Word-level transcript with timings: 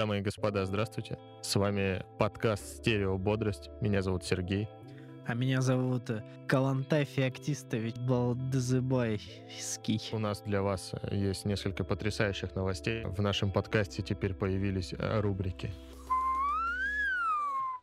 Дамы 0.00 0.20
и 0.20 0.22
господа, 0.22 0.64
здравствуйте. 0.64 1.18
С 1.42 1.54
вами 1.56 2.06
подкаст 2.18 2.78
«Стерео 2.78 3.18
Бодрость». 3.18 3.68
Меня 3.82 4.00
зовут 4.00 4.24
Сергей. 4.24 4.66
А 5.26 5.34
меня 5.34 5.60
зовут 5.60 6.08
э, 6.08 6.24
Калантай 6.48 7.04
Феоктистович 7.04 7.96
Балдызыбайский. 7.96 10.00
У 10.12 10.18
нас 10.18 10.40
для 10.40 10.62
вас 10.62 10.94
есть 11.10 11.44
несколько 11.44 11.84
потрясающих 11.84 12.54
новостей. 12.54 13.04
В 13.04 13.20
нашем 13.20 13.52
подкасте 13.52 14.00
теперь 14.00 14.32
появились 14.32 14.94
э, 14.94 15.20
рубрики 15.20 15.70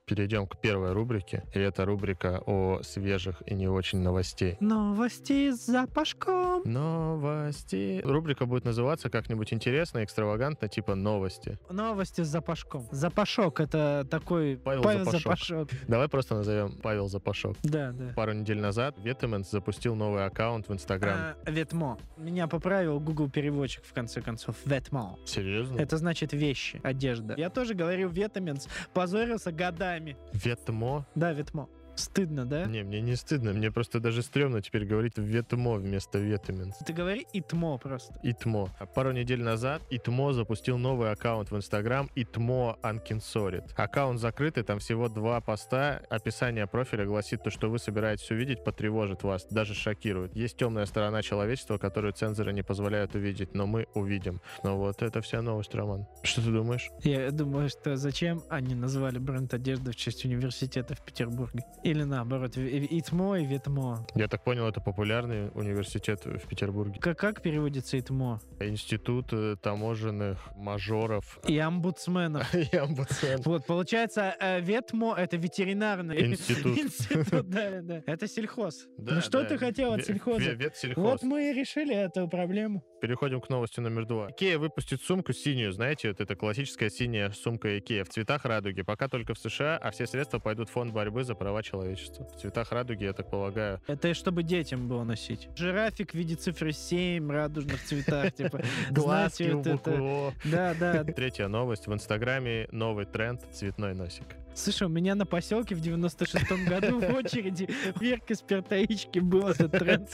перейдем 0.07 0.47
к 0.47 0.59
первой 0.59 0.93
рубрике. 0.93 1.43
И 1.53 1.59
это 1.59 1.85
рубрика 1.85 2.41
о 2.47 2.81
свежих 2.81 3.43
и 3.45 3.53
не 3.53 3.67
очень 3.67 3.99
новостей. 3.99 4.57
Новости 4.59 5.51
с 5.51 5.65
запашком. 5.65 6.46
Новости. 6.67 8.01
Рубрика 8.03 8.45
будет 8.45 8.65
называться 8.65 9.09
как-нибудь 9.09 9.53
интересно, 9.53 10.03
экстравагантно, 10.03 10.67
типа 10.67 10.95
новости. 10.95 11.57
Новости 11.69 12.21
с 12.21 12.27
запашком. 12.27 12.87
Запашок— 12.91 13.59
это 13.61 14.05
такой 14.09 14.57
Павел, 14.57 14.83
Павел 14.83 15.05
Запашок. 15.05 15.21
Запашок. 15.21 15.69
Давай 15.87 16.09
просто 16.09 16.35
назовем 16.35 16.77
Павел 16.83 17.07
Запашок. 17.07 17.55
Да, 17.63 17.91
да. 17.91 18.13
Пару 18.15 18.33
недель 18.33 18.59
назад 18.59 18.95
Ветеменс 18.99 19.49
запустил 19.49 19.95
новый 19.95 20.25
аккаунт 20.25 20.67
в 20.67 20.73
Инстаграм. 20.73 21.35
А, 21.45 21.49
ветмо. 21.49 21.97
Меня 22.17 22.47
поправил 22.47 22.99
Google 22.99 23.29
переводчик 23.29 23.85
в 23.85 23.93
конце 23.93 24.21
концов. 24.21 24.55
Ветмо. 24.65 25.17
Серьезно? 25.25 25.79
Это 25.79 25.97
значит 25.97 26.33
вещи, 26.33 26.81
одежда. 26.83 27.35
Я 27.37 27.49
тоже 27.49 27.73
говорю 27.73 28.09
ветаменс, 28.09 28.67
позорился 28.93 29.51
годами. 29.51 30.17
Ветмо? 30.33 31.05
Да, 31.15 31.31
ветмо. 31.31 31.69
Стыдно, 31.97 32.45
да? 32.45 32.65
Не, 32.65 32.83
мне 32.83 33.01
не 33.01 33.15
стыдно, 33.15 33.53
мне 33.53 33.71
просто 33.71 33.99
даже 33.99 34.21
стрёмно 34.21 34.61
теперь 34.61 34.85
говорить 34.85 35.17
ветмо 35.17 35.75
вместо 35.75 36.19
ветеменс. 36.19 36.77
Ты 36.85 36.93
говори 36.93 37.25
итмо 37.33 37.77
просто. 37.77 38.19
Итмо. 38.23 38.69
А 38.79 38.85
пару 38.85 39.11
недель 39.11 39.41
назад 39.41 39.81
Итмо 39.89 40.31
запустил 40.33 40.77
новый 40.77 41.11
аккаунт 41.11 41.51
в 41.51 41.57
Инстаграм 41.57 42.09
Итмо 42.15 42.77
Анкинсорит. 42.83 43.73
Аккаунт 43.75 44.19
закрытый, 44.19 44.63
там 44.63 44.79
всего 44.79 45.09
два 45.09 45.41
поста. 45.41 46.01
Описание 46.09 46.67
профиля 46.67 47.05
гласит 47.05 47.43
то, 47.43 47.49
что 47.49 47.69
вы 47.69 47.79
собираетесь 47.79 48.29
увидеть, 48.29 48.63
потревожит 48.63 49.23
вас, 49.23 49.47
даже 49.49 49.73
шокирует. 49.73 50.35
Есть 50.35 50.57
темная 50.57 50.85
сторона 50.85 51.21
человечества, 51.23 51.77
которую 51.77 52.13
цензоры 52.13 52.53
не 52.53 52.63
позволяют 52.63 53.15
увидеть, 53.15 53.55
но 53.55 53.65
мы 53.65 53.87
увидим. 53.95 54.41
Ну 54.63 54.77
вот, 54.77 55.01
это 55.01 55.21
вся 55.21 55.41
новость, 55.41 55.73
Роман. 55.73 56.05
Что 56.21 56.41
ты 56.43 56.51
думаешь? 56.51 56.89
Я 57.03 57.31
думаю, 57.31 57.69
что 57.69 57.97
зачем 57.97 58.43
они 58.49 58.75
назвали 58.75 59.17
бренд 59.17 59.53
одежды 59.53 59.91
в 59.91 59.95
честь 59.95 60.25
университета 60.25 60.95
в 60.95 61.01
Петербурге? 61.03 61.63
Или 61.87 62.03
наоборот, 62.03 62.57
итмо 62.57 63.37
и 63.37 63.45
ветмо. 63.45 64.05
Я 64.13 64.27
так 64.27 64.43
понял, 64.43 64.67
это 64.67 64.81
популярный 64.81 65.51
университет 65.53 66.25
в 66.25 66.45
Петербурге. 66.45 66.99
Как, 66.99 67.17
как 67.17 67.41
переводится 67.41 67.97
ИТМО? 67.97 68.41
Институт 68.59 69.27
э, 69.31 69.55
таможенных 69.61 70.37
мажоров 70.57 71.39
И 71.47 71.57
омбудсменов. 71.57 72.53
и 72.73 72.75
омбудсмен. 72.75 73.41
Вот, 73.45 73.65
получается, 73.65 74.35
э, 74.37 74.59
ветмо— 74.59 75.15
это 75.17 75.37
ветеринарный 75.37 76.25
Институт. 76.33 76.77
институт, 76.77 77.49
да, 77.49 77.81
да. 77.81 78.03
Это 78.05 78.27
сельхоз. 78.27 78.85
Ну 78.97 79.21
что 79.21 79.45
ты 79.45 79.57
хотел 79.57 79.93
от 79.93 80.03
сельхоза? 80.03 80.41
ве- 80.41 80.55
Ветсельхоз. 80.55 81.03
Вот 81.03 81.23
мы 81.23 81.51
и 81.51 81.53
решили 81.53 81.95
эту 81.95 82.27
проблему. 82.27 82.83
Переходим 83.01 83.41
к 83.41 83.49
новости 83.49 83.79
номер 83.79 84.05
два. 84.05 84.31
Икея 84.31 84.57
выпустит 84.57 85.01
сумку 85.01 85.31
синюю, 85.31 85.71
знаете, 85.71 86.09
вот 86.09 86.19
это 86.19 86.35
классическая 86.35 86.89
синяя 86.89 87.29
сумка 87.31 87.77
Икея 87.77 88.03
в 88.03 88.09
цветах 88.09 88.45
радуги. 88.45 88.81
Пока 88.81 89.07
только 89.07 89.35
в 89.35 89.39
США, 89.39 89.77
а 89.77 89.91
все 89.91 90.07
средства 90.07 90.39
пойдут 90.39 90.69
в 90.69 90.71
фонд 90.71 90.91
борьбы 90.91 91.23
за 91.23 91.35
права 91.35 91.61
человечества. 91.61 92.25
В 92.25 92.41
цветах 92.41 92.71
радуги, 92.71 93.03
я 93.03 93.13
так 93.13 93.29
полагаю. 93.29 93.79
Это 93.87 94.13
чтобы 94.13 94.41
детям 94.41 94.87
было 94.87 95.03
носить. 95.03 95.47
Жирафик 95.55 96.11
в 96.11 96.15
виде 96.15 96.35
цифры 96.35 96.71
7, 96.71 97.31
радужных 97.31 97.83
цветах, 97.83 98.33
типа. 98.33 98.61
Глазки. 98.89 99.55
Да, 100.45 100.73
да. 100.73 101.03
Третья 101.03 101.47
новость. 101.47 101.87
В 101.87 101.93
Инстаграме 101.93 102.67
новый 102.71 103.05
тренд 103.05 103.41
«Цветной 103.53 103.93
носик». 103.93 104.25
Слушай, 104.57 104.87
у 104.87 104.89
меня 104.89 105.13
на 105.13 105.27
поселке 105.27 105.75
в 105.75 105.81
96-м 105.81 106.65
году 106.65 106.99
в 106.99 107.13
очереди 107.13 107.69
Верки 107.99 108.33
Спиртовички 108.33 109.19
был 109.19 109.47
этот 109.47 109.71
тренд. 109.71 110.09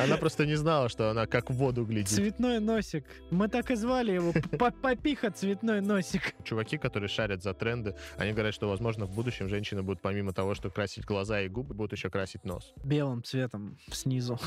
Она 0.00 0.16
просто 0.16 0.46
не 0.46 0.54
знала, 0.54 0.88
что 0.88 1.10
она 1.10 1.26
как 1.26 1.50
в 1.50 1.54
воду 1.54 1.84
глядит. 1.84 2.08
Цветной 2.08 2.60
носик. 2.60 3.04
Мы 3.30 3.48
так 3.48 3.70
и 3.70 3.74
звали 3.74 4.12
его. 4.12 4.32
Попиха 4.58 5.30
цветной 5.30 5.82
носик. 5.82 6.34
Чуваки, 6.44 6.78
которые 6.78 7.10
шарят 7.10 7.42
за 7.42 7.52
тренды, 7.52 7.94
они 8.16 8.32
говорят, 8.32 8.54
что, 8.54 8.70
возможно, 8.70 9.04
в 9.04 9.14
будущем 9.14 9.50
женщины 9.50 9.82
будут 9.82 10.00
помимо 10.00 10.32
того, 10.32 10.54
что 10.54 10.70
красить 10.70 11.04
глаза 11.04 11.42
и 11.42 11.48
губы, 11.48 11.74
будут 11.74 11.92
еще 11.92 12.08
красить 12.08 12.44
нос. 12.44 12.72
Белым 12.82 13.22
цветом 13.22 13.76
снизу. 13.92 14.40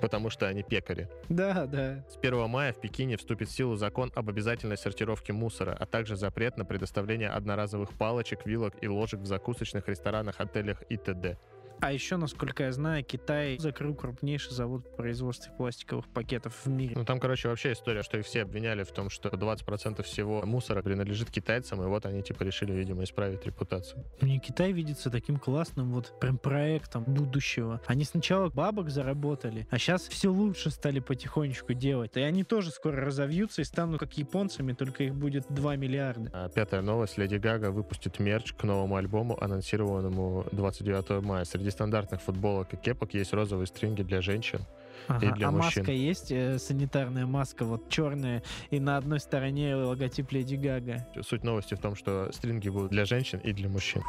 Потому 0.00 0.30
что 0.30 0.48
они 0.48 0.64
пекари. 0.64 1.08
Да, 1.28 1.66
да. 1.66 2.04
С 2.10 2.16
1 2.16 2.48
мая 2.48 2.72
в 2.72 2.80
Пекине 2.80 3.16
вступит 3.16 3.48
в 3.48 3.52
силу 3.52 3.76
закон 3.76 4.10
об 4.16 4.28
обязательной 4.28 4.76
сортировке 4.76 5.32
мусора, 5.32 5.76
а 5.78 5.86
также 5.86 6.16
запрет 6.16 6.56
на 6.56 6.64
предоставление 6.64 7.28
одноразовых 7.28 7.92
палочек, 8.16 8.46
вилок 8.46 8.72
и 8.80 8.88
ложек 8.88 9.20
в 9.20 9.26
закусочных 9.26 9.88
ресторанах, 9.88 10.40
отелях 10.40 10.82
и 10.88 10.96
т.д. 10.96 11.36
А 11.80 11.92
еще, 11.92 12.16
насколько 12.16 12.64
я 12.64 12.72
знаю, 12.72 13.04
Китай 13.04 13.58
закрыл 13.58 13.94
крупнейший 13.94 14.52
завод 14.52 14.90
по 14.90 14.96
производству 14.96 15.52
пластиковых 15.56 16.08
пакетов 16.08 16.54
в 16.64 16.68
мире. 16.68 16.94
Ну, 16.96 17.04
там, 17.04 17.20
короче, 17.20 17.48
вообще 17.48 17.72
история, 17.72 18.02
что 18.02 18.18
их 18.18 18.26
все 18.26 18.42
обвиняли 18.42 18.82
в 18.82 18.92
том, 18.92 19.10
что 19.10 19.28
20% 19.28 20.02
всего 20.02 20.42
мусора 20.46 20.82
принадлежит 20.82 21.30
китайцам, 21.30 21.82
и 21.82 21.86
вот 21.86 22.06
они, 22.06 22.22
типа, 22.22 22.42
решили, 22.42 22.72
видимо, 22.72 23.04
исправить 23.04 23.44
репутацию. 23.44 24.04
Мне 24.20 24.38
Китай 24.38 24.72
видится 24.72 25.10
таким 25.10 25.38
классным 25.38 25.92
вот 25.92 26.18
прям 26.20 26.38
проектом 26.38 27.04
будущего. 27.04 27.80
Они 27.86 28.04
сначала 28.04 28.48
бабок 28.48 28.90
заработали, 28.90 29.66
а 29.70 29.78
сейчас 29.78 30.08
все 30.08 30.28
лучше 30.28 30.70
стали 30.70 31.00
потихонечку 31.00 31.74
делать. 31.74 32.16
И 32.16 32.20
они 32.20 32.44
тоже 32.44 32.70
скоро 32.70 33.04
разовьются 33.04 33.62
и 33.62 33.64
станут 33.64 34.00
как 34.00 34.16
японцами, 34.16 34.72
только 34.72 35.04
их 35.04 35.14
будет 35.14 35.44
2 35.48 35.76
миллиарда. 35.76 36.30
А 36.32 36.48
пятая 36.48 36.80
новость. 36.82 37.18
Леди 37.18 37.36
Гага 37.36 37.70
выпустит 37.70 38.18
мерч 38.18 38.52
к 38.52 38.62
новому 38.64 38.96
альбому, 38.96 39.42
анонсированному 39.42 40.46
29 40.52 41.22
мая. 41.22 41.44
Среди 41.44 41.65
стандартных 41.70 42.20
футболок 42.20 42.72
и 42.74 42.76
кепок 42.76 43.14
есть 43.14 43.32
розовые 43.32 43.66
стринги 43.66 44.02
для 44.02 44.20
женщин. 44.20 44.60
Ага, 45.08 45.32
для 45.34 45.48
а 45.48 45.50
мужчин. 45.50 45.82
маска 45.82 45.92
есть, 45.92 46.32
э, 46.32 46.58
санитарная 46.58 47.26
маска, 47.26 47.64
вот 47.64 47.88
черная, 47.88 48.42
и 48.70 48.80
на 48.80 48.96
одной 48.96 49.20
стороне 49.20 49.76
логотип 49.76 50.32
Леди 50.32 50.56
Гага. 50.56 51.06
Суть 51.22 51.44
новости 51.44 51.74
в 51.74 51.78
том, 51.80 51.94
что 51.94 52.30
стринги 52.32 52.68
будут 52.68 52.90
для 52.90 53.04
женщин 53.04 53.38
и 53.38 53.52
для 53.52 53.68
мужчин. 53.68 54.02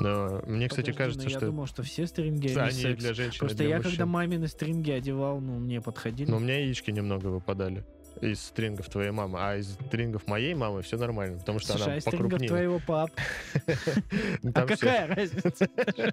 Но 0.00 0.40
мне, 0.46 0.68
кстати, 0.68 0.86
Подожди, 0.86 0.98
кажется, 0.98 1.24
но 1.24 1.30
я 1.30 1.36
что 1.36 1.46
думал, 1.46 1.66
что 1.66 1.82
все 1.82 2.06
стринги, 2.06 2.48
они, 2.48 2.58
они 2.60 2.72
секс. 2.72 3.02
для 3.02 3.14
женщин 3.14 3.36
и 3.36 3.38
Просто 3.40 3.58
для 3.58 3.68
я, 3.68 3.76
мужчин. 3.76 3.90
когда 3.92 4.06
мамины 4.06 4.48
стринги 4.48 4.90
одевал, 4.90 5.40
ну, 5.40 5.58
мне 5.58 5.80
подходили. 5.80 6.30
Но 6.30 6.38
у 6.38 6.40
меня 6.40 6.58
яички 6.58 6.90
немного 6.90 7.26
выпадали 7.26 7.84
из 8.20 8.40
стрингов 8.40 8.88
твоей 8.88 9.10
мамы, 9.10 9.38
а 9.40 9.56
из 9.56 9.72
стрингов 9.72 10.26
моей 10.26 10.54
мамы 10.54 10.82
все 10.82 10.96
нормально, 10.96 11.38
потому 11.38 11.58
что 11.58 11.72
Слушай, 11.72 11.82
а 11.82 11.86
она 11.86 11.96
из 11.96 12.02
стрингов 12.02 12.22
покрупнее. 12.30 12.48
твоего 12.48 12.80
пап. 12.86 13.10
А 14.54 14.66
какая 14.66 15.06
разница? 15.06 15.68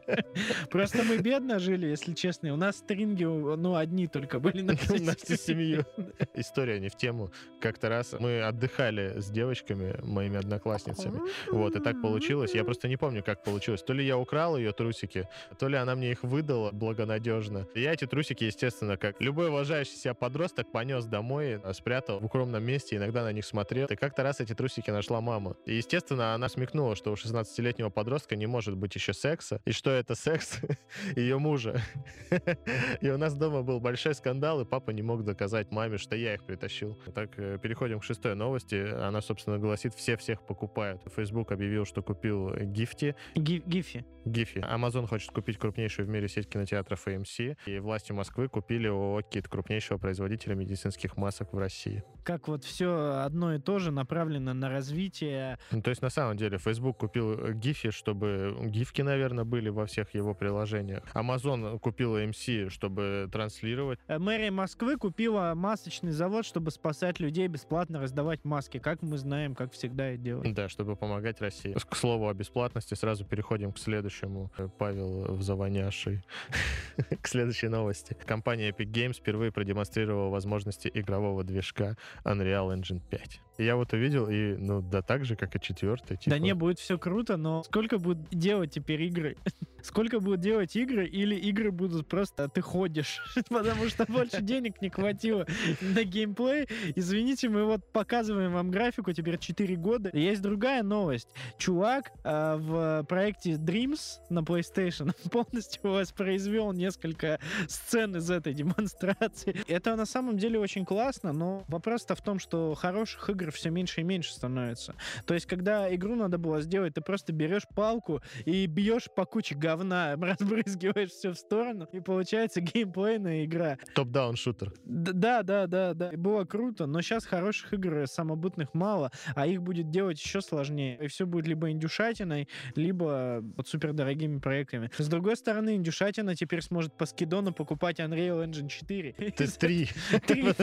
Просто 0.72 1.04
мы 1.04 1.18
бедно 1.18 1.60
жили, 1.60 1.88
если 1.88 2.14
честно. 2.14 2.54
У 2.54 2.56
нас 2.56 2.78
стринги, 2.78 3.24
ну, 3.24 3.76
одни 3.76 4.08
только 4.08 4.40
были 4.40 4.62
на 4.62 4.76
всю 4.78 5.04
на 5.04 5.16
всю 5.16 5.36
семью. 5.36 5.86
История 6.34 6.80
не 6.80 6.90
в 6.90 6.96
тему. 6.96 7.32
Как-то 7.60 7.90
раз 7.90 8.16
мы 8.20 8.42
отдыхали 8.42 9.20
с 9.20 9.30
девочками, 9.30 9.96
моими 10.04 10.38
одноклассницами. 10.38 11.20
Вот, 11.52 11.76
и 11.76 11.80
так 11.80 12.02
получилось. 12.02 12.54
Я 12.54 12.64
просто 12.64 12.88
не 12.88 12.98
помню, 12.98 13.24
как 13.24 13.44
получилось. 13.44 13.84
То 13.84 13.94
ли 13.94 14.06
я 14.06 14.18
украл 14.18 14.58
ее 14.58 14.72
трусики, 14.72 15.28
то 15.58 15.68
ли 15.68 15.78
она 15.78 15.96
мне 15.96 16.12
их 16.12 16.24
выдала 16.24 16.72
благонадежно. 16.72 17.68
Я 17.76 17.94
эти 17.94 18.06
трусики, 18.06 18.46
естественно, 18.46 18.98
как 18.98 19.22
любой 19.22 19.50
уважающий 19.50 19.96
себя 19.96 20.14
подросток, 20.14 20.72
понес 20.72 21.06
домой, 21.06 21.60
а, 21.64 21.74
спрятал 21.90 22.20
в 22.20 22.26
укромном 22.26 22.64
месте, 22.64 22.98
иногда 22.98 23.24
на 23.24 23.32
них 23.32 23.44
смотрел. 23.44 23.88
И 23.88 23.96
как-то 23.96 24.22
раз 24.22 24.40
эти 24.40 24.54
трусики 24.54 24.92
нашла 24.92 25.22
мама. 25.22 25.56
И, 25.66 25.74
естественно, 25.74 26.36
она 26.36 26.48
смекнула, 26.48 26.96
что 26.96 27.12
у 27.12 27.16
16-летнего 27.16 27.90
подростка 27.90 28.36
не 28.36 28.46
может 28.46 28.78
быть 28.78 28.94
еще 28.94 29.12
секса, 29.12 29.60
и 29.66 29.72
что 29.72 29.90
это 29.90 30.14
секс 30.14 30.60
ее 31.16 31.40
мужа. 31.40 31.82
И 33.02 33.10
у 33.10 33.18
нас 33.18 33.34
дома 33.34 33.64
был 33.64 33.80
большой 33.80 34.14
скандал, 34.14 34.62
и 34.62 34.66
папа 34.66 34.92
не 34.92 35.02
мог 35.02 35.24
доказать 35.24 35.72
маме, 35.72 35.98
что 35.98 36.16
я 36.16 36.36
их 36.36 36.46
притащил. 36.46 36.96
Так, 37.16 37.40
э, 37.40 37.58
переходим 37.58 38.00
к 38.00 38.04
шестой 38.04 38.36
новости. 38.36 38.76
Она, 38.76 39.22
собственно, 39.22 39.58
гласит, 39.58 39.96
все 39.96 40.16
всех 40.16 40.46
покупают. 40.46 41.02
Facebook 41.16 41.52
объявил, 41.52 41.86
что 41.86 42.04
купил 42.04 42.54
Гифти, 42.56 43.16
Ги- 43.36 43.64
Гифи. 43.66 44.06
Гифи. 44.26 44.60
Amazon 44.60 45.08
хочет 45.08 45.32
купить 45.32 45.58
крупнейшую 45.58 46.06
в 46.06 46.10
мире 46.10 46.28
сеть 46.28 46.50
кинотеатров 46.50 47.08
AMC, 47.08 47.58
и 47.66 47.80
власти 47.80 48.12
Москвы 48.12 48.48
купили 48.48 48.88
ООО 48.88 49.22
«Кит», 49.22 49.48
крупнейшего 49.48 49.98
производителя 49.98 50.56
медицинских 50.56 51.18
масок 51.18 51.54
в 51.54 51.58
России. 51.58 51.79
she 51.80 52.02
Как 52.30 52.48
вот 52.48 52.64
все 52.64 53.24
одно 53.26 53.56
и 53.56 53.60
то 53.60 53.80
же 53.80 53.92
направлено 53.92 54.54
на 54.54 54.70
развитие. 54.70 55.58
Ну, 55.72 55.82
то 55.82 55.90
есть, 55.90 56.04
на 56.04 56.12
самом 56.12 56.38
деле, 56.38 56.60
Facebook 56.60 56.98
купил 56.98 57.34
э, 57.34 57.54
Гифи, 57.54 57.90
чтобы 57.90 58.56
гифки, 58.66 59.02
наверное, 59.02 59.46
были 59.46 59.70
во 59.70 59.88
всех 59.88 60.14
его 60.14 60.36
приложениях. 60.36 61.04
Amazon 61.16 61.80
купил 61.80 62.18
AMC, 62.18 62.70
чтобы 62.70 63.28
транслировать. 63.32 63.98
Э, 64.08 64.20
Мэрия 64.20 64.52
Москвы 64.52 64.98
купила 64.98 65.54
масочный 65.56 66.12
завод, 66.12 66.46
чтобы 66.46 66.70
спасать 66.70 67.20
людей, 67.20 67.48
бесплатно 67.48 68.00
раздавать 68.00 68.46
маски. 68.46 68.78
Как 68.78 69.02
мы 69.02 69.18
знаем, 69.18 69.56
как 69.56 69.74
всегда 69.74 70.12
и 70.14 70.18
делают. 70.18 70.54
Да, 70.54 70.70
чтобы 70.70 70.96
помогать 70.96 71.42
России. 71.42 71.74
К 71.74 71.96
слову 71.96 72.30
о 72.30 72.34
бесплатности, 72.36 72.94
сразу 72.94 73.26
переходим 73.26 73.72
к 73.72 73.80
следующему. 73.80 74.52
Э, 74.60 74.70
Павел 74.78 75.34
в 75.34 75.42
завоняшей. 75.42 76.22
К 77.22 77.28
следующей 77.28 77.70
новости. 77.70 78.16
Компания 78.28 78.70
Epic 78.70 78.92
Games 78.92 79.14
впервые 79.14 79.52
продемонстрировала 79.52 80.30
возможности 80.30 80.92
игрового 80.94 81.44
движка 81.44 81.96
Unreal 82.24 82.74
Engine 82.76 83.02
5. 83.10 83.42
Я 83.60 83.76
вот 83.76 83.94
увидел, 83.94 84.30
и 84.30 84.56
ну 84.56 84.82
да 84.82 85.02
так 85.02 85.26
же, 85.26 85.36
как 85.36 85.56
и 85.56 85.60
четвертый. 85.60 86.18
Типа... 86.18 86.30
Да 86.32 86.40
не, 86.40 86.54
будет 86.54 86.80
все 86.80 86.98
круто, 86.98 87.38
но 87.38 87.64
сколько 87.64 87.98
будут 87.98 88.30
делать 88.30 88.72
теперь 88.72 89.04
игры? 89.04 89.38
Сколько 89.84 90.20
будут 90.20 90.42
делать 90.42 90.76
игры, 90.76 91.08
или 91.08 91.36
игры 91.36 91.72
будут 91.72 92.08
просто 92.08 92.48
ты 92.50 92.62
ходишь, 92.62 93.22
потому 93.50 93.88
что 93.88 94.06
больше 94.06 94.42
денег 94.42 94.82
не 94.82 94.90
хватило 94.90 95.46
на 95.82 96.04
геймплей. 96.04 96.68
Извините, 96.96 97.50
мы 97.50 97.66
вот 97.66 97.92
показываем 97.92 98.54
вам 98.54 98.72
графику 98.72 99.14
теперь 99.14 99.38
4 99.38 99.76
года. 99.76 100.10
Есть 100.14 100.42
другая 100.42 100.84
новость. 100.84 101.30
Чувак 101.58 102.12
э, 102.24 102.56
в 102.58 103.06
проекте 103.08 103.54
Dreams 103.54 104.20
на 104.30 104.40
PlayStation 104.40 105.14
полностью 105.30 105.82
воспроизвел 105.84 106.72
несколько 106.74 107.40
сцен 107.68 108.16
из 108.16 108.30
этой 108.30 108.54
демонстрации. 108.54 109.56
Это 109.68 109.96
на 109.96 110.06
самом 110.06 110.38
деле 110.38 110.60
очень 110.60 110.86
классно, 110.86 111.34
но 111.34 111.64
вопрос-то 111.68 112.16
в 112.16 112.22
том, 112.22 112.40
что 112.40 112.74
хороших 112.76 113.30
игр 113.30 113.52
все 113.52 113.70
меньше 113.70 114.02
и 114.02 114.04
меньше 114.04 114.34
становится. 114.34 114.96
То 115.26 115.34
есть, 115.34 115.46
когда 115.46 115.94
игру 115.94 116.16
надо 116.16 116.38
было 116.38 116.62
сделать, 116.62 116.94
ты 116.94 117.02
просто 117.02 117.34
берешь 117.34 117.68
палку 117.76 118.22
и 118.46 118.66
бьешь 118.66 119.10
по 119.16 119.26
куче 119.26 119.56
говна, 119.56 119.69
разбрызгиваешь 120.22 121.12
все 121.12 121.32
в 121.32 121.36
сторону, 121.36 121.88
и 121.92 122.00
получается 122.00 122.62
геймплейная 122.62 123.46
игра. 123.46 123.78
Топ-даун 123.96 124.36
шутер. 124.36 124.74
Да, 124.86 125.44
да, 125.44 125.68
да, 125.68 125.94
да. 125.94 126.12
Было 126.14 126.46
круто, 126.46 126.86
но 126.86 127.02
сейчас 127.02 127.26
хороших 127.26 127.74
игр 127.74 128.06
самобытных 128.08 128.74
мало, 128.74 129.12
а 129.36 129.48
их 129.48 129.62
будет 129.62 129.90
делать 129.90 130.20
еще 130.20 130.42
сложнее. 130.42 130.98
И 131.02 131.08
все 131.08 131.26
будет 131.26 131.48
либо 131.48 131.70
индюшатиной, 131.70 132.48
либо 132.76 133.44
вот 133.56 133.68
супер 133.68 133.94
дорогими 133.94 134.40
проектами. 134.40 134.90
С 134.98 135.08
другой 135.08 135.36
стороны, 135.36 135.76
индюшатина 135.76 136.36
теперь 136.36 136.62
сможет 136.62 136.94
по 136.94 137.06
скидону 137.06 137.54
покупать 137.54 138.00
Unreal 138.00 138.46
Engine 138.46 138.68
4. 138.68 139.14
Ты 139.14 139.48
три. 139.60 139.90
Три 140.28 140.54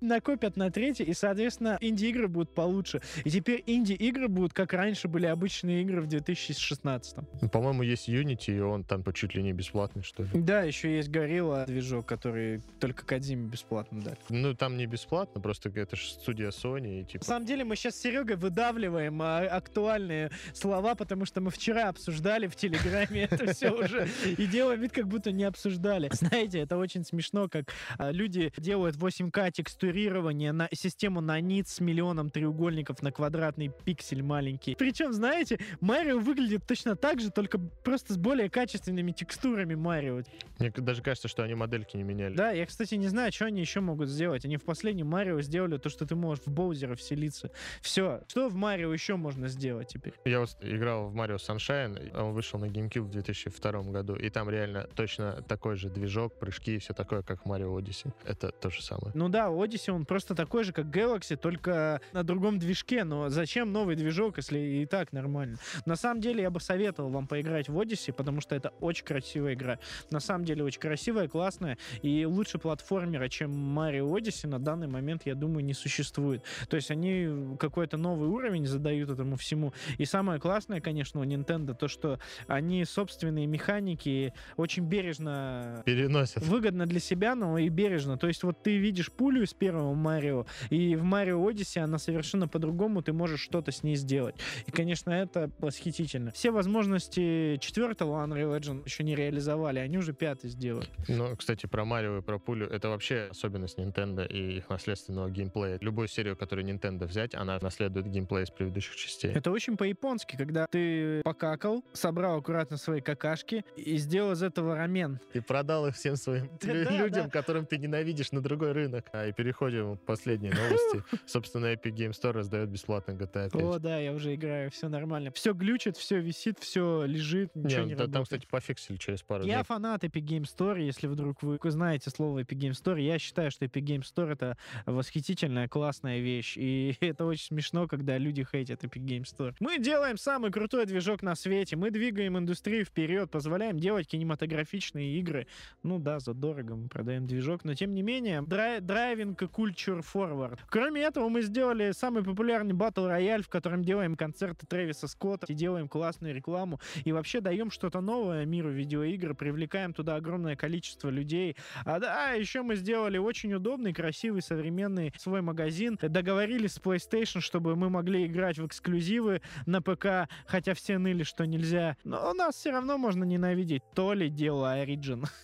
накопят 0.00 0.56
на 0.56 0.70
третий, 0.70 1.04
и, 1.04 1.14
соответственно, 1.14 1.78
инди-игры 1.80 2.28
будут 2.28 2.54
получше. 2.54 3.00
И 3.24 3.30
теперь 3.30 3.62
инди-игры 3.66 4.28
будут, 4.28 4.52
как 4.52 4.72
раньше 4.72 5.08
были 5.08 5.26
обычные 5.26 5.82
игры 5.82 6.00
в 6.00 6.06
2016. 6.06 7.16
По-моему, 7.52 7.82
есть 7.82 8.08
Unity, 8.08 8.45
и 8.48 8.58
он 8.60 8.84
там 8.84 9.04
чуть 9.12 9.34
ли 9.34 9.42
не 9.42 9.52
бесплатный, 9.52 10.02
что 10.02 10.22
ли. 10.22 10.28
Да, 10.34 10.62
еще 10.62 10.96
есть 10.96 11.08
Gorilla 11.08 11.66
движок, 11.66 12.06
который 12.06 12.60
только 12.80 13.04
Кадзиме 13.04 13.48
бесплатно 13.48 14.00
дали. 14.02 14.18
Ну, 14.28 14.54
там 14.54 14.76
не 14.76 14.86
бесплатно, 14.86 15.40
просто 15.40 15.68
это 15.68 15.96
же 15.96 16.08
студия 16.08 16.50
Sony. 16.50 17.02
И, 17.02 17.04
типа... 17.04 17.24
На 17.24 17.26
самом 17.26 17.46
деле, 17.46 17.64
мы 17.64 17.76
сейчас 17.76 17.96
с 17.96 18.00
Серегой 18.00 18.36
выдавливаем 18.36 19.20
а, 19.22 19.40
актуальные 19.40 20.30
слова, 20.52 20.94
потому 20.94 21.24
что 21.24 21.40
мы 21.40 21.50
вчера 21.50 21.88
обсуждали 21.88 22.46
в 22.46 22.56
Телеграме 22.56 23.22
это 23.30 23.52
все 23.52 23.70
уже 23.70 24.08
и 24.36 24.46
делаем 24.46 24.80
вид, 24.80 24.92
как 24.92 25.08
будто 25.08 25.32
не 25.32 25.44
обсуждали. 25.44 26.08
Знаете, 26.12 26.60
это 26.60 26.76
очень 26.76 27.04
смешно, 27.04 27.48
как 27.48 27.72
а, 27.98 28.10
люди 28.10 28.52
делают 28.56 28.96
8К 28.96 29.52
текстурирование 29.52 30.52
на 30.52 30.68
систему 30.72 31.20
на 31.20 31.40
ниц 31.40 31.74
с 31.74 31.80
миллионом 31.80 32.30
треугольников 32.30 33.02
на 33.02 33.12
квадратный 33.12 33.70
пиксель 33.84 34.22
маленький. 34.22 34.74
Причем, 34.74 35.12
знаете, 35.12 35.58
Марио 35.80 36.18
выглядит 36.18 36.66
точно 36.66 36.96
так 36.96 37.20
же, 37.20 37.30
только 37.30 37.58
просто 37.58 38.14
с 38.14 38.16
более 38.16 38.35
качественными 38.48 39.12
текстурами 39.12 39.74
Марио. 39.74 40.22
Мне 40.58 40.70
даже 40.70 41.02
кажется, 41.02 41.28
что 41.28 41.42
они 41.42 41.54
модельки 41.54 41.96
не 41.96 42.02
меняли. 42.02 42.34
Да, 42.34 42.50
я, 42.52 42.66
кстати, 42.66 42.94
не 42.94 43.08
знаю, 43.08 43.32
что 43.32 43.46
они 43.46 43.60
еще 43.60 43.80
могут 43.80 44.08
сделать. 44.08 44.44
Они 44.44 44.56
в 44.56 44.64
последнем 44.64 45.08
Марио 45.08 45.40
сделали 45.40 45.78
то, 45.78 45.88
что 45.88 46.06
ты 46.06 46.14
можешь 46.14 46.44
в 46.44 46.50
Боузера 46.50 46.94
вселиться. 46.94 47.50
Все. 47.80 48.22
Что 48.28 48.48
в 48.48 48.54
Марио 48.54 48.92
еще 48.92 49.16
можно 49.16 49.48
сделать 49.48 49.88
теперь? 49.88 50.14
Я 50.24 50.40
вот 50.40 50.56
играл 50.60 51.08
в 51.08 51.14
Марио 51.14 51.36
Sunshine, 51.36 52.16
он 52.16 52.32
вышел 52.32 52.58
на 52.58 52.66
GameCube 52.66 53.02
в 53.02 53.10
2002 53.10 53.82
году, 53.82 54.14
и 54.14 54.30
там 54.30 54.48
реально 54.50 54.88
точно 54.94 55.42
такой 55.48 55.76
же 55.76 55.90
движок, 55.90 56.38
прыжки 56.38 56.76
и 56.76 56.78
все 56.78 56.94
такое, 56.94 57.22
как 57.22 57.42
в 57.42 57.46
Марио 57.46 57.78
Odyssey. 57.78 58.12
Это 58.24 58.50
то 58.50 58.70
же 58.70 58.82
самое. 58.82 59.12
Ну 59.14 59.28
да, 59.28 59.46
Odyssey, 59.48 59.92
он 59.92 60.04
просто 60.06 60.34
такой 60.34 60.64
же, 60.64 60.72
как 60.72 60.86
Galaxy, 60.86 61.36
только 61.36 62.00
на 62.12 62.22
другом 62.22 62.58
движке. 62.58 63.04
Но 63.04 63.28
зачем 63.28 63.72
новый 63.72 63.96
движок, 63.96 64.36
если 64.38 64.58
и 64.58 64.86
так 64.86 65.12
нормально? 65.12 65.58
На 65.84 65.96
самом 65.96 66.20
деле, 66.20 66.42
я 66.42 66.50
бы 66.50 66.60
советовал 66.60 67.10
вам 67.10 67.26
поиграть 67.26 67.68
в 67.68 67.78
Odyssey, 67.78 68.12
потому 68.26 68.40
что 68.40 68.56
это 68.56 68.72
очень 68.80 69.04
красивая 69.04 69.54
игра. 69.54 69.78
На 70.10 70.18
самом 70.18 70.44
деле, 70.44 70.64
очень 70.64 70.80
красивая, 70.80 71.28
классная, 71.28 71.78
и 72.02 72.26
лучше 72.26 72.58
платформера, 72.58 73.28
чем 73.28 73.52
Mario 73.52 74.10
Odyssey 74.12 74.48
на 74.48 74.58
данный 74.58 74.88
момент, 74.88 75.22
я 75.26 75.36
думаю, 75.36 75.64
не 75.64 75.74
существует. 75.74 76.42
То 76.68 76.74
есть 76.74 76.90
они 76.90 77.56
какой-то 77.60 77.96
новый 77.96 78.28
уровень 78.28 78.66
задают 78.66 79.10
этому 79.10 79.36
всему. 79.36 79.72
И 79.98 80.04
самое 80.04 80.40
классное, 80.40 80.80
конечно, 80.80 81.20
у 81.20 81.24
Nintendo, 81.24 81.72
то, 81.72 81.86
что 81.86 82.18
они 82.48 82.84
собственные 82.84 83.46
механики 83.46 84.32
очень 84.56 84.82
бережно 84.82 85.82
переносят. 85.86 86.42
Выгодно 86.42 86.86
для 86.86 86.98
себя, 86.98 87.36
но 87.36 87.58
и 87.58 87.68
бережно. 87.68 88.18
То 88.18 88.26
есть 88.26 88.42
вот 88.42 88.60
ты 88.60 88.76
видишь 88.76 89.12
пулю 89.12 89.44
из 89.44 89.54
первого 89.54 89.94
Марио, 89.94 90.46
и 90.70 90.96
в 90.96 91.04
Марио 91.04 91.48
Odyssey 91.48 91.78
она 91.78 91.98
совершенно 91.98 92.48
по-другому, 92.48 93.02
ты 93.02 93.12
можешь 93.12 93.40
что-то 93.40 93.70
с 93.70 93.84
ней 93.84 93.94
сделать. 93.94 94.34
И, 94.66 94.72
конечно, 94.72 95.10
это 95.12 95.48
восхитительно. 95.60 96.32
Все 96.32 96.50
возможности 96.50 97.56
четвертого 97.60 98.15
Unreal 98.24 98.58
Engine 98.58 98.82
еще 98.84 99.04
не 99.04 99.14
реализовали, 99.14 99.78
они 99.78 99.98
уже 99.98 100.12
пятый 100.12 100.50
сделали. 100.50 100.88
Ну, 101.08 101.34
кстати, 101.36 101.66
про 101.66 101.84
Марио 101.84 102.18
и 102.18 102.22
про 102.22 102.38
пулю, 102.38 102.66
это 102.66 102.88
вообще 102.88 103.28
особенность 103.30 103.78
Nintendo 103.78 104.26
и 104.26 104.58
их 104.58 104.68
наследственного 104.68 105.30
геймплея. 105.30 105.78
Любую 105.80 106.08
серию, 106.08 106.36
которую 106.36 106.66
Nintendo 106.66 107.06
взять, 107.06 107.34
она 107.34 107.58
наследует 107.60 108.06
геймплей 108.06 108.44
из 108.44 108.50
предыдущих 108.50 108.96
частей. 108.96 109.32
Это 109.32 109.50
очень 109.50 109.76
по-японски, 109.76 110.36
когда 110.36 110.66
ты 110.66 111.22
покакал, 111.22 111.84
собрал 111.92 112.38
аккуратно 112.38 112.76
свои 112.76 113.00
какашки 113.00 113.64
и 113.76 113.96
сделал 113.96 114.32
из 114.32 114.42
этого 114.42 114.76
рамен. 114.76 115.20
И 115.34 115.40
продал 115.40 115.86
их 115.86 115.94
всем 115.94 116.16
своим 116.16 116.48
людям, 116.62 117.30
которым 117.30 117.66
ты 117.66 117.78
ненавидишь 117.78 118.32
на 118.32 118.40
другой 118.40 118.72
рынок. 118.72 119.06
А 119.12 119.26
и 119.26 119.32
переходим 119.32 119.96
к 119.96 120.02
последней 120.02 120.50
новости. 120.50 121.02
Собственно, 121.26 121.66
Epic 121.66 121.92
Game 121.92 122.10
Store 122.10 122.32
раздает 122.32 122.68
бесплатно 122.68 123.12
GTA 123.12 123.50
5. 123.50 123.54
О, 123.54 123.78
да, 123.78 123.98
я 123.98 124.12
уже 124.12 124.34
играю, 124.34 124.70
все 124.70 124.88
нормально. 124.88 125.30
Все 125.32 125.52
глючит, 125.52 125.96
все 125.96 126.20
висит, 126.20 126.58
все 126.58 127.04
лежит, 127.04 127.54
ничего 127.54 127.82
не, 127.82 127.90
не 127.90 127.96
работает. 128.06 128.12
Там, 128.12 128.22
кстати, 128.24 128.46
пофиксили 128.50 128.96
через 128.96 129.22
пару 129.22 129.42
дней. 129.42 129.52
Я 129.52 129.62
фанат 129.62 130.04
Epic 130.04 130.22
Game 130.22 130.44
Store, 130.44 130.80
если 130.80 131.06
вдруг 131.06 131.42
вы 131.42 131.58
знаете 131.70 132.10
слово 132.10 132.40
Epic 132.40 132.58
Game 132.58 132.72
Store. 132.72 133.00
Я 133.00 133.18
считаю, 133.18 133.50
что 133.50 133.64
Epic 133.64 133.82
Game 133.82 134.02
Store— 134.02 134.32
это 134.32 134.56
восхитительная, 134.86 135.68
классная 135.68 136.20
вещь. 136.20 136.56
И 136.56 136.96
это 137.00 137.24
очень 137.24 137.46
смешно, 137.46 137.86
когда 137.86 138.18
люди 138.18 138.44
хейтят 138.44 138.84
Epic 138.84 139.04
Game 139.04 139.24
Store. 139.24 139.54
Мы 139.60 139.78
делаем 139.78 140.16
самый 140.16 140.50
крутой 140.50 140.86
движок 140.86 141.22
на 141.22 141.34
свете. 141.34 141.76
Мы 141.76 141.90
двигаем 141.90 142.38
индустрию 142.38 142.84
вперед, 142.84 143.30
позволяем 143.30 143.78
делать 143.78 144.06
кинематографичные 144.08 145.18
игры. 145.18 145.46
Ну 145.82 145.98
да, 145.98 146.20
задорого 146.20 146.76
мы 146.76 146.88
продаем 146.88 147.26
движок, 147.26 147.64
но 147.64 147.74
тем 147.74 147.94
не 147.94 148.02
менее, 148.02 148.42
драйвинг 148.42 149.42
culture 149.42 150.04
forward. 150.04 150.58
Кроме 150.68 151.02
этого, 151.02 151.28
мы 151.28 151.42
сделали 151.42 151.92
самый 151.92 152.22
популярный 152.22 152.74
батл 152.74 153.06
рояль, 153.06 153.42
в 153.42 153.48
котором 153.48 153.82
делаем 153.82 154.16
концерты 154.16 154.66
Трэвиса 154.66 155.08
Скотта 155.08 155.46
и 155.48 155.54
делаем 155.54 155.88
классную 155.88 156.34
рекламу. 156.34 156.80
И 157.04 157.12
вообще 157.12 157.40
даем 157.40 157.70
что-то 157.70 157.95
новое 158.00 158.44
миру 158.44 158.70
видеоигр, 158.70 159.34
привлекаем 159.34 159.92
туда 159.92 160.16
огромное 160.16 160.56
количество 160.56 161.08
людей. 161.08 161.56
А 161.84 161.98
да, 161.98 162.32
еще 162.32 162.62
мы 162.62 162.76
сделали 162.76 163.18
очень 163.18 163.52
удобный, 163.54 163.92
красивый, 163.92 164.42
современный 164.42 165.12
свой 165.18 165.42
магазин. 165.42 165.98
Договорились 166.00 166.74
с 166.74 166.80
PlayStation, 166.80 167.40
чтобы 167.40 167.76
мы 167.76 167.90
могли 167.90 168.26
играть 168.26 168.58
в 168.58 168.66
эксклюзивы 168.66 169.42
на 169.66 169.82
ПК, 169.82 170.28
хотя 170.46 170.74
все 170.74 170.98
ныли, 170.98 171.22
что 171.22 171.46
нельзя. 171.46 171.96
Но 172.04 172.30
у 172.30 172.34
нас 172.34 172.56
все 172.56 172.70
равно 172.70 172.98
можно 172.98 173.24
ненавидеть. 173.24 173.82
То 173.94 174.12
ли 174.12 174.28
дело 174.28 174.76
Origin. 174.82 175.24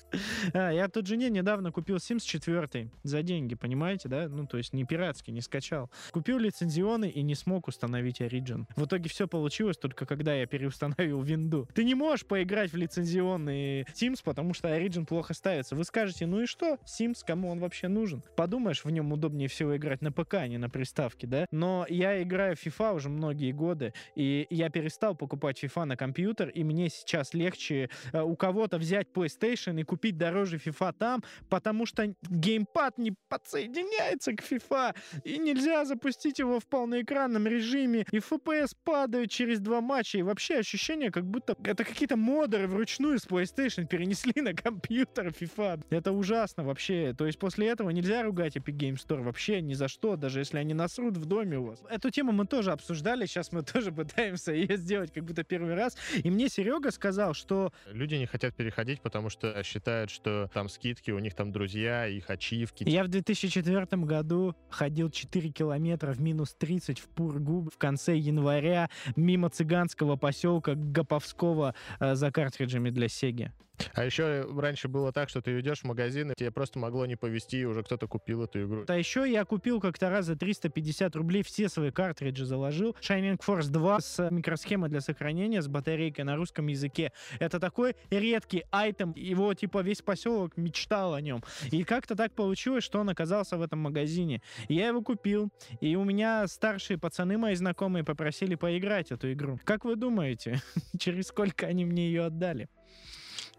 А, 0.54 0.70
я 0.70 0.88
тут 0.88 1.06
жене 1.06 1.30
недавно 1.30 1.72
купил 1.72 1.96
Sims 1.96 2.20
4 2.20 2.90
за 3.02 3.22
деньги, 3.22 3.54
понимаете, 3.54 4.08
да? 4.08 4.28
Ну, 4.28 4.46
то 4.46 4.58
есть 4.58 4.72
не 4.72 4.84
пиратский, 4.84 5.32
не 5.32 5.40
скачал. 5.40 5.90
Купил 6.10 6.38
лицензионный 6.38 7.08
и 7.08 7.22
не 7.22 7.34
смог 7.34 7.68
установить 7.68 8.20
Origin. 8.20 8.66
В 8.76 8.84
итоге 8.84 9.08
все 9.08 9.26
получилось 9.26 9.78
только 9.78 10.04
когда 10.04 10.34
я 10.34 10.46
переустановил 10.46 11.22
винду. 11.22 11.68
Ты 11.74 11.84
не 11.84 11.94
можешь 11.94 12.26
поиграть 12.32 12.72
в 12.72 12.76
лицензионный 12.78 13.82
Sims, 13.92 14.20
потому 14.24 14.54
что 14.54 14.68
Origin 14.68 15.04
плохо 15.04 15.34
ставится. 15.34 15.76
Вы 15.76 15.84
скажете, 15.84 16.24
ну 16.24 16.40
и 16.40 16.46
что? 16.46 16.78
Sims, 16.86 17.18
кому 17.26 17.50
он 17.50 17.60
вообще 17.60 17.88
нужен? 17.88 18.22
Подумаешь, 18.38 18.86
в 18.86 18.90
нем 18.90 19.12
удобнее 19.12 19.48
всего 19.50 19.76
играть 19.76 20.00
на 20.00 20.12
ПК, 20.12 20.36
а 20.36 20.48
не 20.48 20.56
на 20.56 20.70
приставке, 20.70 21.26
да? 21.26 21.44
Но 21.50 21.84
я 21.90 22.22
играю 22.22 22.56
в 22.56 22.64
FIFA 22.64 22.94
уже 22.94 23.10
многие 23.10 23.52
годы, 23.52 23.92
и 24.14 24.46
я 24.48 24.70
перестал 24.70 25.14
покупать 25.14 25.62
FIFA 25.62 25.84
на 25.84 25.96
компьютер, 25.98 26.48
и 26.48 26.64
мне 26.64 26.88
сейчас 26.88 27.34
легче 27.34 27.90
э, 28.14 28.22
у 28.22 28.34
кого-то 28.34 28.78
взять 28.78 29.08
PlayStation 29.12 29.78
и 29.78 29.82
купить 29.82 30.16
дороже 30.16 30.56
FIFA 30.56 30.94
там, 30.98 31.22
потому 31.50 31.84
что 31.84 32.14
геймпад 32.30 32.96
не 32.96 33.12
подсоединяется 33.28 34.32
к 34.32 34.40
FIFA, 34.40 34.96
и 35.24 35.36
нельзя 35.36 35.84
запустить 35.84 36.38
его 36.38 36.60
в 36.60 36.66
полноэкранном 36.66 37.46
режиме, 37.46 38.06
и 38.10 38.20
FPS 38.20 38.74
падают 38.84 39.30
через 39.30 39.60
два 39.60 39.82
матча, 39.82 40.16
и 40.16 40.22
вообще 40.22 40.60
ощущение, 40.60 41.10
как 41.10 41.26
будто 41.26 41.54
это 41.62 41.84
какие-то 41.84 42.21
модеры 42.22 42.68
вручную 42.68 43.18
с 43.18 43.26
PlayStation 43.26 43.86
перенесли 43.86 44.32
на 44.40 44.54
компьютер 44.54 45.28
FIFA. 45.28 45.84
Это 45.90 46.12
ужасно 46.12 46.64
вообще. 46.64 47.14
То 47.16 47.26
есть 47.26 47.38
после 47.38 47.68
этого 47.68 47.90
нельзя 47.90 48.22
ругать 48.22 48.56
Epic 48.56 48.76
Game 48.76 48.94
Store 48.94 49.22
вообще 49.22 49.60
ни 49.60 49.74
за 49.74 49.88
что, 49.88 50.16
даже 50.16 50.38
если 50.38 50.58
они 50.58 50.72
насрут 50.72 51.16
в 51.16 51.26
доме 51.26 51.58
у 51.58 51.66
вас. 51.66 51.82
Эту 51.90 52.10
тему 52.10 52.32
мы 52.32 52.46
тоже 52.46 52.72
обсуждали, 52.72 53.26
сейчас 53.26 53.52
мы 53.52 53.62
тоже 53.72 53.92
пытаемся 53.92 54.52
ее 54.52 54.76
сделать 54.76 55.12
как 55.12 55.24
будто 55.24 55.42
первый 55.44 55.74
раз. 55.74 55.96
И 56.22 56.30
мне 56.30 56.48
Серега 56.48 56.90
сказал, 56.90 57.34
что... 57.34 57.72
Люди 57.90 58.14
не 58.14 58.26
хотят 58.26 58.54
переходить, 58.54 59.00
потому 59.00 59.28
что 59.28 59.62
считают, 59.64 60.10
что 60.10 60.48
там 60.54 60.68
скидки, 60.68 61.10
у 61.10 61.18
них 61.18 61.34
там 61.34 61.52
друзья, 61.52 62.06
их 62.06 62.30
ачивки. 62.30 62.84
Я 62.88 63.04
в 63.04 63.08
2004 63.08 63.86
году 64.02 64.54
ходил 64.70 65.10
4 65.10 65.50
километра 65.50 66.12
в 66.12 66.20
минус 66.20 66.54
30 66.54 67.00
в 67.00 67.08
Пургу 67.08 67.68
в 67.72 67.78
конце 67.78 68.16
января 68.16 68.88
мимо 69.16 69.50
цыганского 69.50 70.16
поселка 70.16 70.74
Гоповского 70.74 71.74
э, 71.98 72.11
за 72.14 72.30
картриджами 72.30 72.90
для 72.90 73.08
Сеги. 73.08 73.52
А 73.94 74.04
еще 74.04 74.46
раньше 74.56 74.88
было 74.88 75.12
так, 75.12 75.28
что 75.28 75.42
ты 75.42 75.58
идешь 75.60 75.80
в 75.80 75.84
магазин, 75.84 76.30
и 76.30 76.34
тебе 76.34 76.50
просто 76.50 76.78
могло 76.78 77.06
не 77.06 77.16
повезти, 77.16 77.60
и 77.60 77.64
уже 77.64 77.82
кто-то 77.82 78.06
купил 78.06 78.42
эту 78.44 78.64
игру. 78.64 78.84
А 78.88 78.96
еще 78.96 79.30
я 79.30 79.44
купил 79.44 79.80
как-то 79.80 80.10
раз 80.10 80.26
за 80.26 80.36
350 80.36 81.14
рублей 81.16 81.42
все 81.42 81.68
свои 81.68 81.90
картриджи 81.90 82.44
заложил. 82.44 82.96
Shining 83.00 83.38
Force 83.44 83.68
2 83.70 84.00
с 84.00 84.30
микросхемой 84.30 84.88
для 84.88 85.00
сохранения, 85.00 85.62
с 85.62 85.68
батарейкой 85.68 86.24
на 86.24 86.36
русском 86.36 86.66
языке. 86.68 87.12
Это 87.38 87.60
такой 87.60 87.96
редкий 88.10 88.64
айтем. 88.70 89.12
Его, 89.16 89.52
типа, 89.54 89.82
весь 89.82 90.02
поселок 90.02 90.56
мечтал 90.56 91.14
о 91.14 91.20
нем. 91.20 91.42
И 91.70 91.84
как-то 91.84 92.14
так 92.14 92.32
получилось, 92.32 92.84
что 92.84 93.00
он 93.00 93.08
оказался 93.08 93.56
в 93.56 93.62
этом 93.62 93.80
магазине. 93.80 94.42
Я 94.68 94.88
его 94.88 95.02
купил. 95.02 95.50
И 95.80 95.96
у 95.96 96.04
меня 96.04 96.46
старшие 96.46 96.98
пацаны 96.98 97.38
мои 97.38 97.54
знакомые 97.54 98.04
попросили 98.04 98.54
поиграть 98.54 99.12
эту 99.12 99.32
игру. 99.32 99.58
Как 99.64 99.84
вы 99.84 99.96
думаете, 99.96 100.60
через 100.98 101.26
сколько 101.26 101.66
они 101.66 101.84
мне 101.84 102.06
ее 102.06 102.26
отдали? 102.26 102.68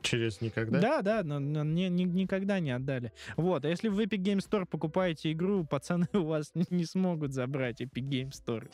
Через 0.03 0.41
никогда? 0.41 0.79
Да, 0.79 1.01
да, 1.01 1.23
но, 1.23 1.39
но 1.39 1.63
не, 1.63 1.89
не- 1.89 2.03
никогда 2.05 2.59
не 2.59 2.71
отдали. 2.71 3.11
Вот, 3.37 3.65
а 3.65 3.69
если 3.69 3.87
в 3.87 3.99
Epic 3.99 4.19
Game 4.19 4.39
Store 4.39 4.65
покупаете 4.65 5.31
игру, 5.31 5.63
пацаны 5.65 6.07
у 6.13 6.25
вас 6.25 6.51
не 6.69 6.85
смогут 6.85 7.33
забрать 7.33 7.81
Epic 7.81 8.03
Game 8.03 8.31
Store. 8.31 8.69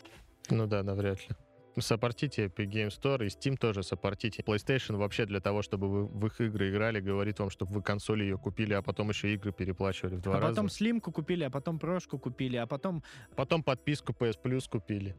Ну 0.50 0.68
да, 0.68 0.84
навряд 0.84 1.20
ли. 1.30 1.36
Сопортите 1.78 2.46
Epic 2.46 2.66
Game 2.66 2.90
Store 2.90 3.26
и 3.26 3.28
Steam 3.28 3.56
тоже 3.56 3.84
сопортите. 3.84 4.42
PlayStation 4.42 4.98
вообще 4.98 5.26
для 5.26 5.40
того, 5.40 5.62
чтобы 5.62 5.88
вы 5.88 6.06
в 6.08 6.26
их 6.26 6.42
игры 6.42 6.72
играли, 6.72 7.00
говорит 7.00 7.40
вам, 7.40 7.50
чтобы 7.50 7.74
вы 7.74 7.82
консоли 7.82 8.24
ее 8.24 8.38
купили, 8.38 8.74
а 8.74 8.82
потом 8.82 9.10
еще 9.10 9.34
игры 9.34 9.52
переплачивали 9.52 10.16
в 10.16 10.22
два 10.22 10.38
а 10.38 10.40
раза. 10.40 10.50
потом 10.50 10.70
слимку 10.70 11.12
купили, 11.12 11.44
а 11.44 11.50
потом 11.50 11.80
прошку 11.80 12.20
купили, 12.20 12.58
а 12.58 12.66
потом... 12.66 13.04
Потом 13.36 13.64
подписку 13.64 14.14
PS 14.14 14.36
Plus 14.44 14.70
купили. 14.70 15.16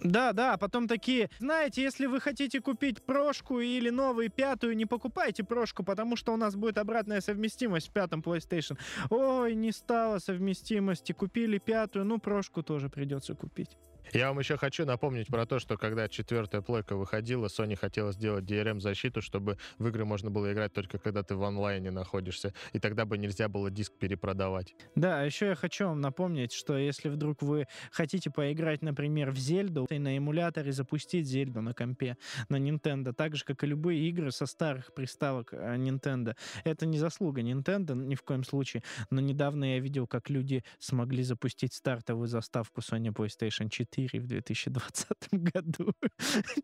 Да, 0.00 0.32
да, 0.32 0.56
потом 0.56 0.86
такие, 0.86 1.30
знаете, 1.38 1.82
если 1.82 2.06
вы 2.06 2.20
хотите 2.20 2.60
купить 2.60 3.02
прошку 3.02 3.60
или 3.60 3.90
новую 3.90 4.30
пятую, 4.30 4.76
не 4.76 4.86
покупайте 4.86 5.44
прошку, 5.44 5.82
потому 5.82 6.16
что 6.16 6.32
у 6.34 6.36
нас 6.36 6.56
будет 6.56 6.78
обратная 6.78 7.20
совместимость 7.20 7.88
в 7.88 7.92
пятом 7.92 8.20
PlayStation. 8.20 8.78
Ой, 9.10 9.54
не 9.54 9.72
стало 9.72 10.18
совместимости, 10.18 11.12
купили 11.12 11.58
пятую, 11.58 12.04
ну 12.04 12.18
прошку 12.18 12.62
тоже 12.62 12.90
придется 12.90 13.34
купить. 13.34 13.76
Я 14.12 14.28
вам 14.28 14.38
еще 14.38 14.56
хочу 14.56 14.84
напомнить 14.84 15.28
про 15.28 15.46
то, 15.46 15.58
что 15.58 15.76
когда 15.76 16.08
четвертая 16.08 16.60
плойка 16.60 16.96
выходила, 16.96 17.46
Sony 17.46 17.76
хотела 17.76 18.12
сделать 18.12 18.44
DRM-защиту, 18.44 19.22
чтобы 19.22 19.58
в 19.78 19.88
игры 19.88 20.04
можно 20.04 20.30
было 20.30 20.52
играть 20.52 20.72
только 20.72 20.98
когда 20.98 21.22
ты 21.22 21.34
в 21.36 21.42
онлайне 21.42 21.90
находишься, 21.90 22.52
и 22.72 22.78
тогда 22.78 23.04
бы 23.06 23.18
нельзя 23.18 23.48
было 23.48 23.70
диск 23.70 23.92
перепродавать. 23.94 24.74
Да, 24.94 25.22
еще 25.22 25.46
я 25.46 25.54
хочу 25.54 25.86
вам 25.86 26.00
напомнить, 26.00 26.52
что 26.52 26.76
если 26.76 27.08
вдруг 27.08 27.42
вы 27.42 27.66
хотите 27.90 28.30
поиграть, 28.30 28.82
например, 28.82 29.30
в 29.30 29.36
Зельду, 29.36 29.86
и 29.90 29.98
на 29.98 30.16
эмуляторе 30.16 30.72
запустить 30.72 31.26
Зельду 31.26 31.60
на 31.62 31.74
компе, 31.74 32.16
на 32.48 32.56
Nintendo, 32.56 33.12
так 33.12 33.36
же, 33.36 33.44
как 33.44 33.64
и 33.64 33.66
любые 33.66 34.08
игры 34.08 34.30
со 34.30 34.46
старых 34.46 34.92
приставок 34.94 35.52
э, 35.52 35.76
Nintendo. 35.76 36.36
Это 36.64 36.86
не 36.86 36.98
заслуга 36.98 37.40
Nintendo 37.40 37.94
ни 37.94 38.14
в 38.14 38.22
коем 38.22 38.44
случае, 38.44 38.82
но 39.10 39.20
недавно 39.20 39.74
я 39.74 39.80
видел, 39.80 40.06
как 40.06 40.30
люди 40.30 40.62
смогли 40.78 41.22
запустить 41.22 41.74
стартовую 41.74 42.28
заставку 42.28 42.80
Sony 42.80 43.12
PlayStation 43.12 43.68
4 43.68 43.93
в 43.96 44.26
2020 44.26 45.06
году. 45.32 45.92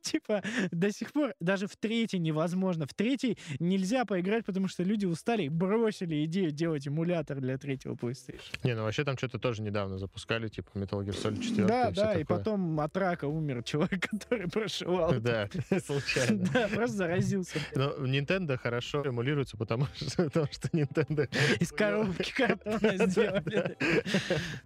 Типа, 0.02 0.42
до 0.70 0.92
сих 0.92 1.12
пор 1.12 1.34
даже 1.40 1.66
в 1.66 1.76
третий 1.76 2.18
невозможно. 2.18 2.86
В 2.86 2.94
третий 2.94 3.38
нельзя 3.58 4.04
поиграть, 4.04 4.44
потому 4.44 4.68
что 4.68 4.82
люди 4.82 5.06
устали 5.06 5.44
и 5.44 5.48
бросили 5.48 6.24
идею 6.24 6.50
делать 6.50 6.86
эмулятор 6.86 7.40
для 7.40 7.58
третьего 7.58 7.94
PlayStation. 7.94 8.40
Не, 8.64 8.74
ну 8.74 8.82
вообще 8.82 9.04
там 9.04 9.16
что-то 9.16 9.38
тоже 9.38 9.62
недавно 9.62 9.98
запускали, 9.98 10.48
типа 10.48 10.70
Metal 10.74 11.04
Gear 11.04 11.16
Solid 11.22 11.42
4 11.42 11.66
Да, 11.66 11.88
и 11.88 11.94
да, 11.94 12.14
и 12.14 12.18
такое. 12.20 12.38
потом 12.38 12.80
от 12.80 12.96
рака 12.96 13.26
умер 13.26 13.62
человек, 13.62 14.08
который 14.10 14.48
прошивал. 14.48 15.14
Да, 15.20 15.48
случайно. 15.84 16.46
Да, 16.52 16.68
просто 16.68 16.96
заразился. 16.96 17.58
Но 17.74 17.90
Nintendo 18.06 18.56
хорошо 18.56 19.02
эмулируется, 19.04 19.56
потому 19.56 19.86
что, 19.94 20.24
потому 20.24 20.46
что 20.50 20.68
Nintendo... 20.68 21.28
Из 21.60 21.72
коробки 21.72 22.32
картона 22.32 23.06
сделали. 23.08 23.76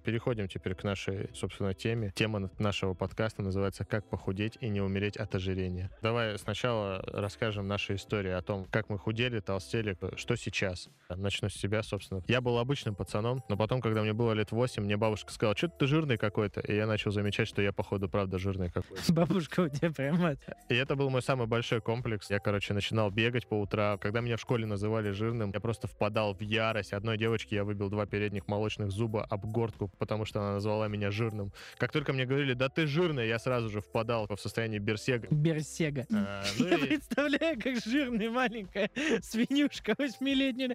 Переходим 0.04 0.48
теперь 0.48 0.74
к 0.74 0.84
нашей, 0.84 1.28
собственно, 1.34 1.74
теме. 1.74 2.12
Тема 2.14 2.38
нашего 2.60 2.94
подкаста 2.94 3.42
называется 3.42 3.84
«Как 3.84 4.08
похудеть 4.08 4.58
и 4.60 4.68
не 4.68 4.80
умереть 4.80 5.16
от 5.16 5.34
ожирения». 5.34 5.90
Давай 6.02 6.38
сначала 6.38 7.02
расскажем 7.06 7.68
наши 7.68 7.94
истории 7.96 8.30
о 8.30 8.42
том, 8.42 8.66
как 8.70 8.88
мы 8.88 8.98
худели, 8.98 9.40
толстели, 9.40 9.96
что 10.16 10.36
сейчас. 10.36 10.88
Начну 11.08 11.48
с 11.48 11.54
себя, 11.54 11.82
собственно. 11.82 12.22
Я 12.26 12.40
был 12.40 12.58
обычным 12.58 12.94
пацаном, 12.94 13.42
но 13.48 13.56
потом, 13.56 13.80
когда 13.80 14.02
мне 14.02 14.12
было 14.12 14.32
лет 14.32 14.52
8, 14.52 14.82
мне 14.82 14.96
бабушка 14.96 15.32
сказала, 15.32 15.56
что 15.56 15.68
ты 15.68 15.86
жирный 15.86 16.16
какой-то. 16.16 16.60
И 16.60 16.74
я 16.74 16.86
начал 16.86 17.10
замечать, 17.10 17.48
что 17.48 17.62
я, 17.62 17.72
походу, 17.72 18.08
правда 18.08 18.38
жирный 18.38 18.70
какой-то. 18.70 19.12
Бабушка 19.12 19.60
у 19.60 19.68
тебя 19.68 19.90
прям 19.90 20.24
это... 20.24 20.56
И 20.68 20.74
это 20.74 20.96
был 20.96 21.10
мой 21.10 21.22
самый 21.22 21.46
большой 21.46 21.80
комплекс. 21.80 22.30
Я, 22.30 22.38
короче, 22.38 22.74
начинал 22.74 23.10
бегать 23.10 23.46
по 23.46 23.60
утрам. 23.60 23.98
Когда 23.98 24.20
меня 24.20 24.36
в 24.36 24.40
школе 24.40 24.66
называли 24.66 25.10
жирным, 25.10 25.50
я 25.52 25.60
просто 25.60 25.86
впадал 25.86 26.34
в 26.34 26.40
ярость. 26.40 26.92
Одной 26.92 27.18
девочке 27.18 27.56
я 27.56 27.64
выбил 27.64 27.90
два 27.90 28.06
передних 28.06 28.48
молочных 28.48 28.90
зуба 28.90 29.24
об 29.24 29.46
гордку, 29.46 29.90
потому 29.98 30.24
что 30.24 30.40
она 30.40 30.54
назвала 30.54 30.88
меня 30.88 31.10
жирным. 31.10 31.52
Как 31.78 31.92
только 31.92 32.12
мне 32.12 32.26
говорили, 32.26 32.43
да 32.52 32.68
ты 32.68 32.86
жирный, 32.86 33.26
я 33.26 33.38
сразу 33.38 33.70
же 33.70 33.80
впадал 33.80 34.26
в 34.28 34.36
состояние 34.38 34.78
берсега. 34.80 35.26
Берсега. 35.30 36.06
А, 36.12 36.44
ну 36.58 36.68
Я 36.68 36.74
и- 36.76 36.86
представляю, 36.88 37.58
как 37.60 37.76
жирная 37.84 38.28
маленькая 38.30 38.90
свинюшка 39.22 39.94
восьмилетняя. 39.96 40.74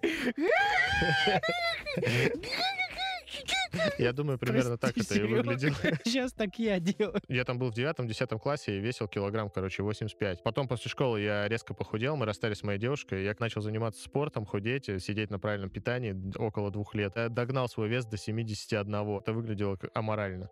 Я 3.98 4.12
думаю, 4.12 4.38
примерно 4.38 4.76
так 4.76 4.96
это 4.96 5.14
и 5.14 5.22
выглядело. 5.22 5.74
Сейчас 6.04 6.32
так 6.32 6.58
я 6.58 6.80
делаю. 6.80 7.20
Я 7.28 7.44
там 7.44 7.58
был 7.58 7.70
в 7.70 7.74
девятом-десятом 7.74 8.38
классе 8.38 8.78
и 8.78 8.80
весил 8.80 9.08
килограмм, 9.08 9.50
короче, 9.50 9.82
85. 9.82 10.42
Потом 10.42 10.68
после 10.68 10.90
школы 10.90 11.20
я 11.20 11.48
резко 11.48 11.74
похудел, 11.74 12.16
мы 12.16 12.26
расстались 12.26 12.58
с 12.58 12.62
моей 12.62 12.78
девушкой, 12.78 13.24
я 13.24 13.34
начал 13.38 13.60
заниматься 13.60 14.02
спортом, 14.02 14.44
худеть, 14.44 14.88
э, 14.88 14.98
сидеть 14.98 15.30
на 15.30 15.38
правильном 15.38 15.70
питании 15.70 16.16
около 16.36 16.70
двух 16.70 16.94
лет. 16.94 17.12
Я 17.16 17.28
догнал 17.28 17.68
свой 17.68 17.88
вес 17.88 18.04
до 18.06 18.16
71. 18.16 19.18
Это 19.18 19.32
выглядело 19.32 19.78
аморально. 19.94 20.50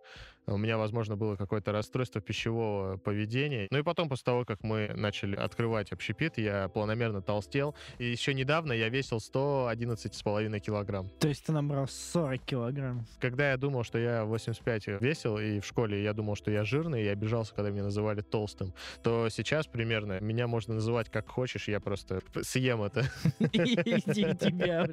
У 0.49 0.57
меня, 0.57 0.79
возможно, 0.79 1.15
было 1.15 1.37
какое-то 1.37 1.73
расстройство 1.73 2.23
пищевого 2.23 2.97
поведения. 2.97 3.69
Ну 3.71 3.79
и 3.79 3.83
потом, 3.83 4.09
после 4.09 4.25
того, 4.25 4.45
как 4.47 4.63
мы 4.63 4.91
начали 4.95 5.37
открывать 5.37 5.93
общепит, 5.93 6.39
я 6.39 6.69
планомерно 6.69 7.21
толстел. 7.21 7.75
И 7.99 8.07
еще 8.07 8.33
недавно 8.33 8.73
я 8.73 8.89
весил 8.89 9.19
111,5 9.19 10.59
килограмм. 10.61 11.11
То 11.21 11.29
есть 11.29 11.45
ты 11.45 11.53
набрал 11.53 11.87
40 11.87 12.41
килограмм. 12.43 13.07
Когда 13.21 13.51
я 13.51 13.57
думал, 13.57 13.83
что 13.83 13.99
я 13.99 14.25
85 14.25 15.01
весил, 15.01 15.39
и 15.39 15.59
в 15.61 15.67
школе 15.67 16.03
я 16.03 16.13
думал, 16.13 16.37
что 16.37 16.51
я 16.51 16.65
жирный, 16.65 17.03
и 17.03 17.09
обижался, 17.09 17.55
когда 17.55 17.71
меня 17.71 17.85
называли 17.85 18.21
толстым, 18.21 18.75
то 19.03 19.29
сейчас 19.29 19.67
примерно 19.67 20.21
меня 20.21 20.47
можно 20.47 20.75
называть 20.75 21.11
как 21.11 21.29
хочешь, 21.29 21.69
я 21.69 21.81
просто 21.81 22.21
съем 22.43 22.83
это. 22.83 23.05
Иди 23.41 24.35
тебя. 24.37 24.89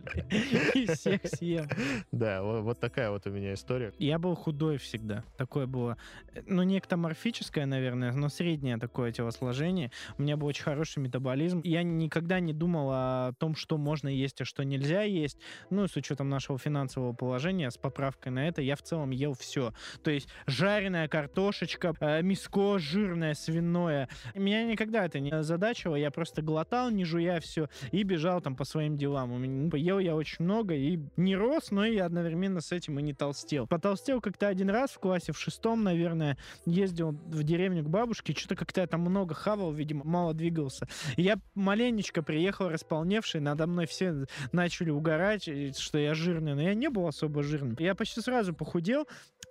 И 0.73 0.87
всех 0.87 1.21
съем. 1.25 1.67
Да, 2.11 2.41
во- 2.41 2.61
вот 2.61 2.79
такая 2.79 3.11
вот 3.11 3.27
у 3.27 3.29
меня 3.29 3.53
история. 3.53 3.93
Я 3.99 4.17
был 4.17 4.35
худой 4.35 4.77
всегда. 4.77 5.23
Такое 5.37 5.67
было, 5.67 5.97
э, 6.33 6.41
ну, 6.47 6.63
не 6.63 6.79
эктоморфическое, 6.79 7.65
наверное, 7.65 8.11
но 8.11 8.29
среднее 8.29 8.77
такое 8.77 9.11
телосложение. 9.11 9.91
У 10.17 10.23
меня 10.23 10.37
был 10.37 10.47
очень 10.47 10.63
хороший 10.63 10.99
метаболизм. 10.99 11.61
Я 11.63 11.83
никогда 11.83 12.39
не 12.39 12.53
думал 12.53 12.89
о 12.91 13.33
том, 13.37 13.55
что 13.55 13.77
можно 13.77 14.07
есть, 14.07 14.41
а 14.41 14.45
что 14.45 14.63
нельзя 14.63 15.03
есть. 15.03 15.37
Ну, 15.69 15.87
с 15.87 15.95
учетом 15.95 16.29
нашего 16.29 16.57
финансового 16.57 17.13
положения, 17.13 17.69
с 17.69 17.77
поправкой 17.77 18.04
на 18.25 18.47
это, 18.47 18.61
я 18.61 18.75
в 18.75 18.81
целом 18.81 19.11
ел 19.11 19.33
все. 19.33 19.73
То 20.03 20.11
есть 20.11 20.27
жареная 20.47 21.07
картошечка, 21.07 21.93
э, 21.99 22.21
мяско 22.21 22.77
жирное, 22.79 23.33
свиное. 23.33 24.09
Меня 24.33 24.63
никогда 24.63 25.05
это 25.05 25.19
не 25.19 25.31
озадачивало. 25.31 25.95
Я 25.95 26.11
просто 26.11 26.41
глотал, 26.41 26.89
не 26.91 27.05
жуя 27.05 27.39
все, 27.39 27.69
и 27.91 28.03
бежал 28.03 28.41
там 28.41 28.55
по 28.55 28.65
своим 28.65 28.97
делам. 28.97 29.31
У 29.31 29.37
меня, 29.37 29.69
ну, 29.71 29.77
ел 29.77 29.99
я 29.99 30.15
очень 30.15 30.45
много 30.45 30.73
и 30.73 30.99
не 31.17 31.35
рос, 31.35 31.71
но 31.71 31.85
и 31.85 31.97
одновременно 31.97 32.61
с 32.61 32.71
этим 32.71 32.99
и 32.99 33.03
не 33.03 33.13
толстел. 33.13 33.67
Потолстел 33.67 34.21
как-то 34.21 34.47
один 34.47 34.69
раз 34.69 34.91
в 34.91 34.99
классе, 34.99 35.31
в 35.31 35.39
шестом, 35.39 35.83
наверное, 35.83 36.37
ездил 36.65 37.11
в 37.11 37.43
деревню 37.43 37.83
к 37.83 37.89
бабушке, 37.89 38.33
что-то 38.33 38.55
как-то 38.55 38.81
я 38.81 38.87
там 38.87 39.01
много 39.01 39.33
хавал, 39.33 39.71
видимо, 39.71 40.03
мало 40.05 40.33
двигался. 40.33 40.87
И 41.15 41.21
я 41.21 41.39
маленечко 41.55 42.21
приехал 42.21 42.69
располневший, 42.69 43.41
надо 43.41 43.67
мной 43.67 43.85
все 43.85 44.25
начали 44.51 44.89
угорать, 44.89 45.49
что 45.77 45.97
я 45.97 46.13
жирный, 46.13 46.55
но 46.55 46.61
я 46.61 46.73
не 46.73 46.89
был 46.89 47.07
особо 47.07 47.43
жирным. 47.43 47.75
Я 47.79 47.94
почти 47.95 48.21
сразу 48.21 48.53
похудел, 48.53 49.07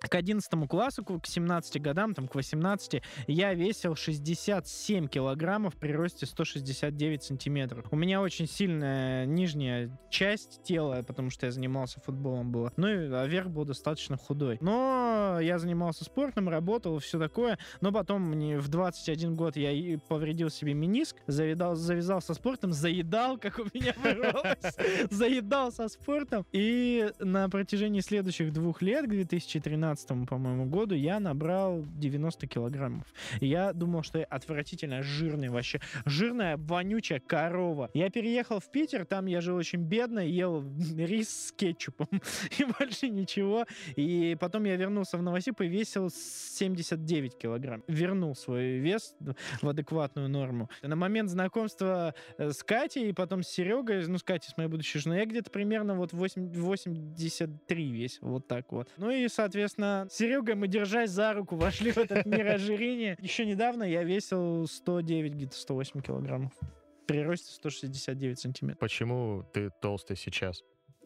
к 0.07 0.15
11 0.15 0.67
классу, 0.67 1.03
к 1.03 1.25
к 1.25 1.27
17 1.27 1.81
годам, 1.81 2.13
там, 2.13 2.27
к 2.27 2.35
18, 2.35 3.01
я 3.27 3.53
весил 3.53 3.95
67 3.95 5.07
килограммов 5.07 5.75
при 5.75 5.91
росте 5.91 6.25
169 6.25 7.23
сантиметров. 7.23 7.85
У 7.91 7.95
меня 7.95 8.21
очень 8.21 8.47
сильная 8.47 9.25
нижняя 9.25 9.89
часть 10.09 10.61
тела, 10.63 11.03
потому 11.05 11.29
что 11.29 11.47
я 11.47 11.51
занимался 11.51 11.99
футболом 11.99 12.51
было. 12.51 12.71
Ну 12.77 12.87
и 12.87 13.11
а 13.11 13.25
верх 13.25 13.47
был 13.47 13.65
достаточно 13.65 14.17
худой. 14.17 14.57
Но 14.61 15.39
я 15.41 15.57
занимался 15.57 16.03
спортом, 16.03 16.49
работал, 16.49 16.99
все 16.99 17.17
такое. 17.19 17.57
Но 17.81 17.91
потом 17.91 18.21
мне 18.21 18.59
в 18.59 18.67
21 18.67 19.35
год 19.35 19.57
я 19.57 19.71
и 19.71 19.97
повредил 19.97 20.49
себе 20.49 20.73
мениск, 20.73 21.17
завидал, 21.27 21.75
завязал 21.75 22.21
со 22.21 22.33
спортом, 22.33 22.71
заедал, 22.71 23.37
как 23.37 23.59
у 23.59 23.63
меня 23.73 23.93
вырвалось, 24.03 24.75
заедал 25.09 25.71
со 25.71 25.87
спортом. 25.87 26.45
И 26.51 27.11
на 27.19 27.49
протяжении 27.49 28.01
следующих 28.01 28.53
двух 28.53 28.81
лет, 28.81 29.05
к 29.05 29.09
2013 29.09 29.94
17 29.95 30.27
по-моему, 30.27 30.65
году 30.65 30.95
я 30.95 31.19
набрал 31.19 31.83
90 31.85 32.47
килограммов. 32.47 33.05
Я 33.39 33.73
думал, 33.73 34.03
что 34.03 34.19
я 34.19 34.25
отвратительно 34.25 35.01
жирный 35.03 35.49
вообще. 35.49 35.79
Жирная, 36.05 36.57
вонючая 36.57 37.19
корова. 37.19 37.89
Я 37.93 38.09
переехал 38.09 38.59
в 38.59 38.69
Питер, 38.71 39.05
там 39.05 39.25
я 39.25 39.41
жил 39.41 39.55
очень 39.55 39.79
бедно, 39.79 40.19
ел 40.19 40.63
рис 40.97 41.47
с 41.47 41.51
кетчупом 41.51 42.07
и 42.57 42.65
больше 42.65 43.09
ничего. 43.09 43.65
И 43.95 44.35
потом 44.39 44.65
я 44.65 44.75
вернулся 44.75 45.17
в 45.17 45.21
Новосиб 45.21 45.61
и 45.61 45.67
весил 45.67 46.09
79 46.09 47.37
килограмм. 47.37 47.83
Вернул 47.87 48.35
свой 48.35 48.77
вес 48.79 49.15
в 49.61 49.67
адекватную 49.67 50.29
норму. 50.29 50.69
На 50.81 50.95
момент 50.95 51.29
знакомства 51.29 52.13
э, 52.37 52.51
с 52.51 52.63
Катей 52.63 53.09
и 53.09 53.13
потом 53.13 53.43
с 53.43 53.47
Серегой, 53.47 54.05
ну, 54.07 54.17
с 54.17 54.23
Катей, 54.23 54.49
с 54.49 54.57
моей 54.57 54.69
будущей 54.69 54.99
женой, 54.99 55.19
я 55.19 55.25
где-то 55.25 55.49
примерно 55.51 55.95
вот 55.95 56.13
8, 56.13 56.53
83 56.53 57.91
весил, 57.91 58.27
вот 58.27 58.47
так 58.47 58.71
вот. 58.71 58.89
Ну 58.97 59.11
и, 59.11 59.27
соответственно, 59.27 59.74
с 59.77 60.07
Серегой 60.11 60.55
мы, 60.55 60.67
держась 60.67 61.11
за 61.11 61.33
руку, 61.33 61.55
вошли 61.55 61.91
в 61.91 61.97
этот 61.97 62.25
мир 62.25 62.47
ожирения. 62.47 63.17
Еще 63.19 63.45
недавно 63.45 63.83
я 63.83 64.03
весил 64.03 64.67
109, 64.67 65.33
где-то 65.33 65.55
108 65.55 66.01
килограммов. 66.01 66.53
При 67.07 67.21
росте 67.21 67.51
169 67.53 68.39
сантиметров. 68.39 68.79
Почему 68.79 69.43
ты 69.53 69.69
толстый 69.81 70.17
сейчас? 70.17 70.63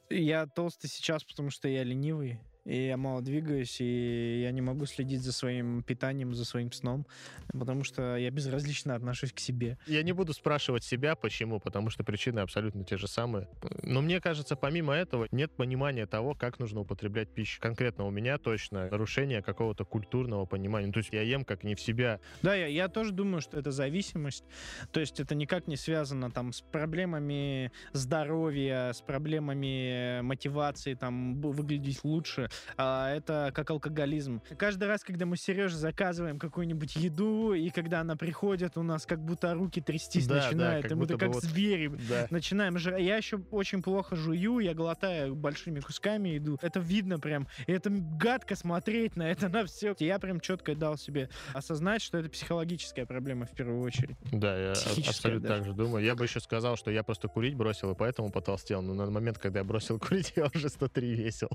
Я 0.09 0.47
толстый 0.47 0.87
сейчас, 0.87 1.23
потому 1.23 1.49
что 1.49 1.67
я 1.67 1.83
ленивый 1.83 2.39
и 2.65 2.87
я 2.87 2.97
мало 2.97 3.21
двигаюсь, 3.21 3.77
и 3.79 4.41
я 4.43 4.51
не 4.51 4.61
могу 4.61 4.85
следить 4.85 5.21
за 5.21 5.31
своим 5.31 5.83
питанием, 5.83 6.33
за 6.33 6.45
своим 6.45 6.71
сном, 6.71 7.05
потому 7.51 7.83
что 7.83 8.15
я 8.17 8.29
безразлично 8.29 8.95
отношусь 8.95 9.33
к 9.33 9.39
себе. 9.39 9.77
Я 9.87 10.03
не 10.03 10.11
буду 10.11 10.33
спрашивать 10.33 10.83
себя, 10.83 11.15
почему, 11.15 11.59
потому 11.59 11.89
что 11.89 12.03
причины 12.03 12.39
абсолютно 12.39 12.83
те 12.83 12.97
же 12.97 13.07
самые. 13.07 13.47
Но 13.83 14.01
мне 14.01 14.21
кажется, 14.21 14.55
помимо 14.55 14.93
этого, 14.93 15.27
нет 15.31 15.51
понимания 15.55 16.05
того, 16.05 16.35
как 16.35 16.59
нужно 16.59 16.81
употреблять 16.81 17.33
пищу. 17.33 17.59
Конкретно 17.61 18.05
у 18.05 18.11
меня 18.11 18.37
точно 18.37 18.89
нарушение 18.89 19.41
какого-то 19.41 19.85
культурного 19.85 20.45
понимания. 20.45 20.91
То 20.91 20.99
есть 20.99 21.09
я 21.11 21.21
ем 21.21 21.45
как 21.45 21.63
не 21.63 21.75
в 21.75 21.81
себя. 21.81 22.19
Да, 22.41 22.55
я, 22.55 22.67
я 22.67 22.87
тоже 22.87 23.11
думаю, 23.11 23.41
что 23.41 23.57
это 23.57 23.71
зависимость. 23.71 24.43
То 24.91 24.99
есть 24.99 25.19
это 25.19 25.35
никак 25.35 25.67
не 25.67 25.77
связано 25.77 26.31
там 26.31 26.53
с 26.53 26.61
проблемами 26.61 27.71
здоровья, 27.93 28.91
с 28.93 29.01
проблемами 29.01 30.21
мотивации, 30.21 30.93
там 30.93 31.41
выглядеть 31.41 32.03
лучше 32.03 32.48
а, 32.77 33.13
это 33.13 33.51
как 33.53 33.69
алкоголизм. 33.69 34.41
Каждый 34.57 34.87
раз, 34.87 35.03
когда 35.03 35.25
мы 35.25 35.37
с 35.37 35.41
Сережей 35.41 35.77
заказываем 35.77 36.39
какую-нибудь 36.39 36.95
еду, 36.95 37.53
и 37.53 37.69
когда 37.69 38.01
она 38.01 38.15
приходит, 38.15 38.77
у 38.77 38.83
нас 38.83 39.05
как 39.05 39.19
будто 39.19 39.53
руки 39.53 39.81
трястись 39.81 40.27
да, 40.27 40.35
начинают, 40.35 40.83
да, 40.83 40.89
как 40.89 40.91
и 40.91 40.95
мы 40.95 41.07
как 41.07 41.33
вот... 41.33 41.43
звери 41.43 41.91
да. 42.09 42.27
начинаем 42.29 42.77
жрать. 42.77 43.01
Я 43.01 43.17
еще 43.17 43.37
очень 43.51 43.81
плохо 43.81 44.15
жую, 44.15 44.59
я 44.59 44.73
глотаю 44.73 45.35
большими 45.35 45.79
кусками 45.79 46.29
еду. 46.29 46.57
Это 46.61 46.79
видно 46.79 47.19
прям. 47.19 47.47
И 47.67 47.71
это 47.71 47.89
гадко 47.89 48.55
смотреть 48.55 49.15
на 49.15 49.29
это, 49.29 49.49
на 49.49 49.65
все. 49.65 49.95
Я 49.99 50.19
прям 50.19 50.39
четко 50.39 50.75
дал 50.75 50.97
себе 50.97 51.29
осознать, 51.53 52.01
что 52.01 52.17
это 52.17 52.29
психологическая 52.29 53.05
проблема 53.05 53.45
в 53.45 53.51
первую 53.51 53.81
очередь. 53.81 54.17
Да, 54.31 54.57
я 54.57 54.71
абсолютно 54.71 55.47
даже. 55.47 55.47
так 55.47 55.65
же 55.65 55.73
думаю. 55.73 56.03
Я 56.03 56.15
бы 56.15 56.25
еще 56.25 56.39
сказал, 56.39 56.75
что 56.75 56.91
я 56.91 57.03
просто 57.03 57.27
курить 57.27 57.55
бросил, 57.55 57.91
и 57.91 57.95
поэтому 57.95 58.31
потолстел. 58.31 58.81
Но 58.81 58.93
на 58.93 59.09
момент, 59.09 59.37
когда 59.37 59.59
я 59.59 59.65
бросил 59.65 59.99
курить, 60.09 60.33
я 60.35 60.47
уже 60.53 60.69
103 60.69 61.15
весил. 61.15 61.49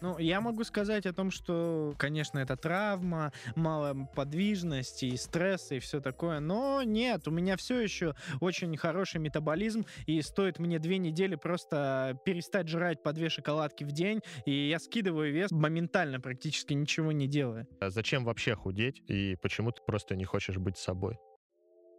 Ну, 0.00 0.18
я 0.22 0.40
могу 0.40 0.64
сказать 0.64 1.06
о 1.06 1.12
том, 1.12 1.30
что, 1.30 1.94
конечно, 1.98 2.38
это 2.38 2.56
травма, 2.56 3.32
малая 3.56 4.08
подвижность 4.14 5.02
и 5.02 5.16
стресс 5.16 5.72
и 5.72 5.78
все 5.78 6.00
такое, 6.00 6.40
но 6.40 6.82
нет, 6.82 7.26
у 7.28 7.30
меня 7.30 7.56
все 7.56 7.80
еще 7.80 8.14
очень 8.40 8.76
хороший 8.76 9.20
метаболизм, 9.20 9.84
и 10.06 10.20
стоит 10.22 10.58
мне 10.58 10.78
две 10.78 10.98
недели 10.98 11.34
просто 11.34 12.18
перестать 12.24 12.68
жрать 12.68 13.02
по 13.02 13.12
две 13.12 13.28
шоколадки 13.28 13.84
в 13.84 13.92
день, 13.92 14.20
и 14.46 14.68
я 14.68 14.78
скидываю 14.78 15.32
вес 15.32 15.50
моментально, 15.50 16.20
практически 16.20 16.72
ничего 16.72 17.12
не 17.12 17.26
делая. 17.26 17.66
А 17.80 17.90
зачем 17.90 18.24
вообще 18.24 18.54
худеть, 18.54 19.02
и 19.08 19.36
почему 19.42 19.72
ты 19.72 19.82
просто 19.86 20.16
не 20.16 20.24
хочешь 20.24 20.56
быть 20.56 20.78
собой? 20.78 21.16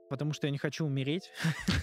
Потому 0.09 0.33
что 0.33 0.47
я 0.47 0.51
не 0.51 0.57
хочу 0.57 0.85
умереть. 0.85 1.31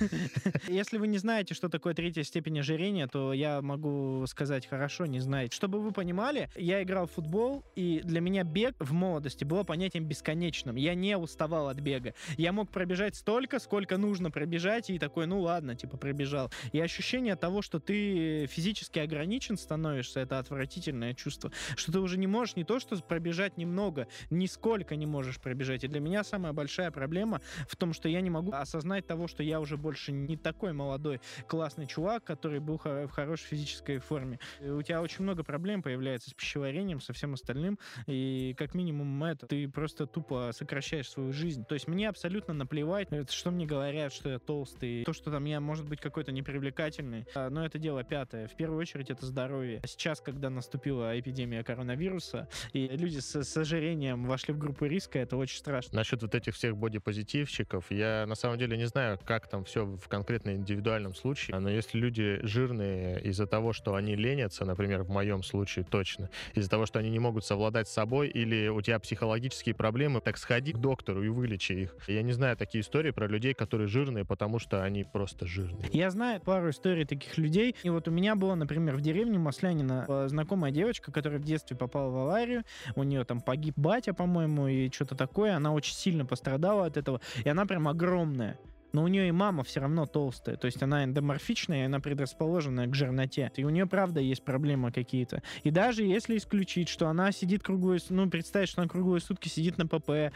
Если 0.68 0.98
вы 0.98 1.08
не 1.08 1.18
знаете, 1.18 1.54
что 1.54 1.68
такое 1.68 1.94
третья 1.94 2.22
степень 2.22 2.60
ожирения, 2.60 3.06
то 3.06 3.32
я 3.32 3.60
могу 3.62 4.24
сказать 4.26 4.66
хорошо, 4.66 5.06
не 5.06 5.20
знаете. 5.20 5.54
Чтобы 5.54 5.80
вы 5.80 5.92
понимали, 5.92 6.48
я 6.56 6.82
играл 6.82 7.06
в 7.06 7.12
футбол, 7.12 7.64
и 7.74 8.00
для 8.04 8.20
меня 8.20 8.44
бег 8.44 8.74
в 8.78 8.92
молодости 8.92 9.44
было 9.44 9.64
понятием 9.64 10.04
бесконечным. 10.06 10.76
Я 10.76 10.94
не 10.94 11.16
уставал 11.16 11.68
от 11.68 11.80
бега. 11.80 12.14
Я 12.36 12.52
мог 12.52 12.70
пробежать 12.70 13.16
столько, 13.16 13.58
сколько 13.58 13.96
нужно 13.96 14.30
пробежать, 14.30 14.90
и 14.90 14.98
такой, 14.98 15.26
ну 15.26 15.40
ладно, 15.40 15.74
типа 15.74 15.96
пробежал. 15.96 16.50
И 16.72 16.80
ощущение 16.80 17.36
того, 17.36 17.62
что 17.62 17.80
ты 17.80 18.46
физически 18.46 18.98
ограничен 18.98 19.56
становишься, 19.56 20.20
это 20.20 20.38
отвратительное 20.38 21.14
чувство. 21.14 21.52
Что 21.76 21.92
ты 21.92 22.00
уже 22.00 22.18
не 22.18 22.26
можешь 22.26 22.56
не 22.56 22.64
то, 22.64 22.78
что 22.80 22.96
пробежать 22.96 23.56
немного, 23.56 24.06
нисколько 24.30 24.96
не 24.96 25.06
можешь 25.06 25.40
пробежать. 25.40 25.84
И 25.84 25.88
для 25.88 26.00
меня 26.00 26.24
самая 26.24 26.52
большая 26.52 26.90
проблема 26.90 27.40
в 27.68 27.76
том, 27.76 27.92
что 27.92 28.08
я 28.10 28.20
не 28.20 28.30
могу 28.30 28.52
осознать 28.52 29.06
того, 29.06 29.28
что 29.28 29.42
я 29.42 29.60
уже 29.60 29.76
больше 29.76 30.12
не 30.12 30.36
такой 30.36 30.72
молодой 30.72 31.20
классный 31.48 31.86
чувак, 31.86 32.24
который 32.24 32.60
был 32.60 32.78
в 32.78 33.08
хорошей 33.10 33.46
физической 33.46 33.98
форме. 33.98 34.38
И 34.60 34.68
у 34.68 34.82
тебя 34.82 35.02
очень 35.02 35.22
много 35.22 35.44
проблем 35.44 35.82
появляется 35.82 36.30
с 36.30 36.34
пищеварением, 36.34 37.00
со 37.00 37.12
всем 37.12 37.34
остальным, 37.34 37.78
и 38.06 38.54
как 38.56 38.74
минимум 38.74 39.22
это, 39.24 39.46
ты 39.46 39.68
просто 39.68 40.06
тупо 40.06 40.50
сокращаешь 40.52 41.08
свою 41.08 41.32
жизнь. 41.32 41.64
То 41.64 41.74
есть 41.74 41.88
мне 41.88 42.08
абсолютно 42.08 42.54
наплевать, 42.54 43.08
что 43.30 43.50
мне 43.50 43.66
говорят, 43.66 44.12
что 44.12 44.30
я 44.30 44.38
толстый, 44.38 45.04
то, 45.04 45.12
что 45.12 45.30
там 45.30 45.44
я, 45.44 45.60
может 45.60 45.88
быть, 45.88 46.00
какой-то 46.00 46.32
непривлекательный, 46.32 47.26
а, 47.34 47.50
но 47.50 47.64
это 47.64 47.78
дело 47.78 48.04
пятое. 48.04 48.48
В 48.48 48.56
первую 48.56 48.80
очередь 48.80 49.10
это 49.10 49.26
здоровье. 49.26 49.82
Сейчас, 49.86 50.20
когда 50.20 50.50
наступила 50.50 51.18
эпидемия 51.18 51.62
коронавируса, 51.62 52.48
и 52.72 52.88
люди 52.88 53.18
с, 53.18 53.42
с 53.42 53.56
ожирением 53.56 54.24
вошли 54.26 54.54
в 54.54 54.58
группу 54.58 54.86
риска, 54.86 55.18
это 55.18 55.36
очень 55.36 55.58
страшно. 55.58 55.96
Насчет 55.96 56.22
вот 56.22 56.34
этих 56.34 56.54
всех 56.54 56.76
бодипозитивщиков, 56.76 57.90
я 58.00 58.24
на 58.26 58.34
самом 58.34 58.58
деле 58.58 58.76
не 58.76 58.86
знаю, 58.86 59.18
как 59.24 59.46
там 59.46 59.64
все 59.64 59.84
в 59.84 60.08
конкретно 60.08 60.54
индивидуальном 60.54 61.14
случае, 61.14 61.58
но 61.58 61.70
если 61.70 61.98
люди 61.98 62.40
жирные 62.42 63.20
из-за 63.22 63.46
того, 63.46 63.72
что 63.72 63.94
они 63.94 64.16
ленятся, 64.16 64.64
например, 64.64 65.02
в 65.02 65.10
моем 65.10 65.42
случае 65.42 65.84
точно, 65.84 66.30
из-за 66.54 66.70
того, 66.70 66.86
что 66.86 66.98
они 66.98 67.10
не 67.10 67.18
могут 67.18 67.44
совладать 67.44 67.88
с 67.88 67.92
собой, 67.92 68.28
или 68.28 68.68
у 68.68 68.80
тебя 68.80 68.98
психологические 68.98 69.74
проблемы, 69.74 70.20
так 70.20 70.38
сходи 70.38 70.72
к 70.72 70.78
доктору 70.78 71.22
и 71.22 71.28
вылечи 71.28 71.72
их. 71.72 71.96
Я 72.08 72.22
не 72.22 72.32
знаю 72.32 72.56
такие 72.56 72.80
истории 72.80 73.10
про 73.10 73.26
людей, 73.26 73.54
которые 73.54 73.88
жирные, 73.88 74.24
потому 74.24 74.58
что 74.58 74.82
они 74.82 75.04
просто 75.04 75.46
жирные. 75.46 75.90
Я 75.92 76.10
знаю 76.10 76.40
пару 76.40 76.70
историй 76.70 77.04
таких 77.04 77.36
людей. 77.36 77.76
И 77.82 77.90
вот 77.90 78.08
у 78.08 78.10
меня 78.10 78.34
была, 78.34 78.56
например, 78.56 78.96
в 78.96 79.00
деревне 79.00 79.38
Маслянина 79.38 80.06
э, 80.08 80.28
знакомая 80.28 80.72
девочка, 80.72 81.12
которая 81.12 81.38
в 81.38 81.44
детстве 81.44 81.76
попала 81.76 82.10
в 82.10 82.16
аварию. 82.16 82.64
У 82.94 83.02
нее 83.02 83.24
там 83.24 83.40
погиб 83.40 83.74
батя, 83.76 84.14
по-моему, 84.14 84.68
и 84.68 84.90
что-то 84.90 85.14
такое. 85.14 85.56
Она 85.56 85.72
очень 85.72 85.94
сильно 85.94 86.24
пострадала 86.24 86.86
от 86.86 86.96
этого. 86.96 87.20
И 87.44 87.48
она 87.48 87.66
прям 87.66 87.88
огромная 87.90 88.56
но 88.92 89.02
у 89.02 89.08
нее 89.08 89.28
и 89.28 89.32
мама 89.32 89.62
все 89.64 89.80
равно 89.80 90.06
толстая, 90.06 90.56
то 90.56 90.66
есть 90.66 90.82
она 90.82 91.04
эндоморфичная, 91.04 91.86
она 91.86 92.00
предрасположенная 92.00 92.86
к 92.86 92.94
жирноте. 92.94 93.52
И 93.56 93.64
у 93.64 93.70
нее, 93.70 93.86
правда, 93.86 94.20
есть 94.20 94.44
проблемы 94.44 94.92
какие-то. 94.92 95.42
И 95.62 95.70
даже 95.70 96.02
если 96.02 96.36
исключить, 96.36 96.88
что 96.88 97.08
она 97.08 97.32
сидит 97.32 97.62
круглые, 97.62 98.00
ну, 98.08 98.28
представить, 98.28 98.68
что 98.68 98.82
она 98.82 98.88
круглые 98.88 99.20
сутки 99.20 99.48
сидит 99.48 99.78
на 99.78 99.86
ПП, 99.86 100.10
э, 100.10 100.30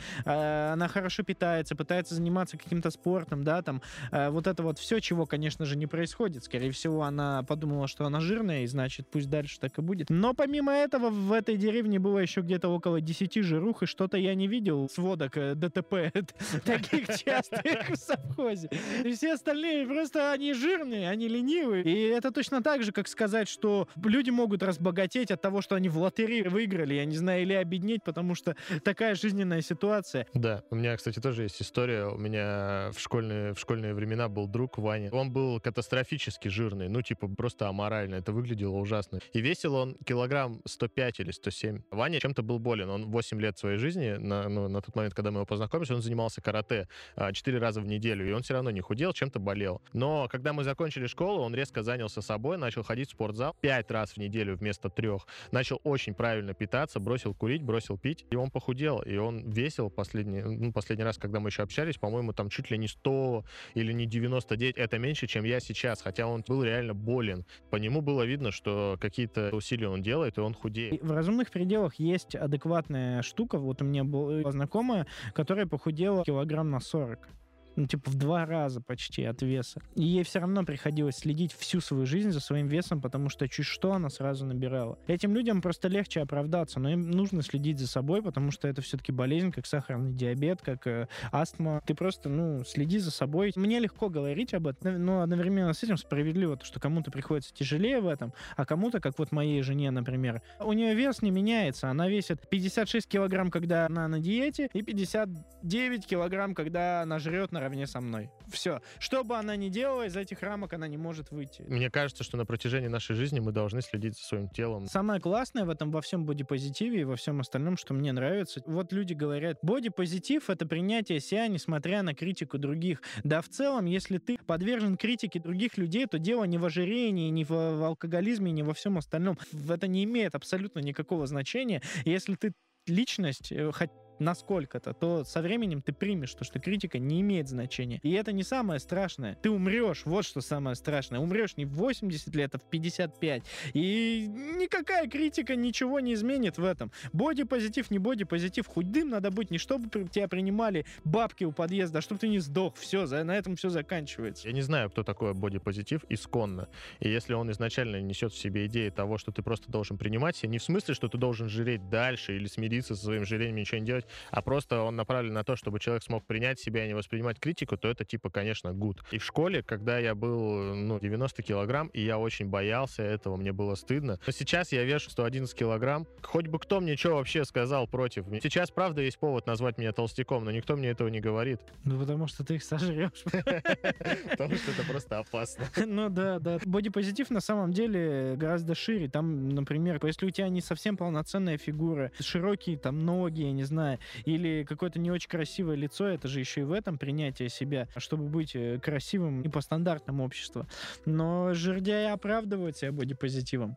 она 0.73 0.89
хорошо 0.89 1.23
питается, 1.23 1.77
пытается 1.77 2.15
заниматься 2.15 2.57
каким-то 2.57 2.91
спортом, 2.91 3.45
да, 3.45 3.63
там, 3.63 3.83
э, 4.11 4.31
вот 4.31 4.47
это 4.47 4.63
вот 4.63 4.79
все, 4.79 5.01
чего, 5.01 5.27
конечно 5.27 5.65
же, 5.65 5.77
не 5.77 5.87
происходит. 5.87 6.45
Скорее 6.45 6.71
всего, 6.71 7.03
она 7.03 7.43
подумала, 7.43 7.89
что 7.89 8.07
она 8.07 8.21
жирная, 8.21 8.63
и 8.63 8.67
значит, 8.67 9.09
пусть 9.11 9.29
дальше 9.31 9.59
так 9.61 9.79
и 9.79 9.83
будет. 9.83 10.11
Но 10.11 10.35
помимо 10.35 10.73
этого, 10.73 11.11
в 11.11 11.33
этой 11.33 11.57
деревне 11.57 11.99
было 11.99 12.19
еще 12.19 12.41
где-то 12.41 12.69
около 12.69 13.01
10 13.01 13.43
жирух, 13.43 13.83
и 13.83 13.87
что-то 13.87 14.17
я 14.17 14.35
не 14.35 14.47
видел 14.47 14.89
сводок 14.89 15.37
э, 15.37 15.55
ДТП 15.55 16.13
таких 16.65 17.09
частых 17.09 17.91
в 17.91 17.97
совхозе. 18.45 18.69
И 19.05 19.15
все 19.15 19.35
остальные 19.35 19.87
просто 19.87 20.33
они 20.33 20.53
жирные, 20.55 21.09
они 21.09 21.29
ленивые. 21.29 21.85
И 21.85 22.09
это 22.09 22.31
точно 22.31 22.63
так 22.63 22.83
же, 22.83 22.93
как 22.93 23.09
сказать, 23.09 23.49
что 23.49 23.89
люди 24.03 24.31
могут 24.31 24.63
разбогатеть 24.63 25.31
от 25.31 25.41
того, 25.41 25.63
что 25.63 25.75
они 25.75 25.89
в 25.89 25.99
лотерее 25.99 26.49
выиграли, 26.49 26.95
я 26.95 27.05
не 27.05 27.17
знаю, 27.17 27.43
или 27.43 27.53
обеднеть, 27.53 28.03
потому 28.05 28.35
что 28.35 28.57
такая 28.83 29.15
жизненная 29.15 29.63
ситуация. 29.63 30.27
Да, 30.35 30.63
у 30.71 30.77
меня, 30.77 30.97
кстати, 30.97 31.21
тоже 31.21 31.45
есть 31.45 31.61
история. 31.61 32.07
У 32.07 32.19
меня 32.19 32.91
в 32.95 33.01
школьные, 33.01 33.55
в 33.55 33.59
школьные 33.59 33.95
времена 33.95 34.29
был 34.29 34.47
друг 34.47 34.79
Ваня. 34.79 35.11
Он 35.11 35.33
был 35.33 35.61
катастрофически 35.61 36.49
жирный, 36.49 36.89
ну, 36.89 37.03
типа, 37.03 37.29
просто 37.29 37.69
аморально. 37.69 38.17
Это 38.17 38.33
выглядело 38.33 38.77
ужасно. 38.77 39.21
И 39.33 39.41
весил 39.41 39.75
он 39.75 39.97
килограмм 40.05 40.61
105 40.65 41.21
или 41.21 41.31
107. 41.31 41.83
Ваня 41.91 42.21
чем-то 42.21 42.43
был 42.43 42.59
болен. 42.59 42.91
Он 42.91 43.07
8 43.11 43.41
лет 43.41 43.59
своей 43.59 43.79
жизни, 43.79 44.17
на, 44.19 44.49
ну, 44.49 44.69
на 44.69 44.81
тот 44.81 44.95
момент, 44.95 45.15
когда 45.15 45.31
мы 45.31 45.39
его 45.39 45.47
познакомились, 45.47 45.91
он 45.91 46.03
занимался 46.03 46.41
карате 46.41 46.89
4 47.17 47.57
а, 47.57 47.61
раза 47.61 47.81
в 47.81 47.87
неделю. 47.87 48.29
И 48.29 48.33
он 48.35 48.43
все 48.43 48.55
равно 48.55 48.71
не 48.71 48.81
худел, 48.81 49.13
чем-то 49.13 49.39
болел. 49.39 49.83
Но 49.93 50.29
когда 50.31 50.53
мы 50.53 50.65
закончили 50.65 51.07
школу, 51.07 51.43
он 51.43 51.55
резко 51.55 51.83
занялся 51.83 52.21
собой, 52.21 52.59
начал 52.59 52.83
ходить 52.83 53.09
в 53.09 53.13
спортзал 53.13 53.57
пять 53.61 53.91
раз 53.91 54.13
в 54.13 54.17
неделю 54.19 54.57
вместо 54.57 54.89
трех, 54.89 55.27
начал 55.53 55.81
очень 55.85 56.15
правильно 56.15 56.55
питаться, 56.55 57.01
бросил 57.01 57.35
курить, 57.35 57.63
бросил 57.63 57.99
пить, 57.99 58.25
и 58.31 58.37
он 58.37 58.51
похудел, 58.51 59.01
и 59.01 59.17
он 59.17 59.49
весил 59.51 59.91
последний, 59.91 60.43
ну, 60.43 60.73
последний 60.73 61.05
раз, 61.05 61.19
когда 61.19 61.41
мы 61.41 61.49
еще 61.49 61.63
общались, 61.63 61.97
по-моему, 61.97 62.33
там 62.33 62.49
чуть 62.49 62.71
ли 62.71 62.79
не 62.79 62.89
100 62.89 63.45
или 63.75 63.93
не 63.93 64.07
99, 64.07 64.77
это 64.77 64.99
меньше, 64.99 65.27
чем 65.27 65.45
я 65.45 65.61
сейчас, 65.61 66.03
хотя 66.03 66.27
он 66.27 66.45
был 66.47 66.63
реально 66.63 66.95
болен. 66.95 67.45
По 67.71 67.77
нему 67.77 68.01
было 68.01 68.23
видно, 68.23 68.51
что 68.51 68.97
какие-то 69.01 69.51
усилия 69.55 69.89
он 69.89 70.03
делает, 70.03 70.39
и 70.39 70.41
он 70.41 70.55
худеет. 70.55 71.03
В 71.03 71.13
разумных 71.13 71.51
пределах 71.51 71.95
есть 71.97 72.35
адекватная 72.35 73.23
штука, 73.23 73.59
вот 73.59 73.83
у 73.83 73.85
меня 73.85 74.05
была 74.05 74.51
знакомая, 74.51 75.07
которая 75.33 75.67
похудела 75.67 76.25
килограмм 76.25 76.71
на 76.71 76.81
40 76.81 77.29
ну, 77.77 77.87
типа, 77.87 78.11
в 78.11 78.15
два 78.15 78.47
раза 78.47 78.81
почти 78.81 79.25
от 79.25 79.43
веса. 79.43 79.81
И 79.95 80.05
ей 80.05 80.25
все 80.25 80.41
равно 80.41 80.65
приходилось 80.65 81.17
следить 81.17 81.53
всю 81.53 81.81
свою 81.81 82.07
жизнь 82.07 82.31
за 82.31 82.41
своим 82.41 82.69
весом, 82.69 83.01
потому 83.01 83.29
что 83.29 83.49
чуть 83.49 83.67
что 83.67 83.93
она 83.93 84.11
сразу 84.11 84.47
набирала. 84.47 84.99
Этим 85.07 85.35
людям 85.35 85.63
просто 85.63 85.89
легче 85.89 86.21
оправдаться, 86.21 86.81
но 86.81 86.91
им 86.91 87.11
нужно 87.11 87.43
следить 87.43 87.79
за 87.79 87.87
собой, 87.87 88.23
потому 88.23 88.51
что 88.51 88.69
это 88.69 88.83
все-таки 88.83 89.13
болезнь, 89.13 89.53
как 89.53 89.67
сахарный 89.67 90.13
диабет, 90.13 90.61
как 90.63 90.87
э, 90.87 91.09
астма. 91.33 91.83
Ты 91.87 91.95
просто, 91.95 92.29
ну, 92.29 92.65
следи 92.65 92.99
за 92.99 93.11
собой. 93.11 93.53
Мне 93.57 93.79
легко 93.81 94.09
говорить 94.09 94.55
об 94.55 94.67
этом, 94.67 95.05
но 95.05 95.23
одновременно 95.23 95.73
с 95.73 95.83
этим 95.83 95.97
справедливо, 95.97 96.57
то, 96.57 96.65
что 96.65 96.81
кому-то 96.81 97.11
приходится 97.11 97.55
тяжелее 97.55 98.01
в 98.01 98.07
этом, 98.07 98.33
а 98.57 98.65
кому-то, 98.65 99.01
как 99.01 99.19
вот 99.19 99.33
моей 99.33 99.63
жене, 99.63 99.91
например, 99.91 100.43
у 100.61 100.73
нее 100.73 100.95
вес 100.95 101.23
не 101.23 101.31
меняется. 101.31 101.89
Она 101.89 102.09
весит 102.09 102.49
56 102.49 103.09
килограмм, 103.09 103.51
когда 103.51 103.87
она 103.87 104.09
на 104.09 104.21
диете, 104.21 104.69
и 104.73 104.83
59 104.83 106.07
килограмм, 106.07 106.55
когда 106.55 107.03
она 107.03 107.19
жрет 107.19 107.53
на 107.53 107.64
наравне 107.65 107.87
со 107.87 108.01
мной. 108.01 108.31
Все. 108.49 108.81
Что 108.99 109.25
бы 109.25 109.37
она 109.37 109.57
ни 109.57 109.71
делала, 109.71 110.07
из 110.07 110.17
этих 110.17 110.43
рамок 110.43 110.75
она 110.75 110.87
не 110.87 110.99
может 110.99 111.31
выйти. 111.31 111.63
Мне 111.63 111.91
кажется, 111.91 112.23
что 112.23 112.37
на 112.37 112.45
протяжении 112.45 112.89
нашей 112.89 113.17
жизни 113.17 113.41
мы 113.41 113.53
должны 113.53 113.81
следить 113.81 114.19
за 114.19 114.25
своим 114.25 114.49
телом. 114.51 114.87
Самое 114.87 115.19
классное 115.19 115.65
в 115.65 115.71
этом 115.71 115.91
во 115.91 116.03
всем 116.03 116.27
бодипозитиве 116.27 117.01
и 117.01 117.05
во 117.05 117.17
всем 117.17 117.41
остальном, 117.41 117.79
что 117.79 117.95
мне 117.95 118.13
нравится, 118.13 118.61
вот 118.67 118.93
люди 118.93 119.15
говорят, 119.15 119.59
бодипозитив— 119.63 120.43
это 120.51 120.67
принятие 120.67 121.21
себя, 121.21 121.47
несмотря 121.49 122.03
на 122.03 122.15
критику 122.15 122.59
других. 122.59 123.01
Да, 123.23 123.41
в 123.41 123.49
целом, 123.49 123.87
если 123.87 124.19
ты 124.19 124.37
подвержен 124.47 124.97
критике 124.99 125.41
других 125.41 125.79
людей, 125.79 126.07
то 126.07 126.19
дело 126.19 126.45
не 126.45 126.59
в 126.59 126.67
ожирении, 126.67 127.31
не 127.31 127.45
в, 127.45 127.49
в 127.49 127.83
алкоголизме, 127.83 128.53
не 128.53 128.63
во 128.63 128.75
всем 128.75 128.99
остальном. 128.99 129.39
Это 129.69 129.87
не 129.87 130.05
имеет 130.05 130.35
абсолютно 130.35 130.81
никакого 130.81 131.27
значения. 131.27 131.81
Если 132.05 132.35
ты 132.35 132.53
личность, 132.87 133.51
э, 133.53 133.73
хоть 133.73 133.91
насколько-то, 134.19 134.95
то 134.95 135.25
со 135.25 135.43
временем 135.43 135.83
ты 135.83 135.93
примешь, 135.93 136.35
то, 136.35 136.45
что 136.45 136.59
критика 136.59 136.99
не 136.99 137.21
имеет 137.21 137.49
значения. 137.49 137.99
И 138.03 138.13
это 138.13 138.33
не 138.33 138.43
самое 138.43 138.81
страшное. 138.81 139.37
Ты 139.43 139.51
умрешь, 139.51 140.03
вот 140.05 140.25
что 140.25 140.41
самое 140.41 140.77
страшное. 140.77 141.21
Умрешь 141.21 141.57
не 141.57 141.65
в 141.65 141.73
80 141.73 142.35
лет, 142.35 142.55
а 142.55 142.59
в 142.59 142.65
55. 142.65 143.43
И 143.73 144.27
никакая 144.29 145.09
критика 145.09 145.57
ничего 145.57 146.01
не 146.01 146.15
изменит 146.15 146.59
в 146.59 146.65
этом. 146.65 146.93
Боди-позитив, 147.13 147.91
не 147.91 147.99
боди-позитив. 147.99 148.67
Худым 148.67 149.11
надо 149.11 149.31
быть 149.31 149.51
не 149.51 149.59
чтобы 149.59 149.89
тебя 150.09 150.29
принимали 150.29 150.85
бабки 151.05 151.45
у 151.45 151.53
подъезда, 151.53 151.99
а 151.99 152.03
чтобы 152.03 152.21
ты 152.21 152.29
не 152.29 152.39
сдох. 152.39 152.77
Все, 152.77 153.07
за, 153.07 153.25
на 153.25 153.37
этом 153.37 153.57
все 153.57 153.71
заканчивается. 153.71 154.47
Я 154.47 154.55
не 154.55 154.63
знаю, 154.63 154.91
кто 154.91 155.03
такой 155.03 155.35
боди-позитив 155.35 156.05
исконно. 156.09 156.69
И 157.01 157.09
если 157.09 157.35
он 157.35 157.51
изначально 157.51 158.01
несет 158.01 158.33
в 158.33 158.39
себе 158.39 158.67
идеи 158.67 158.91
того, 158.91 159.19
что 159.19 159.33
ты 159.33 159.43
просто 159.43 159.71
должен 159.71 159.99
принимать 159.99 160.37
себя, 160.37 160.51
не 160.51 160.59
в 160.59 160.63
смысле, 160.63 160.95
что 160.95 161.09
ты 161.09 161.19
должен 161.19 161.49
жреть 161.49 161.89
дальше 161.89 162.37
или 162.37 162.47
смириться 162.47 162.95
со 162.95 163.05
своим 163.05 163.25
жирением 163.25 163.59
и 163.59 163.61
ничего 163.61 163.79
не 163.79 163.87
делать, 163.87 164.04
делать, 164.05 164.31
а 164.31 164.43
просто 164.43 164.83
он 164.83 164.97
направлен 164.97 165.33
на 165.33 165.45
то, 165.45 165.57
чтобы 165.57 165.81
человек 165.81 166.03
смог 166.03 166.27
принять 166.27 166.59
себя 166.59 166.85
и 166.85 166.89
не 166.89 166.95
воспринимать 166.95 167.39
критику, 167.39 167.77
то 167.77 167.89
это 167.89 168.05
типа, 168.05 168.31
конечно, 168.31 168.73
гуд. 168.73 169.03
И 169.11 169.19
в 169.19 169.25
школе, 169.25 169.63
когда 169.63 169.99
я 169.99 170.15
был, 170.15 170.75
ну, 170.75 170.99
90 170.99 171.43
килограмм, 171.43 171.89
и 171.89 172.01
я 172.03 172.19
очень 172.19 172.47
боялся 172.47 173.03
этого, 173.03 173.37
мне 173.37 173.53
было 173.53 173.75
стыдно. 173.75 174.19
Но 174.27 174.33
сейчас 174.33 174.73
я 174.73 174.85
вешу 174.85 175.11
111 175.11 175.57
килограмм. 175.57 176.07
Хоть 176.23 176.47
бы 176.47 176.59
кто 176.59 176.81
мне 176.81 176.97
что 176.97 177.17
вообще 177.17 177.45
сказал 177.45 177.87
против. 177.87 178.27
Сейчас, 178.43 178.71
правда, 178.71 179.03
есть 179.03 179.19
повод 179.19 179.47
назвать 179.47 179.79
меня 179.79 179.93
толстяком, 179.93 180.45
но 180.45 180.51
никто 180.51 180.77
мне 180.77 180.89
этого 180.89 181.09
не 181.09 181.21
говорит. 181.21 181.61
Ну, 181.85 181.99
потому 181.99 182.27
что 182.27 182.45
ты 182.45 182.57
их 182.57 182.65
сожрешь. 182.65 183.25
Потому 184.31 184.55
что 184.57 184.71
это 184.71 184.85
просто 184.89 185.19
опасно. 185.19 185.65
Ну 185.95 186.09
да, 186.09 186.39
да. 186.39 186.59
Бодипозитив 186.65 187.31
на 187.31 187.41
самом 187.41 187.73
деле 187.73 188.35
гораздо 188.37 188.75
шире. 188.75 189.09
Там, 189.09 189.51
например, 189.51 190.01
если 190.03 190.27
у 190.27 190.31
тебя 190.31 190.49
не 190.49 190.61
совсем 190.61 190.97
полноценная 190.97 191.57
фигура, 191.59 192.11
широкие 192.19 192.77
там 192.77 193.05
ноги, 193.05 193.43
я 193.43 193.53
не 193.53 193.65
знаю, 193.65 193.94
или 194.25 194.65
какое-то 194.65 194.99
не 194.99 195.11
очень 195.11 195.29
красивое 195.29 195.77
лицо, 195.77 196.07
это 196.07 196.29
же 196.29 196.41
еще 196.41 196.63
и 196.63 196.65
в 196.65 196.73
этом 196.73 196.99
принятие 196.99 197.49
себя, 197.49 197.89
чтобы 197.97 198.25
быть 198.29 198.55
э, 198.55 198.79
красивым 198.79 199.43
и 199.43 199.49
по 199.49 199.61
стандартам 199.61 200.21
общества. 200.21 200.67
Но 201.07 201.55
жердяи 201.55 202.07
оправдывают 202.11 202.77
себя 202.77 202.93
бодипозитивом. 202.93 203.77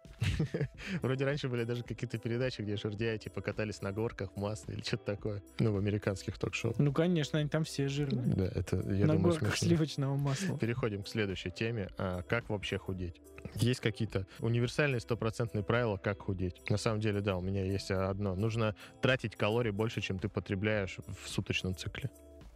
Вроде 1.01 1.25
раньше 1.25 1.49
были 1.49 1.63
даже 1.63 1.83
какие-то 1.83 2.17
передачи, 2.17 2.61
где 2.61 2.77
жердяи 2.77 3.17
типа 3.17 3.41
катались 3.41 3.81
на 3.81 3.91
горках 3.91 4.31
в 4.35 4.39
масле 4.39 4.75
или 4.75 4.81
что-то 4.83 5.05
такое. 5.05 5.43
Ну, 5.59 5.73
в 5.73 5.77
американских 5.77 6.37
ток-шоу. 6.37 6.73
Ну, 6.77 6.91
конечно, 6.91 7.39
они 7.39 7.49
там 7.49 7.63
все 7.63 7.87
жирные. 7.87 8.35
Да, 8.35 8.45
это, 8.45 8.77
я 8.77 9.05
на 9.05 9.13
думаю, 9.13 9.21
горках 9.33 9.55
смешно. 9.55 9.67
сливочного 9.67 10.15
масла. 10.17 10.57
Переходим 10.57 11.03
к 11.03 11.07
следующей 11.07 11.51
теме. 11.51 11.89
А, 11.97 12.21
как 12.23 12.49
вообще 12.49 12.77
худеть? 12.77 13.15
Есть 13.55 13.79
какие-то 13.79 14.25
универсальные 14.39 14.99
стопроцентные 14.99 15.63
правила, 15.63 15.97
как 15.97 16.21
худеть? 16.23 16.69
На 16.69 16.77
самом 16.77 16.99
деле, 16.99 17.21
да, 17.21 17.37
у 17.37 17.41
меня 17.41 17.63
есть 17.63 17.91
одно. 17.91 18.35
Нужно 18.35 18.75
тратить 19.01 19.35
калорий 19.35 19.71
больше, 19.71 20.01
чем 20.01 20.19
ты 20.19 20.29
потребляешь 20.29 20.97
в 21.23 21.27
суточном 21.27 21.75
цикле. 21.75 22.09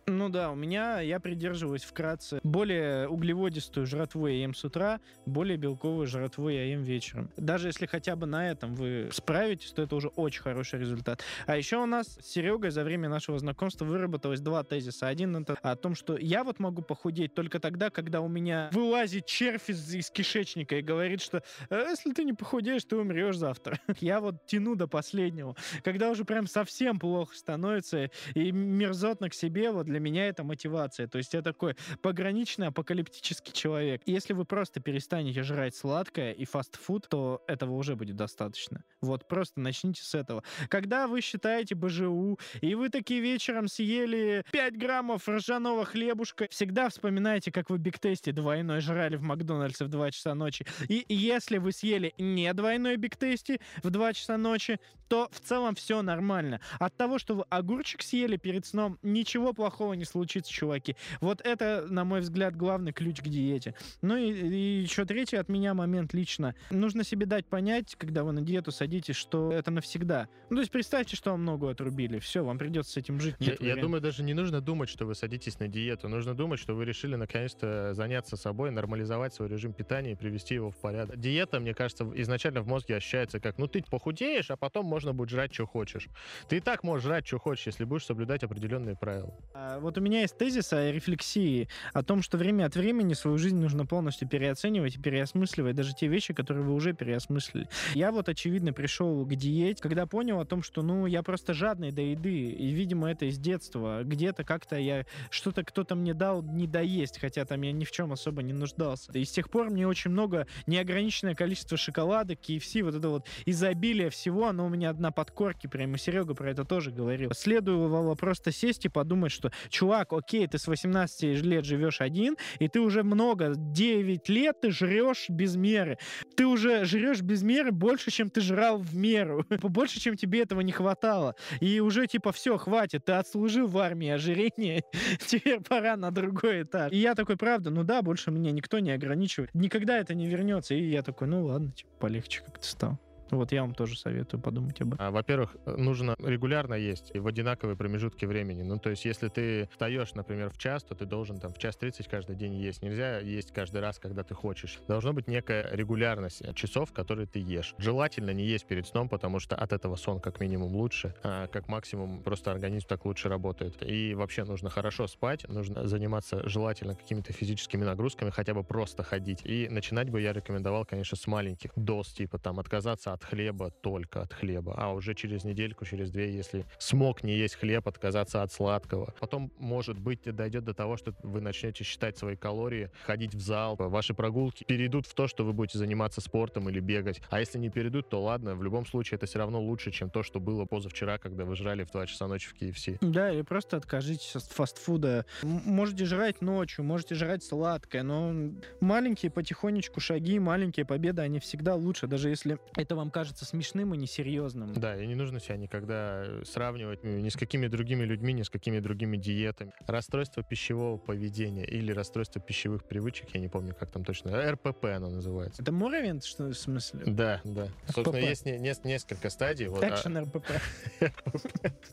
Ну 0.07 0.29
да, 0.29 0.51
у 0.51 0.55
меня, 0.55 0.99
я 0.99 1.19
придерживаюсь 1.19 1.83
вкратце, 1.83 2.39
более 2.43 3.07
углеводистую 3.07 3.85
жратву 3.85 4.27
я 4.27 4.41
ем 4.41 4.55
с 4.55 4.63
утра, 4.63 4.99
более 5.25 5.57
белковую 5.57 6.07
жратву 6.07 6.49
я 6.49 6.65
ем 6.65 6.81
вечером. 6.81 7.29
Даже 7.37 7.67
если 7.67 7.85
хотя 7.85 8.15
бы 8.15 8.25
на 8.25 8.49
этом 8.49 8.73
вы 8.73 9.09
справитесь, 9.11 9.71
то 9.71 9.81
это 9.83 9.95
уже 9.95 10.07
очень 10.09 10.41
хороший 10.41 10.79
результат. 10.79 11.21
А 11.45 11.55
еще 11.55 11.77
у 11.77 11.85
нас 11.85 12.17
с 12.19 12.31
Серегой 12.31 12.71
за 12.71 12.83
время 12.83 13.09
нашего 13.09 13.37
знакомства 13.37 13.85
выработалось 13.85 14.41
два 14.41 14.63
тезиса. 14.63 15.07
Один 15.07 15.35
это 15.35 15.53
о 15.61 15.75
том, 15.75 15.95
что 15.95 16.17
я 16.17 16.43
вот 16.43 16.59
могу 16.59 16.81
похудеть 16.81 17.33
только 17.35 17.59
тогда, 17.59 17.89
когда 17.89 18.21
у 18.21 18.27
меня 18.27 18.69
вылазит 18.73 19.27
червь 19.27 19.69
из, 19.69 19.93
из 19.93 20.09
кишечника 20.09 20.77
и 20.77 20.81
говорит, 20.81 21.21
что 21.21 21.43
«А 21.69 21.89
если 21.89 22.11
ты 22.11 22.23
не 22.23 22.33
похудеешь, 22.33 22.83
ты 22.85 22.95
умрешь 22.95 23.37
завтра. 23.37 23.79
Я 23.99 24.19
вот 24.19 24.45
тяну 24.45 24.75
до 24.75 24.87
последнего. 24.87 25.55
Когда 25.83 26.09
уже 26.09 26.25
прям 26.25 26.47
совсем 26.47 26.99
плохо 26.99 27.35
становится 27.35 28.09
и 28.33 28.51
мерзотно 28.51 29.29
к 29.29 29.33
себе, 29.33 29.71
вот 29.71 29.87
для 29.91 29.99
меня 29.99 30.27
это 30.27 30.43
мотивация. 30.43 31.07
То 31.07 31.17
есть 31.17 31.33
я 31.33 31.41
такой 31.41 31.75
пограничный 32.01 32.67
апокалиптический 32.67 33.53
человек. 33.53 34.01
Если 34.05 34.33
вы 34.33 34.45
просто 34.45 34.79
перестанете 34.79 35.43
жрать 35.43 35.75
сладкое 35.75 36.31
и 36.31 36.45
фастфуд, 36.45 37.07
то 37.09 37.43
этого 37.47 37.73
уже 37.73 37.95
будет 37.95 38.15
достаточно. 38.15 38.83
Вот 39.01 39.27
просто 39.27 39.59
начните 39.59 40.03
с 40.03 40.15
этого. 40.15 40.43
Когда 40.69 41.07
вы 41.07 41.21
считаете 41.21 41.75
БЖУ, 41.75 42.39
и 42.61 42.75
вы 42.75 42.89
такие 42.89 43.21
вечером 43.21 43.67
съели 43.67 44.45
5 44.51 44.77
граммов 44.77 45.27
ржаного 45.27 45.85
хлебушка, 45.85 46.47
всегда 46.49 46.89
вспоминайте, 46.89 47.51
как 47.51 47.69
вы 47.69 47.77
биг-тесте 47.77 48.31
двойной 48.31 48.79
жрали 48.79 49.17
в 49.17 49.21
Макдональдсе 49.21 49.85
в 49.85 49.89
2 49.89 50.11
часа 50.11 50.33
ночи. 50.35 50.65
И 50.87 51.05
если 51.09 51.57
вы 51.57 51.73
съели 51.73 52.13
не 52.17 52.51
двойной 52.53 52.95
биг-тесте 52.95 53.59
в 53.83 53.89
2 53.89 54.13
часа 54.13 54.37
ночи, 54.37 54.79
то 55.11 55.27
в 55.33 55.41
целом 55.41 55.75
все 55.75 56.01
нормально. 56.01 56.61
От 56.79 56.95
того, 56.95 57.19
что 57.19 57.35
вы 57.35 57.43
огурчик 57.49 58.01
съели 58.01 58.37
перед 58.37 58.65
сном, 58.65 58.97
ничего 59.01 59.51
плохого 59.51 59.80
не 59.93 60.05
случится, 60.05 60.51
чуваки. 60.51 60.95
Вот 61.19 61.41
это, 61.41 61.85
на 61.89 62.03
мой 62.03 62.21
взгляд, 62.21 62.55
главный 62.55 62.93
ключ 62.93 63.21
к 63.21 63.27
диете. 63.27 63.75
Ну 64.01 64.15
и, 64.15 64.31
и 64.31 64.81
еще 64.81 65.05
третий 65.05 65.37
от 65.37 65.49
меня 65.49 65.73
момент 65.73 66.13
лично. 66.13 66.55
Нужно 66.69 67.03
себе 67.03 67.25
дать 67.25 67.45
понять, 67.45 67.95
когда 67.97 68.23
вы 68.23 68.31
на 68.31 68.41
диету 68.41 68.71
садитесь, 68.71 69.15
что 69.15 69.51
это 69.51 69.71
навсегда. 69.71 70.27
Ну, 70.49 70.57
то 70.57 70.61
есть 70.61 70.71
представьте, 70.71 71.15
что 71.15 71.31
вам 71.31 71.45
ногу 71.45 71.67
отрубили. 71.67 72.19
Все, 72.19 72.43
вам 72.43 72.57
придется 72.57 72.93
с 72.93 72.97
этим 72.97 73.19
жить. 73.19 73.35
Я, 73.39 73.47
Нет 73.51 73.59
я 73.59 73.63
вариантов. 73.63 73.83
думаю, 73.83 74.01
даже 74.01 74.23
не 74.23 74.33
нужно 74.33 74.61
думать, 74.61 74.89
что 74.89 75.05
вы 75.05 75.15
садитесь 75.15 75.59
на 75.59 75.67
диету. 75.67 76.07
Нужно 76.07 76.33
думать, 76.33 76.59
что 76.59 76.73
вы 76.73 76.85
решили 76.85 77.15
наконец-то 77.15 77.93
заняться 77.93 78.37
собой, 78.37 78.71
нормализовать 78.71 79.33
свой 79.33 79.49
режим 79.49 79.73
питания 79.73 80.13
и 80.13 80.15
привести 80.15 80.55
его 80.55 80.71
в 80.71 80.77
порядок. 80.77 81.19
Диета, 81.19 81.59
мне 81.59 81.73
кажется, 81.73 82.09
изначально 82.15 82.61
в 82.61 82.67
мозге 82.67 82.95
ощущается 82.97 83.39
как, 83.39 83.57
ну 83.57 83.67
ты 83.67 83.83
похудеешь, 83.83 84.51
а 84.51 84.55
потом 84.57 84.85
можно 84.85 85.13
будет 85.13 85.29
жрать, 85.29 85.53
что 85.53 85.65
хочешь. 85.65 86.07
Ты 86.47 86.57
и 86.57 86.59
так 86.59 86.83
можешь 86.83 87.05
жрать, 87.05 87.25
что 87.27 87.39
хочешь, 87.39 87.67
если 87.67 87.83
будешь 87.83 88.05
соблюдать 88.05 88.43
определенные 88.43 88.95
правила. 88.95 89.33
А, 89.71 89.79
Вот 89.79 89.97
у 89.97 90.01
меня 90.01 90.21
есть 90.21 90.37
тезис 90.37 90.73
о 90.73 90.91
рефлексии, 90.91 91.67
о 91.93 92.03
том, 92.03 92.21
что 92.21 92.37
время 92.37 92.65
от 92.65 92.75
времени 92.75 93.13
свою 93.13 93.37
жизнь 93.37 93.57
нужно 93.57 93.85
полностью 93.85 94.27
переоценивать 94.27 94.95
и 94.95 94.99
переосмысливать 94.99 95.75
даже 95.75 95.93
те 95.93 96.07
вещи, 96.07 96.33
которые 96.33 96.63
вы 96.63 96.73
уже 96.73 96.93
переосмыслили. 96.93 97.67
Я 97.93 98.11
вот, 98.11 98.27
очевидно, 98.29 98.73
пришел 98.73 99.25
к 99.25 99.35
диете, 99.35 99.81
когда 99.81 100.05
понял 100.05 100.39
о 100.39 100.45
том, 100.45 100.63
что, 100.63 100.81
ну, 100.81 101.05
я 101.05 101.23
просто 101.23 101.53
жадный 101.53 101.91
до 101.91 102.01
еды, 102.01 102.49
и, 102.49 102.71
видимо, 102.71 103.09
это 103.09 103.25
из 103.25 103.37
детства. 103.37 104.03
Где-то 104.03 104.43
как-то 104.43 104.77
я 104.77 105.05
что-то 105.29 105.63
кто-то 105.63 105.95
мне 105.95 106.13
дал 106.13 106.41
не 106.41 106.67
доесть, 106.67 107.19
хотя 107.19 107.45
там 107.45 107.61
я 107.61 107.71
ни 107.71 107.85
в 107.85 107.91
чем 107.91 108.11
особо 108.11 108.43
не 108.43 108.53
нуждался. 108.53 109.11
И 109.13 109.23
с 109.23 109.31
тех 109.31 109.49
пор 109.49 109.69
мне 109.69 109.87
очень 109.87 110.11
много 110.11 110.47
неограниченное 110.67 111.35
количество 111.35 111.77
шоколадок, 111.77 112.39
KFC, 112.41 112.83
вот 112.83 112.95
это 112.95 113.09
вот 113.09 113.27
изобилие 113.45 114.09
всего, 114.09 114.47
оно 114.47 114.65
у 114.65 114.69
меня 114.69 114.93
на 114.93 115.11
подкорке 115.11 115.69
прямо. 115.69 115.97
Серега 115.97 116.33
про 116.33 116.51
это 116.51 116.65
тоже 116.65 116.91
говорил. 116.91 117.31
Следую 117.33 118.15
просто 118.15 118.51
сесть 118.51 118.85
и 118.85 118.89
подумать, 118.89 119.31
что 119.31 119.51
чувак, 119.69 120.13
окей, 120.13 120.47
ты 120.47 120.57
с 120.57 120.67
18 120.67 121.43
лет 121.43 121.65
живешь 121.65 122.01
один, 122.01 122.37
и 122.59 122.67
ты 122.67 122.79
уже 122.79 123.03
много, 123.03 123.53
9 123.55 124.29
лет 124.29 124.61
ты 124.61 124.71
жрешь 124.71 125.29
без 125.29 125.55
меры. 125.55 125.97
Ты 126.35 126.45
уже 126.45 126.85
жрешь 126.85 127.21
без 127.21 127.43
меры 127.43 127.71
больше, 127.71 128.11
чем 128.11 128.29
ты 128.29 128.41
жрал 128.41 128.77
в 128.77 128.95
меру. 128.95 129.45
Больше, 129.61 129.99
чем 129.99 130.15
тебе 130.17 130.41
этого 130.41 130.61
не 130.61 130.71
хватало. 130.71 131.35
И 131.59 131.79
уже 131.79 132.07
типа 132.07 132.31
все, 132.31 132.57
хватит, 132.57 133.05
ты 133.05 133.13
отслужил 133.13 133.67
в 133.67 133.77
армии 133.77 134.09
ожирение, 134.09 134.83
теперь 135.25 135.61
пора 135.61 135.95
на 135.95 136.11
другой 136.11 136.63
этаж. 136.63 136.91
И 136.91 136.97
я 136.97 137.15
такой, 137.15 137.37
правда, 137.37 137.69
ну 137.69 137.83
да, 137.83 138.01
больше 138.01 138.31
меня 138.31 138.51
никто 138.51 138.79
не 138.79 138.91
ограничивает. 138.91 139.53
Никогда 139.53 139.97
это 139.97 140.13
не 140.13 140.27
вернется. 140.27 140.73
И 140.73 140.83
я 140.89 141.03
такой, 141.03 141.27
ну 141.27 141.45
ладно, 141.45 141.71
типа, 141.71 141.89
полегче 141.99 142.41
как-то 142.41 142.67
стал. 142.67 142.99
Вот 143.31 143.51
я 143.51 143.61
вам 143.61 143.73
тоже 143.73 143.97
советую 143.97 144.41
подумать 144.41 144.79
об 144.81 144.93
этом. 144.93 145.05
А, 145.05 145.11
во-первых, 145.11 145.55
нужно 145.65 146.15
регулярно 146.19 146.73
есть 146.73 147.11
и 147.13 147.19
в 147.19 147.27
одинаковые 147.27 147.75
промежутки 147.77 148.25
времени. 148.25 148.63
Ну, 148.63 148.77
то 148.77 148.89
есть, 148.89 149.05
если 149.05 149.29
ты 149.29 149.67
встаешь, 149.71 150.13
например, 150.13 150.49
в 150.49 150.57
час, 150.57 150.83
то 150.83 150.95
ты 150.95 151.05
должен 151.05 151.39
там 151.39 151.53
в 151.53 151.57
час 151.57 151.77
30 151.77 152.07
каждый 152.07 152.35
день 152.35 152.55
есть. 152.55 152.81
Нельзя 152.81 153.19
есть 153.19 153.51
каждый 153.51 153.81
раз, 153.81 153.99
когда 153.99 154.23
ты 154.23 154.33
хочешь. 154.33 154.79
Должна 154.87 155.13
быть 155.13 155.27
некая 155.27 155.69
регулярность 155.71 156.53
часов, 156.55 156.91
которые 156.91 157.25
ты 157.25 157.39
ешь. 157.39 157.73
Желательно 157.77 158.31
не 158.31 158.45
есть 158.45 158.65
перед 158.65 158.85
сном, 158.85 159.09
потому 159.09 159.39
что 159.39 159.55
от 159.55 159.73
этого 159.73 159.95
сон 159.95 160.19
как 160.19 160.39
минимум 160.39 160.75
лучше, 160.75 161.15
а 161.23 161.47
как 161.47 161.67
максимум 161.67 162.21
просто 162.23 162.51
организм 162.51 162.87
так 162.87 163.05
лучше 163.05 163.29
работает. 163.29 163.81
И 163.81 164.13
вообще 164.13 164.43
нужно 164.43 164.69
хорошо 164.69 165.07
спать, 165.07 165.47
нужно 165.47 165.87
заниматься 165.87 166.47
желательно 166.47 166.95
какими-то 166.95 167.33
физическими 167.33 167.83
нагрузками, 167.83 168.29
хотя 168.29 168.53
бы 168.53 168.63
просто 168.63 169.03
ходить. 169.03 169.41
И 169.45 169.69
начинать 169.69 170.09
бы 170.09 170.21
я 170.21 170.33
рекомендовал, 170.33 170.85
конечно, 170.85 171.17
с 171.17 171.27
маленьких 171.27 171.71
доз, 171.75 172.09
типа 172.13 172.37
там 172.37 172.59
отказаться 172.59 173.13
от 173.13 173.20
от 173.21 173.25
хлеба, 173.29 173.71
только 173.81 174.21
от 174.21 174.33
хлеба. 174.33 174.73
А 174.77 174.93
уже 174.93 175.13
через 175.13 175.43
недельку, 175.43 175.85
через 175.85 176.11
две, 176.11 176.33
если 176.33 176.65
смог 176.79 177.23
не 177.23 177.35
есть 177.35 177.55
хлеб, 177.55 177.87
отказаться 177.87 178.41
от 178.41 178.51
сладкого. 178.51 179.13
Потом, 179.19 179.51
может 179.57 179.99
быть, 179.99 180.23
дойдет 180.23 180.63
до 180.63 180.73
того, 180.73 180.97
что 180.97 181.13
вы 181.23 181.41
начнете 181.41 181.83
считать 181.83 182.17
свои 182.17 182.35
калории, 182.35 182.89
ходить 183.05 183.35
в 183.35 183.39
зал, 183.39 183.75
ваши 183.77 184.13
прогулки 184.13 184.63
перейдут 184.63 185.05
в 185.05 185.13
то, 185.13 185.27
что 185.27 185.45
вы 185.45 185.53
будете 185.53 185.77
заниматься 185.77 186.21
спортом 186.21 186.69
или 186.69 186.79
бегать. 186.79 187.21
А 187.29 187.39
если 187.39 187.59
не 187.59 187.69
перейдут, 187.69 188.09
то 188.09 188.21
ладно, 188.21 188.55
в 188.55 188.63
любом 188.63 188.85
случае 188.85 189.17
это 189.17 189.25
все 189.25 189.39
равно 189.39 189.61
лучше, 189.61 189.91
чем 189.91 190.09
то, 190.09 190.23
что 190.23 190.39
было 190.39 190.65
позавчера, 190.65 191.17
когда 191.17 191.45
вы 191.45 191.55
жрали 191.55 191.83
в 191.83 191.91
2 191.91 192.07
часа 192.07 192.27
ночи 192.27 192.49
в 192.49 192.55
KFC. 192.59 192.97
Да, 193.01 193.31
или 193.31 193.43
просто 193.43 193.77
откажитесь 193.77 194.35
от 194.35 194.43
фастфуда. 194.43 195.25
Можете 195.43 196.05
жрать 196.05 196.41
ночью, 196.41 196.83
можете 196.83 197.15
жрать 197.15 197.43
сладкое, 197.43 198.03
но 198.03 198.33
маленькие 198.79 199.31
потихонечку 199.31 199.99
шаги, 199.99 200.39
маленькие 200.39 200.85
победы, 200.85 201.21
они 201.21 201.39
всегда 201.39 201.75
лучше, 201.75 202.07
даже 202.07 202.29
если 202.29 202.57
это 202.75 202.95
вам 202.95 203.10
кажется 203.11 203.45
смешным 203.45 203.93
и 203.93 203.97
несерьезным. 203.97 204.73
Да, 204.73 204.95
и 205.01 205.05
не 205.05 205.15
нужно 205.15 205.39
себя 205.39 205.57
никогда 205.57 206.23
э, 206.25 206.43
сравнивать 206.45 207.03
ни 207.03 207.29
с 207.29 207.35
какими 207.35 207.67
другими 207.67 208.03
людьми, 208.03 208.33
ни 208.33 208.43
с 208.43 208.49
какими 208.49 208.79
другими 208.79 209.17
диетами. 209.17 209.73
Расстройство 209.87 210.43
пищевого 210.43 210.97
поведения 210.97 211.65
или 211.65 211.91
расстройство 211.91 212.41
пищевых 212.41 212.83
привычек, 212.85 213.29
я 213.33 213.39
не 213.39 213.47
помню, 213.47 213.75
как 213.77 213.91
там 213.91 214.03
точно, 214.03 214.51
РПП 214.51 214.85
оно 214.85 215.09
называется. 215.09 215.61
Это 215.61 215.71
Моровент, 215.71 216.23
что 216.23 216.45
в 216.45 216.53
смысле? 216.53 217.01
Да, 217.05 217.41
да. 217.43 217.65
РПП. 217.65 217.93
Собственно, 217.93 218.25
есть 218.25 218.45
не, 218.45 218.57
не, 218.57 218.73
несколько 218.83 219.29
стадий. 219.29 219.67
Вот, 219.67 219.83
Экшен 219.83 220.17
а... 220.17 220.21
РПП. 220.21 220.51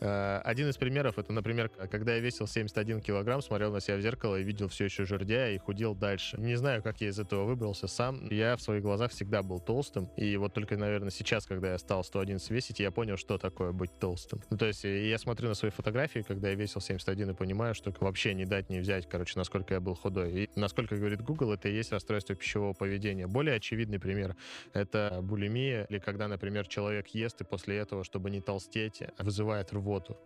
А, 0.01 0.41
один 0.45 0.69
из 0.69 0.77
примеров, 0.77 1.19
это, 1.19 1.33
например, 1.33 1.69
когда 1.69 2.15
я 2.15 2.21
весил 2.21 2.47
71 2.47 3.01
килограмм, 3.01 3.43
смотрел 3.43 3.73
на 3.73 3.81
себя 3.81 3.97
в 3.97 4.01
зеркало 4.01 4.37
и 4.37 4.43
видел 4.43 4.69
все 4.69 4.85
еще 4.85 5.05
жердя 5.05 5.51
и 5.51 5.59
худел 5.59 5.95
дальше. 5.95 6.39
Не 6.39 6.57
знаю, 6.57 6.83
как 6.83 7.01
я 7.01 7.09
из 7.09 7.19
этого 7.19 7.45
выбрался 7.45 7.89
сам. 7.89 8.29
Я 8.31 8.57
в 8.57 8.63
своих 8.63 8.83
глазах 8.83 9.11
всегда 9.11 9.43
был 9.43 9.59
толстым, 9.59 10.07
и 10.17 10.37
вот 10.37 10.55
только, 10.55 10.77
наверное, 10.77 11.08
наверное, 11.09 11.11
сейчас, 11.11 11.47
когда 11.47 11.73
я 11.73 11.79
стал 11.79 12.05
111 12.05 12.51
весить, 12.51 12.81
я 12.81 12.91
понял, 12.91 13.17
что 13.17 13.39
такое 13.39 13.73
быть 13.73 13.91
толстым. 13.99 14.41
Ну, 14.51 14.57
то 14.57 14.67
есть 14.67 14.85
я 14.85 15.19
смотрю 15.19 15.49
на 15.49 15.55
свои 15.55 15.71
фотографии, 15.71 16.23
когда 16.23 16.51
я 16.51 16.55
весил 16.55 16.81
71, 16.81 17.31
и 17.31 17.35
понимаю, 17.35 17.75
что 17.75 17.93
вообще 18.01 18.35
не 18.35 18.45
дать, 18.45 18.71
не 18.71 18.81
взять, 18.81 19.09
короче, 19.09 19.39
насколько 19.39 19.75
я 19.75 19.81
был 19.81 19.95
худой. 19.95 20.45
И 20.45 20.51
насколько 20.55 20.97
говорит 20.97 21.23
Google, 21.23 21.53
это 21.53 21.69
и 21.69 21.75
есть 21.75 21.93
расстройство 21.93 22.35
пищевого 22.35 22.75
поведения. 22.75 23.27
Более 23.27 23.57
очевидный 23.57 23.99
пример— 23.99 24.37
это 24.75 25.21
булимия, 25.23 25.85
или 25.91 25.99
когда, 25.99 26.29
например, 26.29 26.67
человек 26.67 27.09
ест, 27.09 27.41
и 27.41 27.45
после 27.45 27.77
этого, 27.79 28.05
чтобы 28.05 28.31
не 28.31 28.41
толстеть, 28.41 29.03
вызывает 29.19 29.73
рвоту. 29.73 30.17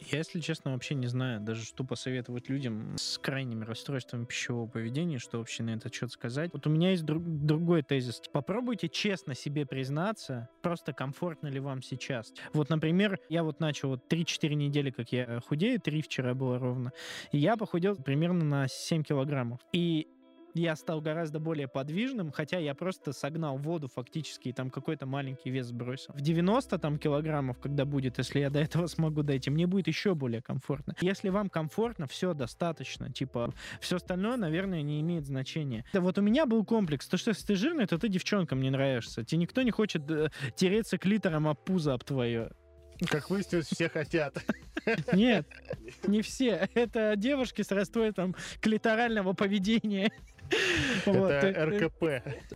Я, 0.00 0.18
если 0.18 0.40
честно, 0.40 0.72
вообще 0.72 0.94
не 0.94 1.06
знаю 1.06 1.40
даже, 1.40 1.64
что 1.64 1.84
посоветовать 1.84 2.48
людям 2.48 2.96
с 2.98 3.18
крайними 3.18 3.64
расстройствами 3.64 4.24
пищевого 4.24 4.66
поведения, 4.66 5.18
что 5.18 5.38
вообще 5.38 5.62
на 5.62 5.70
этот 5.70 5.94
счет 5.94 6.10
сказать. 6.10 6.50
Вот 6.52 6.66
у 6.66 6.70
меня 6.70 6.90
есть 6.90 7.04
друг, 7.04 7.22
другой 7.24 7.82
тезис. 7.82 8.20
Попробуйте 8.32 8.88
честно 8.88 9.34
себе 9.34 9.66
признаться, 9.66 10.48
просто 10.62 10.92
комфортно 10.92 11.48
ли 11.48 11.60
вам 11.60 11.82
сейчас. 11.82 12.32
Вот, 12.52 12.70
например, 12.70 13.18
я 13.28 13.42
вот 13.44 13.60
начал 13.60 13.90
вот 13.90 14.12
3-4 14.12 14.54
недели, 14.54 14.90
как 14.90 15.12
я 15.12 15.40
худею, 15.40 15.80
3 15.80 16.02
вчера 16.02 16.34
было 16.34 16.58
ровно, 16.58 16.92
и 17.32 17.38
я 17.38 17.56
похудел 17.56 17.96
примерно 17.96 18.44
на 18.44 18.68
7 18.68 19.02
килограммов. 19.02 19.60
И 19.72 20.08
я 20.54 20.76
стал 20.76 21.00
гораздо 21.00 21.40
более 21.40 21.68
подвижным, 21.68 22.30
хотя 22.30 22.58
я 22.58 22.74
просто 22.74 23.12
согнал 23.12 23.58
воду 23.58 23.88
фактически 23.88 24.48
и 24.48 24.52
там 24.52 24.70
какой-то 24.70 25.04
маленький 25.06 25.50
вес 25.50 25.66
сбросил. 25.66 26.14
В 26.14 26.20
90 26.20 26.78
там 26.78 26.98
килограммов, 26.98 27.58
когда 27.58 27.84
будет, 27.84 28.18
если 28.18 28.40
я 28.40 28.50
до 28.50 28.60
этого 28.60 28.86
смогу 28.86 29.22
дойти, 29.22 29.50
мне 29.50 29.66
будет 29.66 29.88
еще 29.88 30.14
более 30.14 30.42
комфортно. 30.42 30.94
Если 31.00 31.28
вам 31.28 31.50
комфортно, 31.50 32.06
все 32.06 32.34
достаточно. 32.34 33.12
Типа, 33.12 33.52
все 33.80 33.96
остальное, 33.96 34.36
наверное, 34.36 34.82
не 34.82 35.00
имеет 35.00 35.26
значения. 35.26 35.84
Да 35.92 36.00
вот 36.00 36.18
у 36.18 36.22
меня 36.22 36.46
был 36.46 36.64
комплекс, 36.64 37.06
то 37.08 37.16
что 37.16 37.30
если 37.30 37.46
ты 37.46 37.56
жирный, 37.56 37.86
то 37.86 37.98
ты 37.98 38.08
девчонкам 38.08 38.60
не 38.60 38.70
нравишься. 38.70 39.24
Тебе 39.24 39.42
никто 39.42 39.62
не 39.62 39.70
хочет 39.70 40.08
э, 40.10 40.30
тереться 40.54 40.98
клитором 40.98 41.48
об 41.48 41.58
пузо 41.58 41.94
об 41.94 42.04
твое. 42.04 42.50
Как 43.08 43.28
выяснилось, 43.28 43.66
все 43.66 43.88
хотят. 43.88 44.36
Нет, 45.12 45.46
не 46.06 46.22
все. 46.22 46.68
Это 46.74 47.14
девушки 47.16 47.62
с 47.62 47.70
расстройством 47.70 48.36
клиторального 48.60 49.32
поведения. 49.32 50.12
Это 51.06 51.66
РКП. 51.66 52.04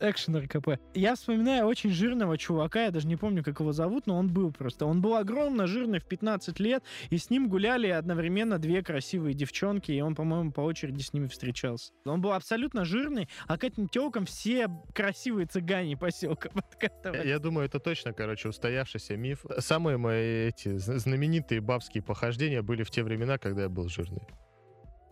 Экшен 0.00 0.37
РКП. 0.37 0.80
Я 0.94 1.14
вспоминаю 1.14 1.66
очень 1.66 1.90
жирного 1.90 2.38
чувака, 2.38 2.84
я 2.84 2.90
даже 2.90 3.06
не 3.06 3.16
помню, 3.16 3.42
как 3.44 3.61
его 3.61 3.72
зовут, 3.72 4.06
но 4.06 4.16
он 4.16 4.28
был 4.28 4.52
просто. 4.52 4.87
Он 4.87 5.00
был 5.00 5.16
огромно 5.16 5.66
жирный 5.66 5.98
в 6.00 6.04
15 6.04 6.61
лет, 6.61 6.82
и 7.11 7.18
с 7.18 7.30
ним 7.30 7.48
гуляли 7.48 7.88
одновременно 7.88 8.58
две 8.58 8.82
красивые 8.82 9.34
девчонки, 9.34 9.92
и 9.92 10.00
он, 10.00 10.14
по-моему, 10.14 10.52
по 10.52 10.61
очереди 10.61 11.02
с 11.02 11.12
ними 11.12 11.26
встречался. 11.26 11.92
Он 12.04 12.20
был 12.20 12.32
абсолютно 12.32 12.84
жирный, 12.84 13.28
а 13.46 13.58
к 13.58 13.64
этим 13.64 13.88
телкам 13.88 14.26
все 14.26 14.68
красивые 14.94 15.46
цыгане 15.46 15.96
поселка 15.96 16.50
подкатывали. 16.50 17.26
Я 17.28 17.38
думаю, 17.38 17.66
это 17.66 17.78
точно, 17.80 18.12
короче, 18.12 18.48
устоявшийся 18.48 19.16
миф. 19.16 19.44
Самые 19.58 19.96
мои 19.96 20.48
эти 20.48 20.76
знаменитые 20.76 21.61
бабские 21.61 22.02
похождения 22.02 22.62
были 22.62 22.82
в 22.82 22.90
те 22.90 23.02
времена, 23.02 23.38
когда 23.38 23.62
я 23.62 23.68
был 23.68 23.88
жирный. 23.88 24.22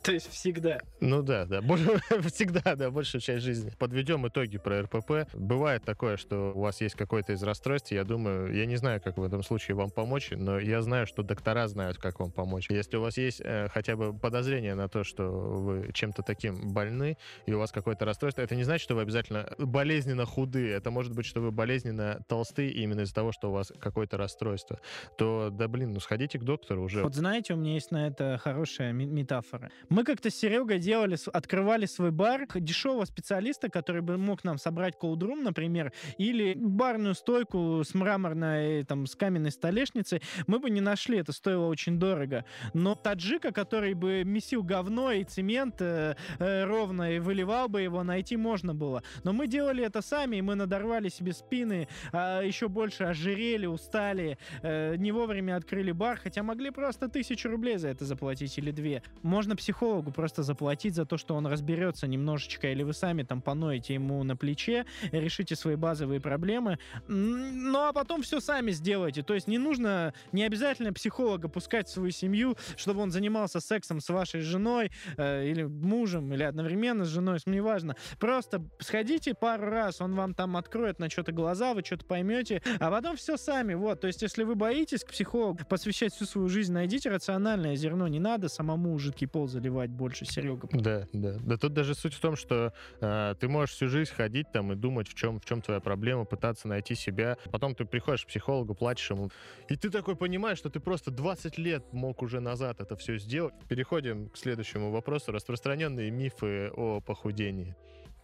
То 0.07 0.13
есть 0.13 0.31
всегда. 0.31 0.79
Ну 1.01 1.23
да, 1.23 1.47
да. 1.47 1.61
всегда, 2.33 2.77
да, 2.77 2.91
большую 2.91 3.21
часть 3.21 3.45
жизни. 3.45 3.73
Подведем 3.77 4.27
итоги 4.29 4.57
про 4.57 4.83
РПП. 4.83 5.29
Бывает 5.35 5.85
такое, 5.85 6.17
что 6.17 6.53
у 6.55 6.61
вас 6.61 6.81
есть 6.81 6.95
какое-то 6.95 7.33
из 7.33 7.43
расстройств, 7.43 7.91
я 7.91 8.05
думаю, 8.05 8.55
я 8.55 8.67
не 8.67 8.77
знаю, 8.77 9.01
как 9.03 9.19
в 9.19 9.23
этом 9.23 9.43
случае 9.43 9.75
вам 9.75 9.91
помочь, 9.91 10.31
но 10.31 10.61
я 10.61 10.81
знаю, 10.83 11.09
что 11.09 11.25
доктора 11.25 11.67
знают, 11.67 11.99
как 11.99 12.21
вам 12.21 12.31
помочь. 12.31 12.71
Если 12.71 12.97
у 12.97 13.01
вас 13.01 13.19
есть 13.19 13.41
э, 13.45 13.69
хотя 13.69 13.97
бы 13.97 14.17
подозрение 14.17 14.77
на 14.77 14.89
то, 14.89 15.03
что 15.03 15.29
вы 15.29 15.91
чем-то 15.93 16.23
таким 16.23 16.73
больны, 16.73 17.17
и 17.47 17.53
у 17.53 17.59
вас 17.59 17.73
какое-то 17.73 18.05
расстройство, 18.05 18.43
это 18.43 18.55
не 18.55 18.63
значит, 18.63 18.85
что 18.85 18.95
вы 18.95 19.03
обязательно 19.03 19.53
болезненно 19.59 20.25
худы. 20.25 20.71
Это 20.71 20.93
может 20.93 21.15
быть, 21.15 21.27
что 21.27 21.41
вы 21.41 21.51
болезненно 21.51 22.21
толсты 22.29 22.69
именно 22.69 23.01
из-за 23.01 23.15
того, 23.15 23.33
что 23.33 23.51
у 23.51 23.53
вас 23.53 23.73
какое-то 23.81 24.17
расстройство. 24.17 24.79
То, 25.19 25.51
да 25.51 25.67
блин, 25.67 25.93
ну 25.93 26.01
сходите 26.01 26.39
к 26.39 26.45
доктору 26.45 26.85
уже. 26.85 27.03
Вот 27.03 27.15
знаете, 27.15 27.55
у 27.55 27.57
меня 27.57 27.75
есть 27.75 27.91
на 27.91 28.07
это 28.07 28.39
хорошая 28.43 28.93
метафора. 28.93 29.71
Мы 29.97 30.05
как-то 30.05 30.31
с 30.31 30.35
Серегой 30.35 30.79
делали, 30.79 31.17
открывали 31.33 31.87
свой 31.87 32.11
бар 32.11 32.47
дешевого 32.55 33.07
специалиста, 33.07 33.71
который 33.71 34.03
бы 34.03 34.19
мог 34.19 34.45
нам 34.45 34.59
собрать 34.59 34.99
колдрум, 34.99 35.43
например, 35.43 35.91
или 36.19 36.53
барную 36.53 37.15
стойку 37.15 37.83
с 37.83 37.95
мраморной, 37.95 38.85
там, 38.85 39.07
с 39.07 39.17
каменной 39.17 39.51
столешницей, 39.51 40.21
мы 40.47 40.59
бы 40.59 40.69
не 40.69 40.83
нашли, 40.83 41.17
это 41.17 41.33
стоило 41.33 41.65
очень 41.65 41.99
дорого. 41.99 42.45
Но 42.75 42.95
таджика, 42.95 43.53
который 43.53 43.95
бы 43.95 44.23
месил 44.23 44.63
говно 44.63 45.13
и 45.13 45.25
цемент 45.25 45.77
э, 45.81 46.15
э, 46.41 46.65
ровно 46.65 47.17
и 47.17 47.19
выливал 47.19 47.71
бы 47.71 47.81
его, 47.81 48.03
найти 48.03 48.37
можно 48.37 48.75
было. 48.75 49.03
Но 49.25 49.33
мы 49.33 49.47
делали 49.47 49.83
это 49.83 50.03
сами, 50.03 50.37
и 50.37 50.43
мы 50.43 50.57
надорвали 50.57 51.09
себе 51.09 51.33
спины, 51.33 51.89
а 52.13 52.43
еще 52.43 52.69
больше 52.69 53.05
ожирели, 53.05 53.65
устали, 53.65 54.37
э, 54.61 54.97
не 54.97 55.11
вовремя 55.11 55.57
открыли 55.57 55.93
бар, 55.93 56.21
хотя 56.23 56.43
могли 56.43 56.69
просто 56.69 57.09
тысячу 57.09 57.49
рублей 57.49 57.79
за 57.79 57.89
это 57.89 58.05
заплатить 58.05 58.59
или 58.59 58.71
две. 58.71 59.03
Можно 59.23 59.57
психолога 59.57 59.86
психологу 59.87 60.11
просто 60.11 60.43
заплатить 60.43 60.97
за 60.97 61.07
то, 61.07 61.17
что 61.17 61.37
он 61.37 61.47
разберется 61.47 62.09
немножечко, 62.09 62.73
или 62.73 62.83
вы 62.83 62.93
сами 62.93 63.23
там 63.23 63.41
поноете 63.41 63.95
ему 63.95 64.25
на 64.25 64.37
плече, 64.37 64.85
решите 65.13 65.55
свои 65.55 65.77
базовые 65.77 66.21
проблемы, 66.21 66.81
ну 67.07 67.79
а 67.79 67.93
потом 67.93 68.23
все 68.23 68.41
сами 68.41 68.73
сделайте. 68.73 69.23
То 69.23 69.35
есть 69.35 69.47
не 69.47 69.59
нужно, 69.59 70.13
не 70.33 70.43
обязательно 70.43 70.93
психолога 70.93 71.49
пускать 71.49 71.87
в 71.87 71.93
свою 71.93 72.11
семью, 72.11 72.57
чтобы 72.77 73.01
он 73.01 73.13
занимался 73.13 73.61
сексом 73.61 74.01
с 74.01 74.09
вашей 74.09 74.41
женой 74.41 74.91
э, 75.17 75.47
или 75.47 75.63
мужем, 75.63 76.35
или 76.35 76.43
одновременно 76.43 77.05
с 77.05 77.09
женой, 77.09 77.39
неважно. 77.47 77.95
Просто 78.19 78.65
сходите 78.81 79.35
пару 79.35 79.67
раз, 79.71 80.01
он 80.01 80.17
вам 80.17 80.35
там 80.35 80.57
откроет 80.57 80.99
на 80.99 81.09
что-то 81.09 81.31
глаза, 81.31 81.75
вы 81.75 81.85
что-то 81.85 82.07
поймете, 82.07 82.61
а 82.81 82.91
потом 82.91 83.15
все 83.17 83.37
сами. 83.37 83.75
Вот, 83.75 84.01
то 84.01 84.09
есть 84.09 84.21
если 84.23 84.43
вы 84.43 84.57
боитесь 84.57 85.05
к 85.05 85.13
психологу 85.13 85.61
посвящать 85.69 86.13
всю 86.13 86.25
свою 86.25 86.49
жизнь, 86.49 86.73
найдите 86.73 87.09
рациональное 87.09 87.77
зерно, 87.77 88.09
не 88.09 88.19
надо 88.19 88.49
самому 88.49 88.99
жидкий 88.99 89.29
пол 89.29 89.47
заливать 89.47 89.76
больше, 89.91 90.25
Серега. 90.25 90.69
Да, 90.73 91.07
да. 91.13 91.37
Да 91.41 91.57
тут 91.57 91.73
даже 91.73 91.95
суть 91.95 92.15
в 92.15 92.21
том, 92.21 92.37
что 92.37 92.73
э, 93.01 93.35
ты 93.39 93.49
можешь 93.49 93.75
всю 93.75 93.89
жизнь 93.89 94.13
ходить 94.13 94.51
там 94.53 94.73
и 94.73 94.77
думать, 94.77 95.09
в 95.09 95.15
чем, 95.15 95.41
в 95.41 95.45
чем 95.45 95.63
твоя 95.63 95.81
проблема, 95.81 96.25
пытаться 96.25 96.69
найти 96.69 96.95
себя. 96.95 97.37
Потом 97.51 97.75
ты 97.75 97.85
приходишь 97.85 98.25
к 98.25 98.29
психологу, 98.29 98.75
плачешь 98.75 99.11
ему, 99.11 99.31
и 99.69 99.77
ты 99.77 99.91
такой 99.91 100.17
понимаешь, 100.17 100.59
что 100.59 100.71
ты 100.71 100.81
просто 100.81 101.11
20 101.11 101.59
лет 101.59 101.93
мог 101.93 102.23
уже 102.23 102.41
назад 102.41 102.81
это 102.81 102.97
все 102.97 103.19
сделать. 103.19 103.55
Переходим 103.69 104.29
к 104.31 104.37
следующему 104.37 104.91
вопросу. 104.91 105.33
Распространенные 105.33 106.11
мифы 106.11 106.71
о 106.75 107.01
похудении. 107.01 107.75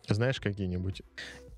Знаешь 0.09 0.41
какие-нибудь? 0.41 1.03